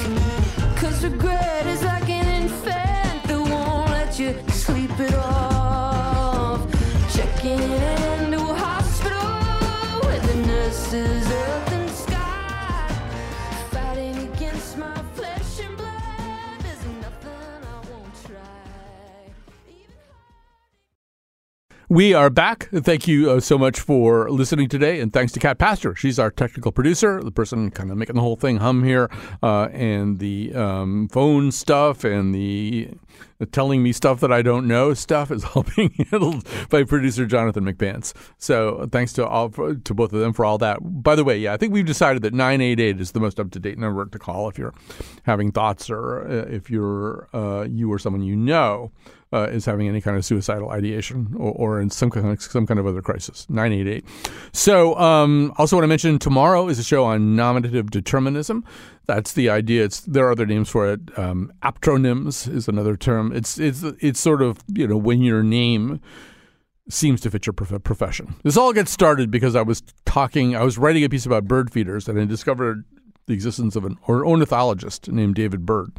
Cause 0.76 1.04
regret 1.04 1.66
is 1.66 1.84
like 1.84 2.08
an 2.08 2.44
infant 2.44 3.24
that 3.24 3.40
won't 3.40 3.90
let 3.90 4.20
you 4.20 4.36
sleep 4.50 4.92
it 5.00 5.16
off. 5.16 5.47
We 21.90 22.14
are 22.14 22.30
back. 22.30 22.68
Thank 22.74 23.08
you 23.08 23.32
uh, 23.32 23.40
so 23.40 23.58
much 23.58 23.80
for 23.80 24.30
listening 24.30 24.68
today, 24.68 25.00
and 25.00 25.14
thanks 25.14 25.32
to 25.32 25.40
Cat 25.40 25.58
Pastor. 25.58 25.96
She's 25.96 26.20
our 26.20 26.30
technical 26.30 26.74
producer, 26.74 27.24
the 27.24 27.32
person 27.32 27.72
kind 27.72 27.90
of 27.90 27.98
making 27.98 28.16
the 28.16 28.22
whole 28.22 28.36
thing 28.36 28.58
hum 28.58 28.84
here, 28.84 29.10
uh, 29.42 29.70
and 29.72 30.20
the 30.20 30.54
um, 30.54 31.08
phone 31.08 31.50
stuff 31.50 32.04
and 32.04 32.36
the 32.36 32.90
telling 33.54 33.84
me 33.84 33.94
stuff 33.94 34.20
that 34.20 34.34
I 34.34 34.42
don't 34.42 34.68
know 34.68 34.94
stuff 34.94 35.32
is 35.32 35.46
all 35.56 35.64
being 35.78 35.94
handled 36.12 36.46
by 36.70 36.84
producer 36.84 37.26
Jonathan 37.26 37.64
McPants. 37.64 38.14
So 38.38 38.90
thanks 38.92 39.14
to 39.14 39.26
all 39.26 39.50
to 39.50 39.94
both 39.94 40.12
of 40.12 40.20
them 40.20 40.34
for 40.34 40.44
all 40.44 40.58
that. 40.58 40.80
By 40.82 41.16
the 41.16 41.24
way, 41.24 41.38
yeah, 41.38 41.54
I 41.54 41.58
think 41.58 41.72
we've 41.72 41.86
decided 41.86 42.22
that 42.24 42.34
988 42.34 43.00
is 43.00 43.14
the 43.14 43.22
most 43.22 43.40
up 43.40 43.50
to 43.52 43.60
date 43.60 43.78
number 43.78 44.06
to 44.06 44.20
call 44.20 44.50
if 44.50 44.58
you're 44.58 44.74
having 45.24 45.54
thoughts 45.54 45.90
or 45.90 46.28
uh, 46.28 46.54
if 46.54 46.70
you're 46.70 47.30
uh, 47.34 47.64
you 47.64 47.90
or 47.94 47.98
someone 47.98 48.24
you 48.24 48.36
know 48.36 48.92
uh, 49.34 49.48
is 49.52 49.66
having 49.66 49.88
any 49.88 50.00
kind 50.00 50.16
of 50.16 50.24
suicidal 50.24 50.70
ideation 50.70 51.36
or, 51.38 51.52
or, 51.52 51.82
in 51.82 51.90
some 51.90 52.10
kind 52.10 52.28
of, 52.28 52.42
some 52.42 52.66
kind 52.66 52.80
of 52.80 52.88
other 52.88 53.02
crisis. 53.02 53.46
988. 53.50 54.06
So, 54.54 54.98
um, 54.98 55.54
also 55.58 55.76
want 55.76 55.84
to 55.84 55.88
mention 55.88 56.18
tomorrow 56.18 56.70
is 56.70 56.80
a 56.80 56.84
show 56.84 57.04
on 57.04 57.36
nominative 57.36 57.92
determinism. 57.92 58.64
That's 59.06 59.34
the 59.34 59.50
idea. 59.50 59.84
It's 59.86 60.02
there 60.02 60.28
are 60.28 60.32
other 60.32 60.46
names 60.46 60.70
for 60.70 60.92
it. 60.92 61.00
Um, 61.18 61.52
aptronyms 61.62 62.54
is 62.54 62.68
another 62.68 62.96
term. 62.98 63.32
It's 63.34 63.58
it's 63.58 63.84
it's 64.02 64.20
sort 64.20 64.42
of 64.42 64.60
you 64.74 64.88
know 64.88 64.98
when 64.98 65.22
your 65.22 65.44
name 65.44 66.02
seems 66.90 67.22
to 67.22 67.32
fit 67.32 67.46
your 67.46 67.54
prof- 67.54 67.84
profession. 67.84 68.36
This 68.44 68.58
all 68.58 68.74
gets 68.74 68.92
started 68.92 69.32
because 69.32 69.56
I 69.56 69.62
was 69.62 69.82
talking. 70.06 70.56
I 70.56 70.64
was 70.64 70.78
writing 70.78 71.04
a 71.04 71.10
piece 71.10 71.26
about 71.26 71.46
bird 71.46 71.72
feeders, 71.72 72.08
and 72.08 72.20
I 72.20 72.26
discovered 72.26 72.84
the 73.28 73.34
existence 73.34 73.76
of 73.76 73.86
an 73.86 73.98
ornithologist 74.08 75.10
named 75.10 75.36
David 75.36 75.66
Bird 75.66 75.92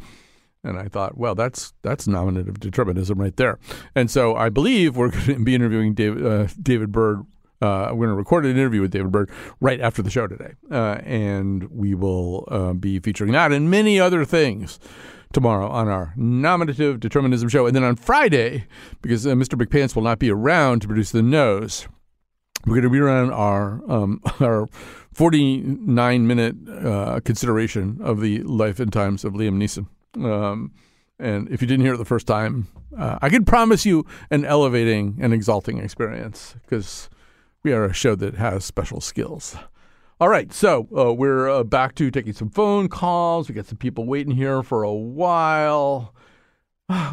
and 0.63 0.77
I 0.77 0.87
thought, 0.87 1.17
well, 1.17 1.35
that's 1.35 1.73
that's 1.81 2.07
nominative 2.07 2.59
determinism 2.59 3.19
right 3.19 3.35
there. 3.35 3.59
And 3.95 4.09
so 4.11 4.35
I 4.35 4.49
believe 4.49 4.97
we're 4.97 5.09
going 5.11 5.25
to 5.25 5.43
be 5.43 5.55
interviewing 5.55 5.93
David, 5.93 6.25
uh, 6.25 6.47
David 6.61 6.91
Bird. 6.91 7.25
Uh, 7.61 7.89
we're 7.91 8.05
going 8.05 8.09
to 8.09 8.15
record 8.15 8.45
an 8.45 8.51
interview 8.51 8.79
with 8.79 8.91
David 8.91 9.11
Bird 9.11 9.29
right 9.59 9.81
after 9.81 10.01
the 10.01 10.09
show 10.09 10.27
today, 10.27 10.53
uh, 10.71 10.99
and 11.03 11.69
we 11.69 11.93
will 11.93 12.45
uh, 12.47 12.71
be 12.71 12.99
featuring 12.99 13.33
that 13.33 13.51
and 13.51 13.69
many 13.69 13.99
other 13.99 14.23
things 14.23 14.79
tomorrow 15.33 15.67
on 15.67 15.89
our 15.89 16.13
nominative 16.15 17.01
determinism 17.01 17.49
show. 17.49 17.65
And 17.65 17.75
then 17.75 17.83
on 17.83 17.97
Friday, 17.97 18.65
because 19.01 19.27
uh, 19.27 19.31
Mr. 19.31 19.61
McPants 19.61 19.93
will 19.93 20.03
not 20.03 20.19
be 20.19 20.31
around 20.31 20.81
to 20.81 20.87
produce 20.87 21.11
the 21.11 21.21
nose, 21.21 21.85
we're 22.65 22.75
going 22.75 22.83
to 22.83 22.89
be 22.89 22.99
around 22.99 23.31
our 23.33 23.81
um, 23.91 24.21
our 24.39 24.67
49 25.13 26.27
minute 26.27 26.55
uh, 26.69 27.19
consideration 27.25 27.99
of 28.01 28.21
the 28.21 28.41
life 28.43 28.79
and 28.79 28.93
times 28.93 29.25
of 29.25 29.33
Liam 29.33 29.57
Neeson. 29.57 29.87
Um, 30.15 30.71
and 31.19 31.49
if 31.49 31.61
you 31.61 31.67
didn't 31.67 31.85
hear 31.85 31.93
it 31.93 31.97
the 31.97 32.05
first 32.05 32.27
time, 32.27 32.67
uh, 32.97 33.19
I 33.21 33.29
can 33.29 33.45
promise 33.45 33.85
you 33.85 34.05
an 34.31 34.45
elevating 34.45 35.17
and 35.21 35.33
exalting 35.33 35.77
experience 35.77 36.55
because 36.63 37.09
we 37.63 37.73
are 37.73 37.85
a 37.85 37.93
show 37.93 38.15
that 38.15 38.35
has 38.35 38.63
special 38.63 39.01
skills. 39.01 39.57
All 40.21 40.29
right, 40.29 40.51
so 40.51 40.87
uh, 40.97 41.13
we're 41.13 41.49
uh, 41.49 41.63
back 41.63 41.95
to 41.95 42.11
taking 42.11 42.33
some 42.33 42.49
phone 42.49 42.89
calls. 42.89 43.47
We 43.47 43.55
got 43.55 43.67
some 43.67 43.77
people 43.77 44.05
waiting 44.05 44.35
here 44.35 44.63
for 44.63 44.83
a 44.83 44.93
while. 44.93 46.13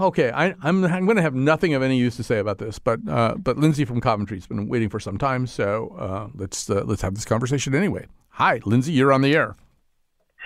Okay, 0.00 0.30
I, 0.30 0.54
am 0.62 0.80
going 0.80 1.16
to 1.16 1.22
have 1.22 1.34
nothing 1.34 1.74
of 1.74 1.82
any 1.82 1.98
use 1.98 2.16
to 2.16 2.22
say 2.22 2.38
about 2.38 2.56
this, 2.56 2.78
but 2.78 2.98
uh, 3.06 3.34
but 3.34 3.58
Lindsay 3.58 3.84
from 3.84 4.00
Coventry's 4.00 4.46
been 4.46 4.68
waiting 4.68 4.88
for 4.88 4.98
some 4.98 5.18
time, 5.18 5.46
so 5.46 5.94
uh, 5.98 6.28
let's 6.34 6.70
uh, 6.70 6.82
let's 6.86 7.02
have 7.02 7.14
this 7.14 7.26
conversation 7.26 7.74
anyway. 7.74 8.06
Hi, 8.30 8.60
Lindsay, 8.64 8.92
you're 8.92 9.12
on 9.12 9.20
the 9.20 9.34
air. 9.34 9.54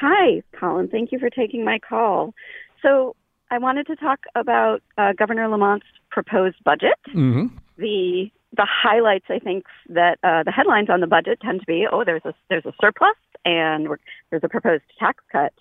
Hi, 0.01 0.43
Colin. 0.59 0.89
Thank 0.89 1.13
you 1.13 1.19
for 1.19 1.31
taking 1.31 1.65
my 1.65 1.79
call. 1.79 2.35
So, 2.83 3.15
I 3.51 3.59
wanted 3.59 3.87
to 3.89 3.97
talk 3.97 4.21
about 4.35 4.81
uh, 4.97 5.13
Governor 5.13 5.49
Lamont's 5.49 5.87
proposed 6.11 6.63
budget. 6.65 6.95
Mm-hmm. 7.09 7.57
The 7.77 8.31
the 8.57 8.67
highlights, 8.69 9.27
I 9.29 9.39
think, 9.39 9.65
that 9.91 10.19
uh, 10.25 10.43
the 10.43 10.51
headlines 10.51 10.89
on 10.91 11.01
the 11.01 11.07
budget 11.07 11.39
tend 11.41 11.61
to 11.61 11.67
be, 11.67 11.87
oh, 11.91 12.05
there's 12.05 12.25
a 12.25 12.35
there's 12.49 12.67
a 12.67 12.73
surplus 12.81 13.17
and 13.45 13.89
there's 14.31 14.43
a 14.45 14.49
proposed 14.49 14.83
tax 14.99 15.23
cut, 15.31 15.53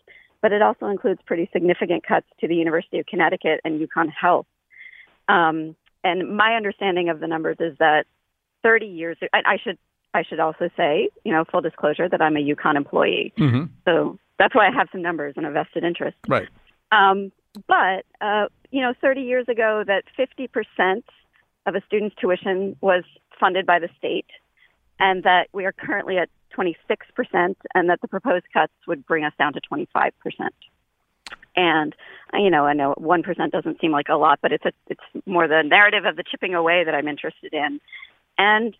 but 0.42 0.52
it 0.52 0.62
also 0.62 0.88
includes 0.88 1.22
pretty 1.26 1.50
significant 1.54 2.06
cuts 2.06 2.28
to 2.40 2.48
the 2.48 2.56
University 2.56 3.00
of 3.00 3.06
Connecticut 3.06 3.62
and 3.64 3.80
UConn 3.80 4.10
Health. 4.10 4.48
Um, 5.28 5.76
and 6.04 6.36
my 6.36 6.56
understanding 6.56 7.10
of 7.10 7.20
the 7.20 7.28
numbers 7.28 7.58
is 7.60 7.78
that 7.80 8.06
30 8.64 8.88
years. 8.88 9.18
I, 9.34 9.42
I 9.46 9.58
should 9.64 9.78
I 10.14 10.24
should 10.24 10.40
also 10.40 10.70
say, 10.76 11.10
you 11.24 11.32
know, 11.32 11.46
full 11.52 11.62
disclosure 11.62 12.10
that 12.10 12.22
I'm 12.22 12.36
a 12.36 12.40
UConn 12.40 12.76
employee. 12.76 13.34
Mm-hmm. 13.38 13.66
So 13.86 14.18
that's 14.40 14.56
why 14.56 14.68
I 14.68 14.72
have 14.72 14.88
some 14.92 15.04
numbers 15.04 15.36
and 15.38 15.46
a 15.46 15.52
vested 15.52 15.84
interest. 15.84 16.18
Right. 16.28 16.48
Um, 16.92 17.32
but 17.68 18.06
uh, 18.22 18.48
you 18.72 18.82
know, 18.82 18.94
30 19.00 19.22
years 19.22 19.48
ago, 19.48 19.84
that 19.86 20.06
50% 20.18 21.04
of 21.66 21.76
a 21.76 21.82
student's 21.86 22.16
tuition 22.16 22.76
was 22.82 23.04
funded 23.40 23.66
by 23.66 23.80
the 23.80 23.90
state, 23.98 24.26
and 25.00 25.24
that 25.24 25.50
we 25.54 25.66
are 25.66 25.72
currently 25.72 26.18
at 26.18 26.30
26%, 26.58 26.76
and 27.76 27.90
that 27.90 28.02
the 28.02 28.08
proposed 28.08 28.46
cuts 28.54 28.74
would 28.88 29.06
bring 29.06 29.24
us 29.24 29.34
down 29.38 29.54
to 29.54 29.62
25%. 29.72 30.12
And 31.56 31.96
you 32.34 32.50
know, 32.50 32.66
I 32.66 32.74
know 32.74 32.94
one 32.98 33.24
percent 33.24 33.52
doesn't 33.52 33.82
seem 33.82 33.92
like 33.92 34.08
a 34.10 34.16
lot, 34.16 34.40
but 34.42 34.52
it's 34.52 34.66
a, 34.66 34.72
it's 34.88 35.26
more 35.26 35.48
the 35.48 35.64
narrative 35.64 36.06
of 36.06 36.16
the 36.16 36.24
chipping 36.24 36.54
away 36.54 36.84
that 36.84 36.94
I'm 36.94 37.08
interested 37.08 37.54
in. 37.54 37.82
And 38.38 38.78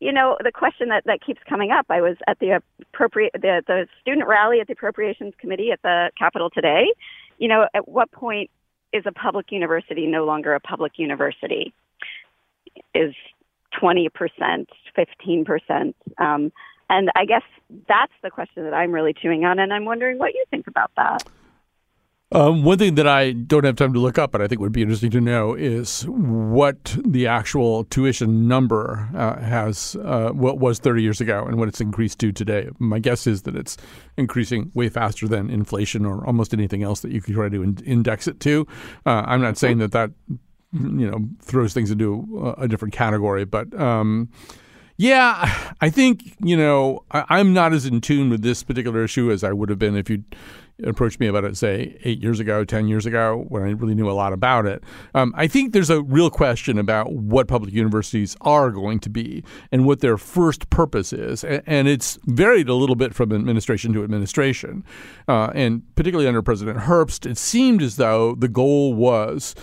you 0.00 0.12
know, 0.12 0.36
the 0.42 0.52
question 0.52 0.88
that, 0.88 1.04
that 1.06 1.20
keeps 1.24 1.40
coming 1.48 1.70
up. 1.70 1.86
I 1.88 2.00
was 2.00 2.16
at 2.26 2.38
the 2.38 2.60
appropriate 2.92 3.32
the, 3.32 3.62
the 3.66 3.86
student 4.00 4.26
rally 4.26 4.60
at 4.60 4.66
the 4.66 4.74
appropriations 4.74 5.34
committee 5.38 5.70
at 5.70 5.82
the 5.82 6.10
Capitol 6.18 6.50
today. 6.50 6.92
You 7.38 7.48
know, 7.48 7.66
at 7.74 7.88
what 7.88 8.10
point 8.10 8.50
is 8.92 9.04
a 9.06 9.12
public 9.12 9.50
university 9.50 10.06
no 10.06 10.24
longer 10.24 10.54
a 10.54 10.60
public 10.60 10.92
university? 10.98 11.72
Is 12.94 13.14
twenty 13.78 14.08
percent, 14.08 14.68
fifteen 14.94 15.44
percent? 15.44 15.96
Um, 16.18 16.52
and 16.90 17.10
I 17.14 17.24
guess 17.24 17.42
that's 17.88 18.12
the 18.22 18.30
question 18.30 18.64
that 18.64 18.74
I'm 18.74 18.92
really 18.92 19.14
chewing 19.14 19.44
on, 19.44 19.58
and 19.58 19.72
I'm 19.72 19.84
wondering 19.84 20.18
what 20.18 20.34
you 20.34 20.44
think 20.50 20.66
about 20.66 20.90
that. 20.96 21.24
Um, 22.34 22.64
one 22.64 22.78
thing 22.78 22.96
that 22.96 23.06
I 23.06 23.30
don't 23.30 23.62
have 23.62 23.76
time 23.76 23.92
to 23.92 24.00
look 24.00 24.18
up, 24.18 24.32
but 24.32 24.42
I 24.42 24.48
think 24.48 24.60
would 24.60 24.72
be 24.72 24.82
interesting 24.82 25.12
to 25.12 25.20
know 25.20 25.54
is 25.54 26.02
what 26.02 26.96
the 27.06 27.28
actual 27.28 27.84
tuition 27.84 28.48
number 28.48 29.08
uh, 29.14 29.38
has, 29.38 29.96
uh, 30.02 30.30
what 30.30 30.58
was 30.58 30.80
30 30.80 31.00
years 31.00 31.20
ago 31.20 31.44
and 31.44 31.58
what 31.58 31.68
it's 31.68 31.80
increased 31.80 32.18
to 32.18 32.32
today. 32.32 32.68
My 32.80 32.98
guess 32.98 33.28
is 33.28 33.42
that 33.42 33.54
it's 33.54 33.76
increasing 34.16 34.72
way 34.74 34.88
faster 34.88 35.28
than 35.28 35.48
inflation 35.48 36.04
or 36.04 36.26
almost 36.26 36.52
anything 36.52 36.82
else 36.82 37.00
that 37.02 37.12
you 37.12 37.20
could 37.20 37.34
try 37.34 37.48
to 37.48 37.62
in- 37.62 37.78
index 37.86 38.26
it 38.26 38.40
to. 38.40 38.66
Uh, 39.06 39.22
I'm 39.26 39.40
not 39.40 39.56
saying 39.56 39.78
that 39.78 39.92
that 39.92 40.10
you 40.72 41.08
know 41.08 41.28
throws 41.40 41.72
things 41.72 41.92
into 41.92 42.52
a 42.58 42.66
different 42.66 42.94
category, 42.94 43.44
but 43.44 43.72
um, 43.80 44.28
yeah, 44.96 45.72
I 45.80 45.88
think 45.90 46.34
you 46.40 46.56
know 46.56 47.04
I, 47.10 47.38
am 47.38 47.52
not 47.52 47.72
as 47.72 47.86
in 47.86 48.00
tune 48.00 48.30
with 48.30 48.42
this 48.42 48.62
particular 48.64 49.04
issue 49.04 49.30
as 49.30 49.44
I 49.44 49.52
would 49.52 49.68
have 49.68 49.78
been 49.78 49.96
if 49.96 50.10
you 50.10 50.24
approached 50.82 51.20
me 51.20 51.26
about 51.26 51.44
it, 51.44 51.56
say, 51.56 51.96
eight 52.04 52.20
years 52.20 52.40
ago, 52.40 52.64
10 52.64 52.88
years 52.88 53.06
ago, 53.06 53.44
when 53.48 53.62
I 53.62 53.70
really 53.70 53.94
knew 53.94 54.10
a 54.10 54.12
lot 54.12 54.32
about 54.32 54.66
it. 54.66 54.82
Um, 55.14 55.32
I 55.36 55.46
think 55.46 55.72
there's 55.72 55.90
a 55.90 56.02
real 56.02 56.30
question 56.30 56.78
about 56.78 57.12
what 57.12 57.46
public 57.46 57.72
universities 57.72 58.36
are 58.40 58.70
going 58.70 58.98
to 59.00 59.10
be 59.10 59.44
and 59.70 59.86
what 59.86 60.00
their 60.00 60.18
first 60.18 60.68
purpose 60.70 61.12
is. 61.12 61.44
And, 61.44 61.84
it's 61.84 62.18
varied 62.24 62.70
a 62.70 62.74
little 62.74 62.96
bit 62.96 63.14
from 63.14 63.30
administration 63.30 63.92
to 63.92 64.02
administration. 64.02 64.84
Uh, 65.28 65.50
and 65.54 65.82
particularly 65.96 66.26
under 66.26 66.40
President 66.40 66.78
Herbst, 66.78 67.30
it 67.30 67.36
seemed 67.36 67.82
as 67.82 67.96
though 67.96 68.34
the 68.34 68.48
goal 68.48 68.94
was 68.94 69.54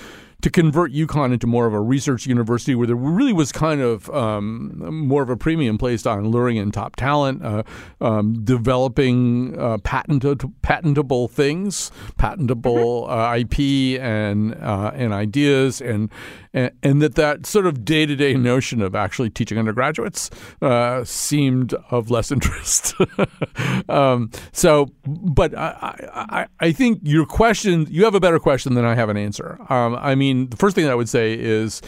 to 0.41 0.49
convert 0.49 0.91
UConn 0.91 1.33
into 1.33 1.47
more 1.47 1.67
of 1.67 1.73
a 1.73 1.79
research 1.79 2.25
university 2.25 2.75
where 2.75 2.87
there 2.87 2.95
really 2.95 3.33
was 3.33 3.51
kind 3.51 3.81
of 3.81 4.09
um, 4.09 5.05
more 5.07 5.21
of 5.21 5.29
a 5.29 5.37
premium 5.37 5.77
placed 5.77 6.07
on 6.07 6.29
luring 6.29 6.57
in 6.57 6.71
top 6.71 6.95
talent, 6.95 7.43
uh, 7.43 7.63
um, 7.99 8.43
developing 8.43 9.57
uh, 9.59 9.77
patented, 9.79 10.43
patentable 10.61 11.27
things, 11.27 11.91
patentable 12.17 13.03
mm-hmm. 13.03 13.11
uh, 13.11 13.35
IP 13.35 14.01
and 14.01 14.55
uh, 14.55 14.91
and 14.95 15.13
ideas, 15.13 15.81
and, 15.81 16.09
and, 16.53 16.71
and 16.83 17.01
that 17.01 17.15
that 17.15 17.45
sort 17.45 17.65
of 17.65 17.85
day 17.85 18.05
to 18.05 18.15
day 18.15 18.33
notion 18.35 18.81
of 18.81 18.95
actually 18.95 19.29
teaching 19.29 19.57
undergraduates 19.57 20.29
uh, 20.61 21.03
seemed 21.03 21.73
of 21.89 22.09
less 22.09 22.31
interest. 22.31 22.93
um, 23.89 24.29
so, 24.51 24.91
but 25.05 25.57
I, 25.57 26.09
I, 26.13 26.47
I 26.59 26.71
think 26.71 26.99
your 27.03 27.25
question, 27.25 27.87
you 27.89 28.03
have 28.05 28.15
a 28.15 28.19
better 28.19 28.39
question 28.39 28.73
than 28.73 28.85
I 28.85 28.95
have 28.95 29.09
an 29.09 29.17
answer. 29.17 29.57
Um, 29.69 29.95
I 29.95 30.15
mean 30.15 30.49
the 30.49 30.57
first 30.57 30.75
thing 30.75 30.87
I 30.87 30.95
would 30.95 31.09
say 31.09 31.37
is 31.37 31.81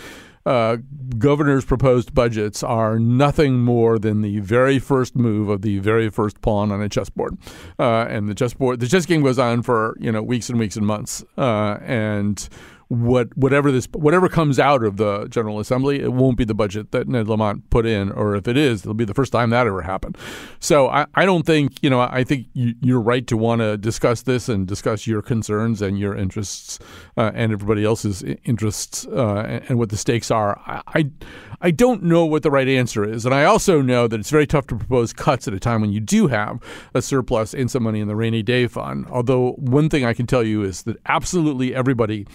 uh, 0.45 0.77
governor's 1.17 1.63
proposed 1.63 2.13
budgets 2.13 2.63
are 2.63 2.99
nothing 2.99 3.59
more 3.59 3.97
than 3.97 4.21
the 4.21 4.39
very 4.39 4.79
first 4.79 5.15
move 5.15 5.49
of 5.49 5.61
the 5.61 5.79
very 5.79 6.09
first 6.09 6.41
pawn 6.41 6.71
on 6.71 6.81
a 6.81 6.89
chessboard, 6.89 7.37
uh, 7.79 8.05
and 8.09 8.27
the 8.27 8.35
chessboard 8.35 8.79
the 8.79 8.87
chess 8.87 9.05
game 9.05 9.21
goes 9.21 9.39
on 9.39 9.61
for 9.61 9.95
you 9.99 10.11
know 10.11 10.21
weeks 10.21 10.49
and 10.49 10.59
weeks 10.59 10.75
and 10.75 10.85
months, 10.85 11.23
uh, 11.37 11.77
and 11.81 12.49
what 12.87 13.35
whatever 13.37 13.71
this 13.71 13.87
whatever 13.93 14.29
comes 14.29 14.59
out 14.59 14.83
of 14.83 14.97
the 14.97 15.27
General 15.27 15.59
Assembly, 15.59 16.01
it 16.01 16.13
won't 16.13 16.37
be 16.37 16.45
the 16.45 16.53
budget 16.53 16.91
that 16.91 17.07
Ned 17.07 17.27
Lamont 17.27 17.69
put 17.69 17.85
in, 17.85 18.11
or 18.11 18.35
if 18.35 18.47
it 18.47 18.57
is, 18.57 18.81
it'll 18.81 18.93
be 18.93 19.05
the 19.05 19.13
first 19.13 19.31
time 19.31 19.49
that 19.51 19.67
ever 19.67 19.81
happened. 19.81 20.17
So 20.59 20.89
I, 20.89 21.05
I 21.15 21.25
don't 21.25 21.45
think 21.45 21.81
you 21.81 21.89
know 21.89 22.01
I 22.01 22.23
think 22.23 22.47
you, 22.53 22.97
are 22.97 23.01
right 23.01 23.25
to 23.27 23.37
want 23.37 23.61
to 23.61 23.77
discuss 23.77 24.21
this 24.23 24.49
and 24.49 24.67
discuss 24.67 25.07
your 25.07 25.21
concerns 25.21 25.81
and 25.81 25.97
your 25.97 26.15
interests 26.15 26.79
uh, 27.17 27.31
and 27.33 27.51
everybody 27.51 27.83
else's 27.83 28.23
interests 28.43 29.05
uh, 29.07 29.45
and, 29.47 29.65
and, 29.69 29.79
what 29.79 29.89
the 29.89 29.97
stakes 29.97 30.29
are. 30.31 30.59
I, 30.65 30.81
I 30.87 31.11
I 31.61 31.71
don't 31.71 32.03
know 32.03 32.25
what 32.25 32.43
the 32.43 32.51
right 32.51 32.67
answer 32.67 33.09
is, 33.09 33.25
and 33.25 33.33
I 33.33 33.45
also 33.45 33.81
know 33.81 34.07
that 34.07 34.19
it's 34.19 34.29
very 34.29 34.45
tough 34.45 34.67
to 34.67 34.75
propose 34.75 35.13
cuts 35.13 35.47
at 35.47 35.53
a 35.53 35.59
time 35.59 35.81
when 35.81 35.93
you 35.93 35.99
do 35.99 36.27
have 36.27 36.59
a 36.93 37.01
surplus 37.01 37.53
and 37.53 37.71
some 37.71 37.83
money 37.83 38.01
in 38.01 38.07
the 38.07 38.15
rainy 38.15 38.43
day 38.43 38.67
fund. 38.67 39.07
Although 39.09 39.53
one 39.53 39.89
thing 39.89 40.03
I 40.03 40.13
can 40.13 40.27
tell 40.27 40.43
you 40.43 40.63
is 40.63 40.83
that 40.83 40.97
absolutely 41.05 41.73
everybody 41.73 42.27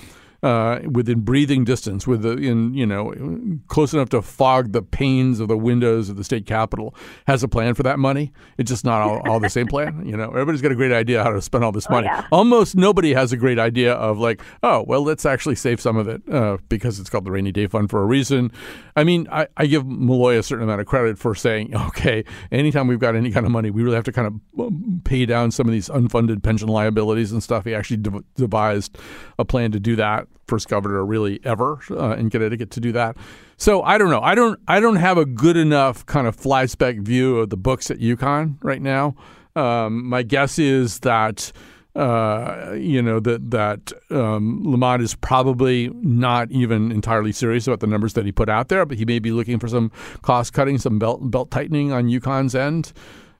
uh, 0.42 0.78
within 0.90 1.20
breathing 1.20 1.64
distance, 1.64 2.06
within 2.06 2.72
you 2.74 2.86
know 2.86 3.58
close 3.68 3.92
enough 3.92 4.08
to 4.10 4.22
fog 4.22 4.72
the 4.72 4.82
panes 4.82 5.40
of 5.40 5.48
the 5.48 5.56
windows 5.56 6.08
of 6.08 6.16
the 6.16 6.22
state 6.24 6.46
capitol, 6.46 6.94
has 7.26 7.42
a 7.42 7.48
plan 7.48 7.74
for 7.74 7.82
that 7.82 7.98
money. 7.98 8.32
It's 8.56 8.70
just 8.70 8.84
not 8.84 9.02
all, 9.02 9.20
all 9.28 9.40
the 9.40 9.50
same 9.50 9.66
plan. 9.66 10.06
You 10.06 10.16
know, 10.16 10.28
everybody's 10.30 10.62
got 10.62 10.70
a 10.72 10.76
great 10.76 10.92
idea 10.92 11.24
how 11.24 11.30
to 11.30 11.42
spend 11.42 11.64
all 11.64 11.72
this 11.72 11.86
Oh, 11.90 11.94
money. 11.94 12.06
yeah. 12.06 12.26
Almost 12.30 12.76
nobody 12.76 13.12
has 13.14 13.32
a 13.32 13.36
great 13.36 13.58
idea 13.58 13.94
of 13.94 14.18
like, 14.18 14.40
oh, 14.62 14.84
well, 14.86 15.02
let's 15.02 15.26
actually 15.26 15.56
save 15.56 15.80
some 15.80 15.96
of 15.96 16.06
it 16.06 16.22
uh, 16.32 16.58
because 16.68 17.00
it's 17.00 17.10
called 17.10 17.24
the 17.24 17.32
rainy 17.32 17.50
day 17.50 17.66
fund 17.66 17.90
for 17.90 18.00
a 18.02 18.06
reason. 18.06 18.52
I 18.94 19.02
mean, 19.04 19.26
I, 19.32 19.48
I 19.56 19.66
give 19.66 19.86
Malloy 19.86 20.38
a 20.38 20.42
certain 20.44 20.64
amount 20.64 20.80
of 20.80 20.86
credit 20.86 21.18
for 21.18 21.34
saying, 21.34 21.74
okay, 21.88 22.24
anytime 22.52 22.86
we've 22.86 22.98
got 23.00 23.16
any 23.16 23.30
kind 23.32 23.44
of 23.44 23.50
money, 23.50 23.70
we 23.70 23.82
really 23.82 23.96
have 23.96 24.04
to 24.04 24.12
kind 24.12 24.26
of 24.28 24.66
um, 24.66 25.00
pay 25.04 25.26
down 25.26 25.50
some 25.50 25.66
of 25.66 25.72
these 25.72 25.88
unfunded 25.88 26.42
pension 26.44 26.68
liabilities 26.68 27.32
and 27.32 27.42
stuff. 27.42 27.64
He 27.64 27.74
actually 27.74 27.96
dev- 27.98 28.24
devised 28.36 28.96
a 29.38 29.44
plan 29.44 29.72
to 29.72 29.80
do 29.80 29.96
that. 29.96 30.27
First 30.46 30.68
governor 30.68 31.04
really 31.04 31.40
ever 31.44 31.78
uh, 31.90 32.16
in 32.16 32.30
Connecticut 32.30 32.70
to 32.72 32.80
do 32.80 32.92
that. 32.92 33.16
So 33.58 33.82
I 33.82 33.98
don't 33.98 34.08
know. 34.08 34.22
I 34.22 34.34
don't. 34.34 34.58
I 34.66 34.80
don't 34.80 34.96
have 34.96 35.18
a 35.18 35.26
good 35.26 35.56
enough 35.56 36.06
kind 36.06 36.26
of 36.26 36.34
fly 36.34 36.64
spec 36.66 36.96
view 36.96 37.38
of 37.38 37.50
the 37.50 37.56
books 37.56 37.90
at 37.90 37.98
UConn 37.98 38.56
right 38.62 38.80
now. 38.80 39.14
Um, 39.56 40.08
my 40.08 40.22
guess 40.22 40.58
is 40.58 41.00
that 41.00 41.52
uh, 41.98 42.74
you 42.78 43.02
know 43.02 43.18
that 43.18 43.50
that 43.50 43.92
um, 44.10 44.62
Lamont 44.64 45.02
is 45.02 45.16
probably 45.16 45.90
not 45.94 46.50
even 46.50 46.92
entirely 46.92 47.32
serious 47.32 47.66
about 47.66 47.80
the 47.80 47.86
numbers 47.86 48.12
that 48.12 48.24
he 48.24 48.32
put 48.32 48.48
out 48.48 48.68
there, 48.68 48.86
but 48.86 48.96
he 48.96 49.04
may 49.04 49.18
be 49.18 49.32
looking 49.32 49.58
for 49.58 49.68
some 49.68 49.90
cost 50.22 50.52
cutting, 50.52 50.78
some 50.78 50.98
belt 50.98 51.30
belt 51.30 51.50
tightening 51.50 51.92
on 51.92 52.04
UConn's 52.04 52.54
end. 52.54 52.92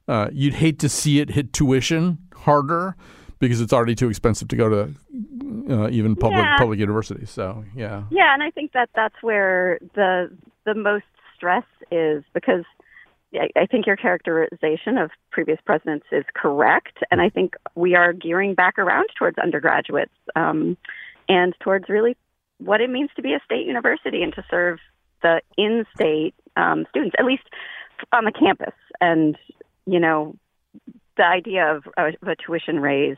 Uh, 0.08 0.28
you'd 0.32 0.54
hate 0.54 0.78
to 0.80 0.88
see 0.88 1.20
it 1.20 1.30
hit 1.30 1.52
tuition 1.52 2.18
harder 2.34 2.96
because 3.38 3.60
it's 3.60 3.72
already 3.72 3.94
too 3.94 4.08
expensive 4.08 4.48
to 4.48 4.56
go 4.56 4.68
to 4.68 4.94
uh, 5.70 5.88
even 5.90 6.16
public 6.16 6.44
Yeah. 6.44 6.58
public 6.58 6.78
universities. 6.78 7.30
So 7.30 7.64
yeah, 7.74 8.04
Yeah, 8.10 8.34
and 8.34 8.42
I 8.42 8.50
think 8.50 8.72
that 8.72 8.90
that's 8.94 9.22
where 9.22 9.78
the 9.94 10.30
the 10.64 10.74
most 10.74 11.06
stress 11.34 11.64
is 11.90 12.24
because 12.34 12.64
I, 13.34 13.48
I 13.56 13.66
think 13.66 13.86
your 13.86 13.96
characterization 13.96 14.98
of 14.98 15.10
previous 15.30 15.60
presidents 15.64 16.06
is 16.12 16.24
correct, 16.34 16.98
and 17.10 17.20
I 17.20 17.28
think 17.28 17.54
we 17.74 17.94
are 17.94 18.12
gearing 18.12 18.54
back 18.54 18.78
around 18.78 19.08
towards 19.18 19.38
undergraduates 19.38 20.12
um, 20.36 20.76
and 21.28 21.54
towards 21.60 21.88
really 21.88 22.16
what 22.58 22.80
it 22.80 22.90
means 22.90 23.10
to 23.16 23.22
be 23.22 23.34
a 23.34 23.40
state 23.44 23.66
university 23.66 24.22
and 24.22 24.34
to 24.34 24.44
serve 24.50 24.78
the 25.22 25.40
in-state 25.56 26.34
um, 26.56 26.86
students, 26.90 27.14
at 27.18 27.24
least 27.24 27.44
on 28.12 28.24
the 28.24 28.32
campus. 28.32 28.74
And 29.00 29.36
you 29.86 30.00
know, 30.00 30.34
the 31.16 31.24
idea 31.24 31.74
of, 31.74 31.84
of 31.96 32.14
a 32.28 32.36
tuition 32.36 32.80
raise 32.80 33.16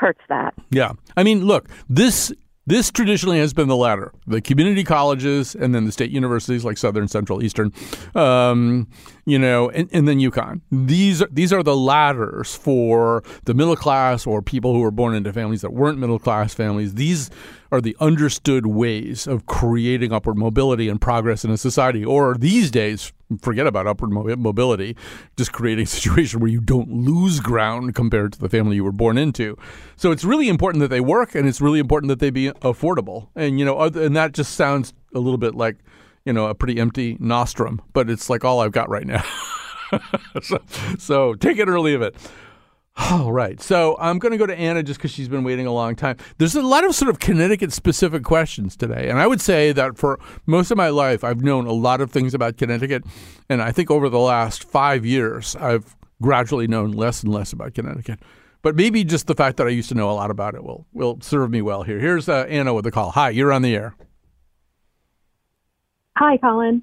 hurts 0.00 0.22
that. 0.28 0.54
Yeah. 0.70 0.92
I 1.16 1.22
mean, 1.22 1.44
look, 1.44 1.68
this 1.88 2.32
this 2.66 2.90
traditionally 2.90 3.38
has 3.38 3.52
been 3.52 3.68
the 3.68 3.76
latter: 3.76 4.12
the 4.26 4.40
community 4.40 4.84
colleges, 4.84 5.54
and 5.54 5.74
then 5.74 5.84
the 5.84 5.92
state 5.92 6.10
universities 6.10 6.64
like 6.64 6.78
Southern, 6.78 7.08
Central, 7.08 7.42
Eastern, 7.42 7.72
um, 8.14 8.88
you 9.26 9.38
know, 9.38 9.70
and, 9.70 9.88
and 9.92 10.08
then 10.08 10.18
UConn. 10.18 10.60
These 10.70 11.22
are 11.22 11.28
these 11.30 11.52
are 11.52 11.62
the 11.62 11.76
ladders 11.76 12.54
for 12.54 13.22
the 13.44 13.54
middle 13.54 13.76
class 13.76 14.26
or 14.26 14.40
people 14.40 14.72
who 14.72 14.80
were 14.80 14.90
born 14.90 15.14
into 15.14 15.32
families 15.32 15.60
that 15.60 15.72
weren't 15.72 15.98
middle 15.98 16.18
class 16.18 16.54
families. 16.54 16.94
These 16.94 17.30
are 17.72 17.80
the 17.80 17.96
understood 18.00 18.66
ways 18.66 19.26
of 19.26 19.46
creating 19.46 20.12
upward 20.12 20.36
mobility 20.38 20.88
and 20.88 21.00
progress 21.00 21.44
in 21.44 21.50
a 21.50 21.56
society. 21.56 22.04
Or 22.04 22.34
these 22.34 22.70
days, 22.70 23.12
forget 23.38 23.66
about 23.66 23.86
upward 23.86 24.10
mobility, 24.10 24.96
just 25.36 25.52
creating 25.52 25.84
a 25.84 25.86
situation 25.86 26.40
where 26.40 26.50
you 26.50 26.60
don't 26.60 26.90
lose 26.90 27.40
ground 27.40 27.94
compared 27.94 28.32
to 28.34 28.38
the 28.38 28.48
family 28.48 28.76
you 28.76 28.84
were 28.84 28.92
born 28.92 29.18
into. 29.18 29.56
So 29.96 30.10
it's 30.10 30.24
really 30.24 30.48
important 30.48 30.80
that 30.80 30.88
they 30.88 31.00
work, 31.00 31.34
and 31.34 31.48
it's 31.48 31.60
really 31.60 31.78
important 31.78 32.08
that 32.08 32.18
they 32.18 32.30
be 32.30 32.50
affordable. 32.50 33.28
And 33.34 33.58
you 33.58 33.64
know, 33.64 33.80
and 33.80 34.16
that 34.16 34.32
just 34.32 34.54
sounds 34.54 34.92
a 35.14 35.18
little 35.18 35.38
bit 35.38 35.54
like 35.54 35.78
you 36.24 36.32
know 36.32 36.46
a 36.46 36.54
pretty 36.54 36.78
empty 36.78 37.16
nostrum, 37.18 37.80
but 37.92 38.10
it's 38.10 38.30
like 38.30 38.44
all 38.44 38.60
I've 38.60 38.72
got 38.72 38.88
right 38.88 39.06
now. 39.06 39.24
so, 40.42 40.58
so 40.98 41.34
take 41.34 41.58
it 41.58 41.68
or 41.68 41.80
leave 41.80 42.02
it. 42.02 42.16
All 42.96 43.32
right. 43.32 43.60
So 43.60 43.96
I'm 43.98 44.18
going 44.18 44.32
to 44.32 44.38
go 44.38 44.46
to 44.46 44.54
Anna 44.54 44.82
just 44.82 44.98
because 44.98 45.10
she's 45.10 45.28
been 45.28 45.44
waiting 45.44 45.66
a 45.66 45.72
long 45.72 45.96
time. 45.96 46.16
There's 46.38 46.54
a 46.54 46.62
lot 46.62 46.84
of 46.84 46.94
sort 46.94 47.08
of 47.08 47.18
Connecticut 47.18 47.72
specific 47.72 48.24
questions 48.24 48.76
today. 48.76 49.08
And 49.08 49.18
I 49.18 49.26
would 49.26 49.40
say 49.40 49.72
that 49.72 49.96
for 49.96 50.18
most 50.46 50.70
of 50.70 50.76
my 50.76 50.88
life, 50.88 51.24
I've 51.24 51.42
known 51.42 51.66
a 51.66 51.72
lot 51.72 52.00
of 52.00 52.10
things 52.10 52.34
about 52.34 52.56
Connecticut. 52.56 53.04
And 53.48 53.62
I 53.62 53.72
think 53.72 53.90
over 53.90 54.08
the 54.08 54.18
last 54.18 54.64
five 54.64 55.06
years, 55.06 55.56
I've 55.56 55.96
gradually 56.20 56.66
known 56.66 56.92
less 56.92 57.22
and 57.22 57.32
less 57.32 57.52
about 57.52 57.74
Connecticut. 57.74 58.20
But 58.62 58.76
maybe 58.76 59.04
just 59.04 59.26
the 59.26 59.34
fact 59.34 59.56
that 59.56 59.66
I 59.66 59.70
used 59.70 59.88
to 59.88 59.94
know 59.94 60.10
a 60.10 60.12
lot 60.12 60.30
about 60.30 60.54
it 60.54 60.62
will, 60.62 60.86
will 60.92 61.18
serve 61.22 61.50
me 61.50 61.62
well 61.62 61.82
here. 61.82 61.98
Here's 61.98 62.28
uh, 62.28 62.44
Anna 62.48 62.74
with 62.74 62.84
the 62.84 62.90
call. 62.90 63.12
Hi, 63.12 63.30
you're 63.30 63.52
on 63.52 63.62
the 63.62 63.74
air. 63.74 63.94
Hi, 66.16 66.36
Colin. 66.36 66.82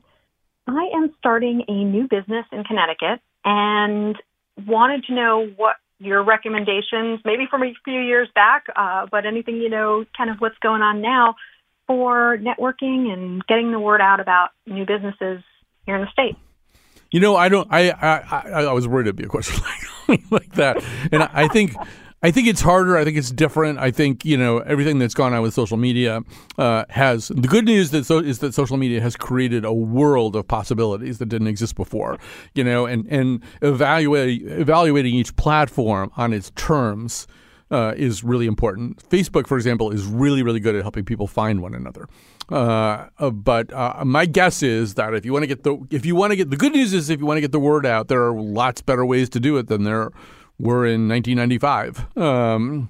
I 0.67 0.89
am 0.95 1.13
starting 1.19 1.63
a 1.67 1.83
new 1.83 2.07
business 2.07 2.45
in 2.51 2.63
Connecticut 2.63 3.21
and 3.45 4.15
wanted 4.65 5.03
to 5.05 5.13
know 5.13 5.47
what 5.55 5.75
your 5.99 6.23
recommendations, 6.23 7.19
maybe 7.25 7.47
from 7.49 7.63
a 7.63 7.73
few 7.83 7.99
years 7.99 8.27
back, 8.35 8.67
uh, 8.75 9.07
but 9.09 9.25
anything 9.25 9.57
you 9.57 9.69
know, 9.69 10.05
kind 10.15 10.29
of 10.29 10.37
what's 10.37 10.57
going 10.59 10.81
on 10.81 11.01
now 11.01 11.35
for 11.87 12.37
networking 12.37 13.11
and 13.11 13.45
getting 13.47 13.71
the 13.71 13.79
word 13.79 14.01
out 14.01 14.19
about 14.19 14.49
new 14.65 14.85
businesses 14.85 15.41
here 15.85 15.95
in 15.95 16.01
the 16.01 16.11
state. 16.11 16.35
You 17.11 17.19
know, 17.19 17.35
I 17.35 17.49
don't. 17.49 17.67
I 17.71 17.91
I, 17.91 18.17
I, 18.17 18.63
I 18.63 18.73
was 18.73 18.87
worried 18.87 19.07
it'd 19.07 19.15
be 19.15 19.23
a 19.23 19.27
question 19.27 19.63
like, 20.07 20.21
like 20.31 20.51
that, 20.53 20.83
and 21.11 21.23
I, 21.23 21.29
I 21.33 21.47
think. 21.47 21.75
I 22.27 22.31
think 22.31 22.49
it's 22.49 22.59
harder. 22.59 22.97
I 22.97 23.05
think 23.05 23.15
it's 23.15 23.31
different. 23.31 23.79
I 23.79 23.89
think 23.89 24.25
you 24.25 24.35
know 24.35 24.57
everything 24.57 24.99
that's 24.99 25.13
gone 25.13 25.33
on 25.33 25.41
with 25.41 25.53
social 25.53 25.77
media 25.77 26.23
uh, 26.57 26.83
has 26.89 27.29
the 27.29 27.47
good 27.47 27.63
news 27.63 27.91
that 27.91 28.05
so, 28.05 28.19
is 28.19 28.39
that 28.39 28.53
social 28.53 28.75
media 28.75 28.99
has 28.99 29.15
created 29.15 29.63
a 29.63 29.71
world 29.71 30.35
of 30.35 30.45
possibilities 30.45 31.19
that 31.19 31.27
didn't 31.27 31.47
exist 31.47 31.77
before. 31.77 32.17
You 32.53 32.65
know, 32.65 32.85
and 32.85 33.07
and 33.07 33.41
evaluate, 33.61 34.41
evaluating 34.43 35.15
each 35.15 35.37
platform 35.37 36.11
on 36.17 36.33
its 36.33 36.51
terms 36.57 37.27
uh, 37.71 37.93
is 37.95 38.25
really 38.25 38.45
important. 38.45 38.97
Facebook, 39.07 39.47
for 39.47 39.55
example, 39.55 39.91
is 39.91 40.05
really 40.05 40.43
really 40.43 40.59
good 40.59 40.75
at 40.75 40.81
helping 40.81 41.05
people 41.05 41.27
find 41.27 41.61
one 41.61 41.73
another. 41.73 42.09
Uh, 42.51 43.07
uh, 43.19 43.29
but 43.29 43.71
uh, 43.71 44.03
my 44.05 44.25
guess 44.25 44.61
is 44.61 44.95
that 44.95 45.13
if 45.13 45.23
you 45.23 45.31
want 45.31 45.43
to 45.43 45.47
get 45.47 45.63
the 45.63 45.77
if 45.91 46.05
you 46.05 46.13
want 46.13 46.31
to 46.31 46.35
get 46.35 46.49
the 46.49 46.57
good 46.57 46.73
news 46.73 46.93
is 46.93 47.09
if 47.09 47.21
you 47.21 47.25
want 47.25 47.37
to 47.37 47.41
get 47.41 47.53
the 47.53 47.59
word 47.59 47.85
out, 47.85 48.09
there 48.09 48.25
are 48.25 48.37
lots 48.37 48.81
better 48.81 49.05
ways 49.05 49.29
to 49.29 49.39
do 49.39 49.55
it 49.55 49.67
than 49.67 49.85
there 49.85 50.11
were 50.59 50.85
in 50.85 51.07
1995. 51.07 52.17
Um, 52.17 52.89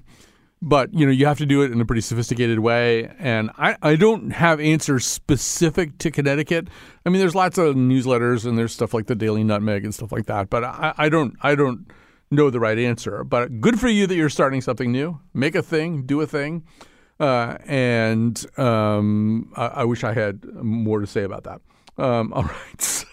but 0.60 0.92
you 0.92 1.06
know 1.06 1.12
you 1.12 1.26
have 1.26 1.38
to 1.38 1.46
do 1.46 1.62
it 1.62 1.70
in 1.70 1.80
a 1.80 1.84
pretty 1.84 2.00
sophisticated 2.00 2.58
way, 2.58 3.12
and 3.18 3.50
I, 3.56 3.76
I 3.80 3.96
don't 3.96 4.30
have 4.30 4.60
answers 4.60 5.06
specific 5.06 5.98
to 5.98 6.10
Connecticut. 6.10 6.68
I 7.06 7.10
mean, 7.10 7.20
there's 7.20 7.34
lots 7.34 7.58
of 7.58 7.76
newsletters 7.76 8.44
and 8.44 8.58
there's 8.58 8.72
stuff 8.72 8.92
like 8.92 9.06
the 9.06 9.14
Daily 9.14 9.44
Nutmeg 9.44 9.84
and 9.84 9.94
stuff 9.94 10.10
like 10.10 10.26
that, 10.26 10.50
but 10.50 10.64
I, 10.64 10.94
I 10.98 11.08
don't 11.08 11.36
I 11.42 11.54
don't 11.54 11.90
know 12.30 12.50
the 12.50 12.60
right 12.60 12.78
answer. 12.78 13.24
But 13.24 13.60
good 13.60 13.78
for 13.78 13.88
you 13.88 14.06
that 14.06 14.14
you're 14.14 14.28
starting 14.28 14.60
something 14.60 14.90
new. 14.90 15.20
Make 15.32 15.54
a 15.54 15.62
thing, 15.62 16.04
do 16.04 16.20
a 16.20 16.26
thing. 16.26 16.64
Uh, 17.20 17.58
and 17.66 18.46
um, 18.58 19.52
I, 19.56 19.66
I 19.66 19.84
wish 19.84 20.04
I 20.04 20.14
had 20.14 20.44
more 20.44 21.00
to 21.00 21.06
say 21.06 21.24
about 21.24 21.44
that. 21.44 21.60
Um, 22.02 22.32
all 22.32 22.44
right. 22.44 23.04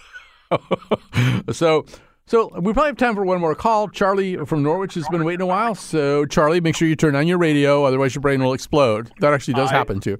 so, 1.51 1.51
so 1.51 1.86
we 2.32 2.73
probably 2.73 2.86
have 2.88 2.97
time 2.97 3.13
for 3.15 3.23
one 3.23 3.39
more 3.39 3.53
call. 3.55 3.88
Charlie 3.88 4.38
from 4.45 4.63
Norwich 4.63 4.95
has 4.95 5.07
been 5.09 5.23
waiting 5.23 5.41
a 5.41 5.45
while. 5.45 5.76
So, 5.76 6.26
Charlie, 6.26 6.59
make 6.59 6.76
sure 6.76 6.88
you 6.88 6.95
turn 6.95 7.15
on 7.15 7.28
your 7.28 7.38
radio, 7.38 7.84
otherwise 7.84 8.15
your 8.15 8.21
brain 8.23 8.43
will 8.43 8.53
explode. 8.53 9.11
That 9.19 9.34
actually 9.34 9.53
does 9.55 9.71
I- 9.71 9.76
happen 9.76 9.99
too. 9.99 10.17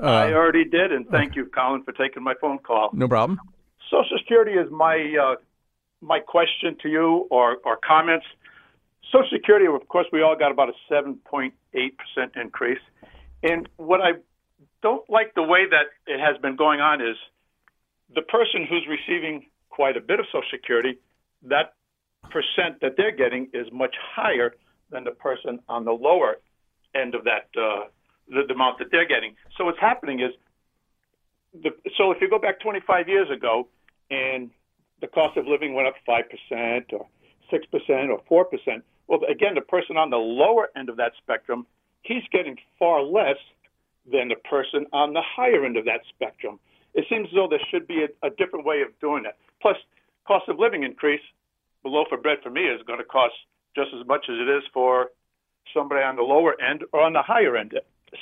I 0.00 0.30
Uh, 0.30 0.34
already 0.34 0.64
did, 0.64 0.92
and 0.92 1.08
thank 1.08 1.34
you, 1.34 1.46
Colin, 1.46 1.82
for 1.82 1.92
taking 1.92 2.22
my 2.22 2.34
phone 2.40 2.58
call. 2.58 2.90
no 2.92 3.08
problem. 3.08 3.40
Social 3.90 4.18
Security 4.18 4.52
is 4.52 4.70
my 4.70 5.16
uh, 5.20 5.36
my 6.00 6.20
question 6.20 6.76
to 6.82 6.88
you, 6.88 7.26
or 7.30 7.56
or 7.64 7.76
comments. 7.78 8.26
Social 9.10 9.28
Security, 9.30 9.66
of 9.66 9.88
course, 9.88 10.06
we 10.12 10.22
all 10.22 10.36
got 10.36 10.52
about 10.52 10.68
a 10.68 10.74
seven 10.88 11.16
point 11.24 11.54
eight 11.74 11.96
percent 11.98 12.32
increase, 12.36 12.78
and 13.42 13.68
what 13.78 14.00
I 14.00 14.12
don't 14.82 15.08
like 15.10 15.34
the 15.34 15.42
way 15.42 15.66
that 15.68 15.86
it 16.06 16.20
has 16.20 16.36
been 16.40 16.54
going 16.54 16.80
on 16.80 17.00
is 17.00 17.16
the 18.14 18.22
person 18.22 18.64
who's 18.68 18.86
receiving 18.86 19.46
quite 19.70 19.96
a 19.96 20.00
bit 20.00 20.20
of 20.20 20.26
Social 20.26 20.42
Security, 20.52 20.98
that 21.42 21.74
percent 22.30 22.80
that 22.80 22.94
they're 22.96 23.16
getting 23.16 23.48
is 23.54 23.66
much 23.72 23.94
higher 24.14 24.54
than 24.90 25.04
the 25.04 25.10
person 25.12 25.60
on 25.68 25.84
the 25.84 25.92
lower 25.92 26.36
end 26.94 27.14
of 27.14 27.24
that 27.24 27.48
uh, 27.60 27.84
the, 28.28 28.42
the 28.46 28.54
amount 28.54 28.78
that 28.78 28.88
they're 28.90 29.08
getting. 29.08 29.34
So 29.56 29.64
what's 29.64 29.80
happening 29.80 30.20
is 30.20 30.32
the, 31.62 31.70
so 31.96 32.10
if 32.10 32.20
you 32.20 32.28
go 32.28 32.38
back 32.38 32.60
25 32.60 33.08
years 33.08 33.28
ago 33.30 33.68
and 34.10 34.50
the 35.00 35.06
cost 35.06 35.36
of 35.36 35.46
living 35.46 35.74
went 35.74 35.88
up 35.88 35.94
5% 36.06 36.92
or 36.92 37.06
6% 37.52 38.20
or 38.28 38.44
4%, 38.44 38.82
well, 39.06 39.20
again, 39.30 39.54
the 39.54 39.62
person 39.62 39.96
on 39.96 40.10
the 40.10 40.16
lower 40.16 40.68
end 40.76 40.88
of 40.88 40.96
that 40.96 41.12
spectrum, 41.22 41.66
he's 42.02 42.22
getting 42.30 42.56
far 42.78 43.02
less 43.02 43.38
than 44.10 44.28
the 44.28 44.36
person 44.48 44.86
on 44.92 45.12
the 45.12 45.22
higher 45.22 45.64
end 45.64 45.76
of 45.76 45.84
that 45.86 46.00
spectrum. 46.08 46.58
It 46.94 47.04
seems 47.08 47.28
as 47.28 47.34
though 47.34 47.48
there 47.48 47.60
should 47.70 47.86
be 47.86 48.04
a, 48.04 48.26
a 48.26 48.30
different 48.30 48.66
way 48.66 48.82
of 48.82 48.88
doing 49.00 49.24
it. 49.24 49.36
Plus, 49.62 49.76
cost 50.28 50.48
of 50.48 50.58
living 50.58 50.82
increase, 50.84 51.24
a 51.84 51.88
loaf 51.88 52.08
of 52.12 52.22
bread 52.22 52.38
for 52.42 52.50
me 52.50 52.60
is 52.60 52.82
going 52.86 52.98
to 52.98 53.04
cost 53.04 53.34
just 53.74 53.88
as 53.98 54.06
much 54.06 54.26
as 54.28 54.36
it 54.38 54.48
is 54.48 54.62
for 54.74 55.08
somebody 55.72 56.02
on 56.02 56.16
the 56.16 56.22
lower 56.22 56.54
end 56.60 56.84
or 56.92 57.00
on 57.00 57.14
the 57.14 57.22
higher 57.22 57.56
end. 57.56 57.72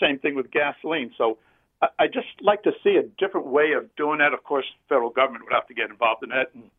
same 0.01 0.19
thing 0.21 0.37
with 0.37 0.51
gasoline. 0.53 1.11
So 1.19 1.39
I, 1.83 1.89
I 1.99 2.07
just 2.07 2.29
like 2.41 2.63
to 2.63 2.73
see 2.85 2.97
a 2.97 3.03
different 3.19 3.49
way 3.49 3.73
of 3.77 3.95
doing 3.97 4.19
that. 4.19 4.33
Of 4.33 4.45
course, 4.45 4.67
federal 4.89 5.11
government 5.11 5.45
would 5.45 5.53
have 5.53 5.67
to 5.67 5.75
get 5.75 5.91
involved 5.91 6.23
in 6.23 6.29
that, 6.31 6.51
and 6.55 6.71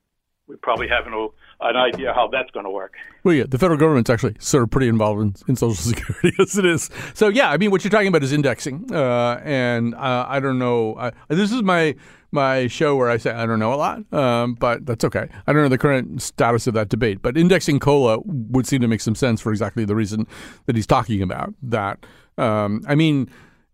we 0.47 0.55
probably 0.55 0.87
have 0.87 1.05
an, 1.07 1.29
an 1.59 1.75
idea 1.75 2.13
how 2.13 2.29
that's 2.31 2.51
going 2.51 2.65
to 2.65 2.69
work. 2.69 2.93
Well, 3.23 3.33
yeah, 3.33 3.45
the 3.47 3.57
federal 3.57 3.77
government's 3.77 4.09
actually 4.09 4.35
sort 4.39 4.63
of 4.63 4.71
pretty 4.71 4.87
involved 4.87 5.21
in, 5.21 5.35
in 5.49 5.55
Social 5.57 5.75
Security 5.93 6.31
as 6.39 6.57
it 6.57 6.65
is. 6.65 6.89
So, 7.13 7.27
yeah, 7.27 7.51
I 7.51 7.57
mean, 7.57 7.71
what 7.71 7.83
you're 7.83 7.91
talking 7.91 8.07
about 8.07 8.23
is 8.23 8.31
indexing, 8.31 8.93
uh, 8.93 9.41
and 9.43 9.93
uh, 9.95 10.25
I 10.27 10.39
don't 10.39 10.59
know. 10.59 10.95
I, 10.97 11.11
this 11.29 11.51
is 11.51 11.63
my 11.63 11.95
my 12.31 12.67
show 12.67 12.95
where 12.95 13.09
I 13.09 13.17
say 13.17 13.31
I 13.31 13.45
don't 13.45 13.59
know 13.59 13.73
a 13.73 13.75
lot, 13.75 14.13
um, 14.13 14.55
but 14.55 14.85
that's 14.85 15.03
okay. 15.05 15.29
I 15.47 15.53
don't 15.53 15.63
know 15.63 15.69
the 15.69 15.77
current 15.77 16.21
status 16.21 16.67
of 16.67 16.73
that 16.73 16.89
debate, 16.89 17.21
but 17.21 17.37
indexing 17.37 17.79
COLA 17.79 18.19
would 18.25 18.67
seem 18.67 18.81
to 18.81 18.87
make 18.87 19.01
some 19.01 19.15
sense 19.15 19.41
for 19.41 19.51
exactly 19.51 19.85
the 19.85 19.95
reason 19.95 20.27
that 20.65 20.75
he's 20.75 20.87
talking 20.87 21.21
about. 21.21 21.53
That 21.61 22.05
um, 22.37 22.83
I 22.87 22.95
mean 22.95 23.29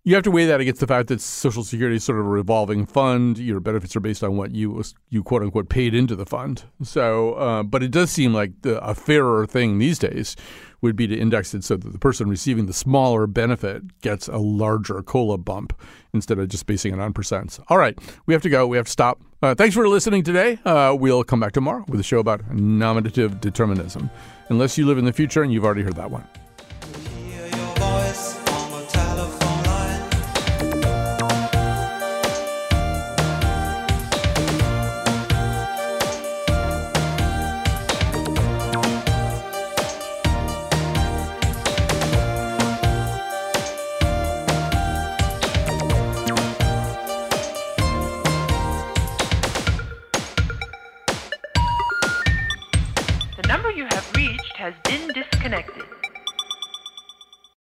you 0.06 0.16
have 0.16 0.24
to 0.26 0.32
weigh 0.32 0.46
that 0.46 0.60
against 0.60 0.82
the 0.82 0.88
fact 0.88 1.08
that 1.08 1.22
Social 1.22 1.64
Security 1.64 1.96
is 1.96 2.04
sort 2.04 2.20
of 2.20 2.26
a 2.26 2.30
revolving 2.30 2.86
fund. 2.86 3.38
Your 3.38 3.62
benefits 3.62 3.96
are 3.96 4.02
based 4.02 4.22
on 4.22 4.36
what 4.36 4.52
you 4.52 4.84
you 5.10 5.24
quote 5.24 5.42
unquote 5.42 5.70
paid 5.70 5.96
into 5.96 6.16
the 6.16 6.26
fund. 6.26 6.64
So, 6.84 7.34
uh, 7.36 7.64
but 7.64 7.84
it 7.84 7.92
does 7.92 8.12
seem 8.12 8.34
like 8.34 8.52
the, 8.64 8.84
a 8.84 8.94
fairer 8.94 9.46
thing 9.46 9.80
these 9.80 10.00
days 10.00 10.36
would 10.82 10.98
be 10.98 11.08
to 11.08 11.16
index 11.18 11.54
it 11.54 11.64
so 11.64 11.78
that 11.78 11.94
the 11.94 12.00
person 12.00 12.30
receiving 12.30 12.66
the 12.66 12.74
smaller 12.74 13.26
benefit 13.26 14.02
gets 14.02 14.28
a 14.28 14.38
larger 14.38 15.02
COLA 15.02 15.38
bump 15.38 15.80
instead 16.14 16.40
of 16.40 16.48
just 16.48 16.66
basing 16.66 16.94
it 16.94 17.00
on 17.00 17.14
percents. 17.14 17.60
All 17.70 17.78
right, 17.78 17.98
we 18.26 18.34
have 18.34 18.44
to 18.44 18.50
go. 18.50 18.68
We 18.68 18.78
have 18.78 18.86
to 18.86 18.92
stop. 18.92 19.22
Uh, 19.42 19.56
thanks 19.56 19.76
for 19.76 19.88
listening 19.88 20.24
today. 20.24 20.60
Uh, 20.64 20.96
we'll 20.98 21.24
come 21.24 21.40
back 21.40 21.52
tomorrow 21.52 21.84
with 21.88 22.00
a 22.00 22.04
show 22.04 22.20
about 22.20 22.50
nominative 22.54 23.42
determinism, 23.42 24.10
unless 24.50 24.78
you 24.78 24.86
live 24.86 24.98
in 24.98 25.06
the 25.06 25.14
future 25.14 25.44
and 25.44 25.52
you've 25.52 25.66
already 25.66 25.82
heard 25.82 25.96
that 25.96 26.12
one. 26.12 26.26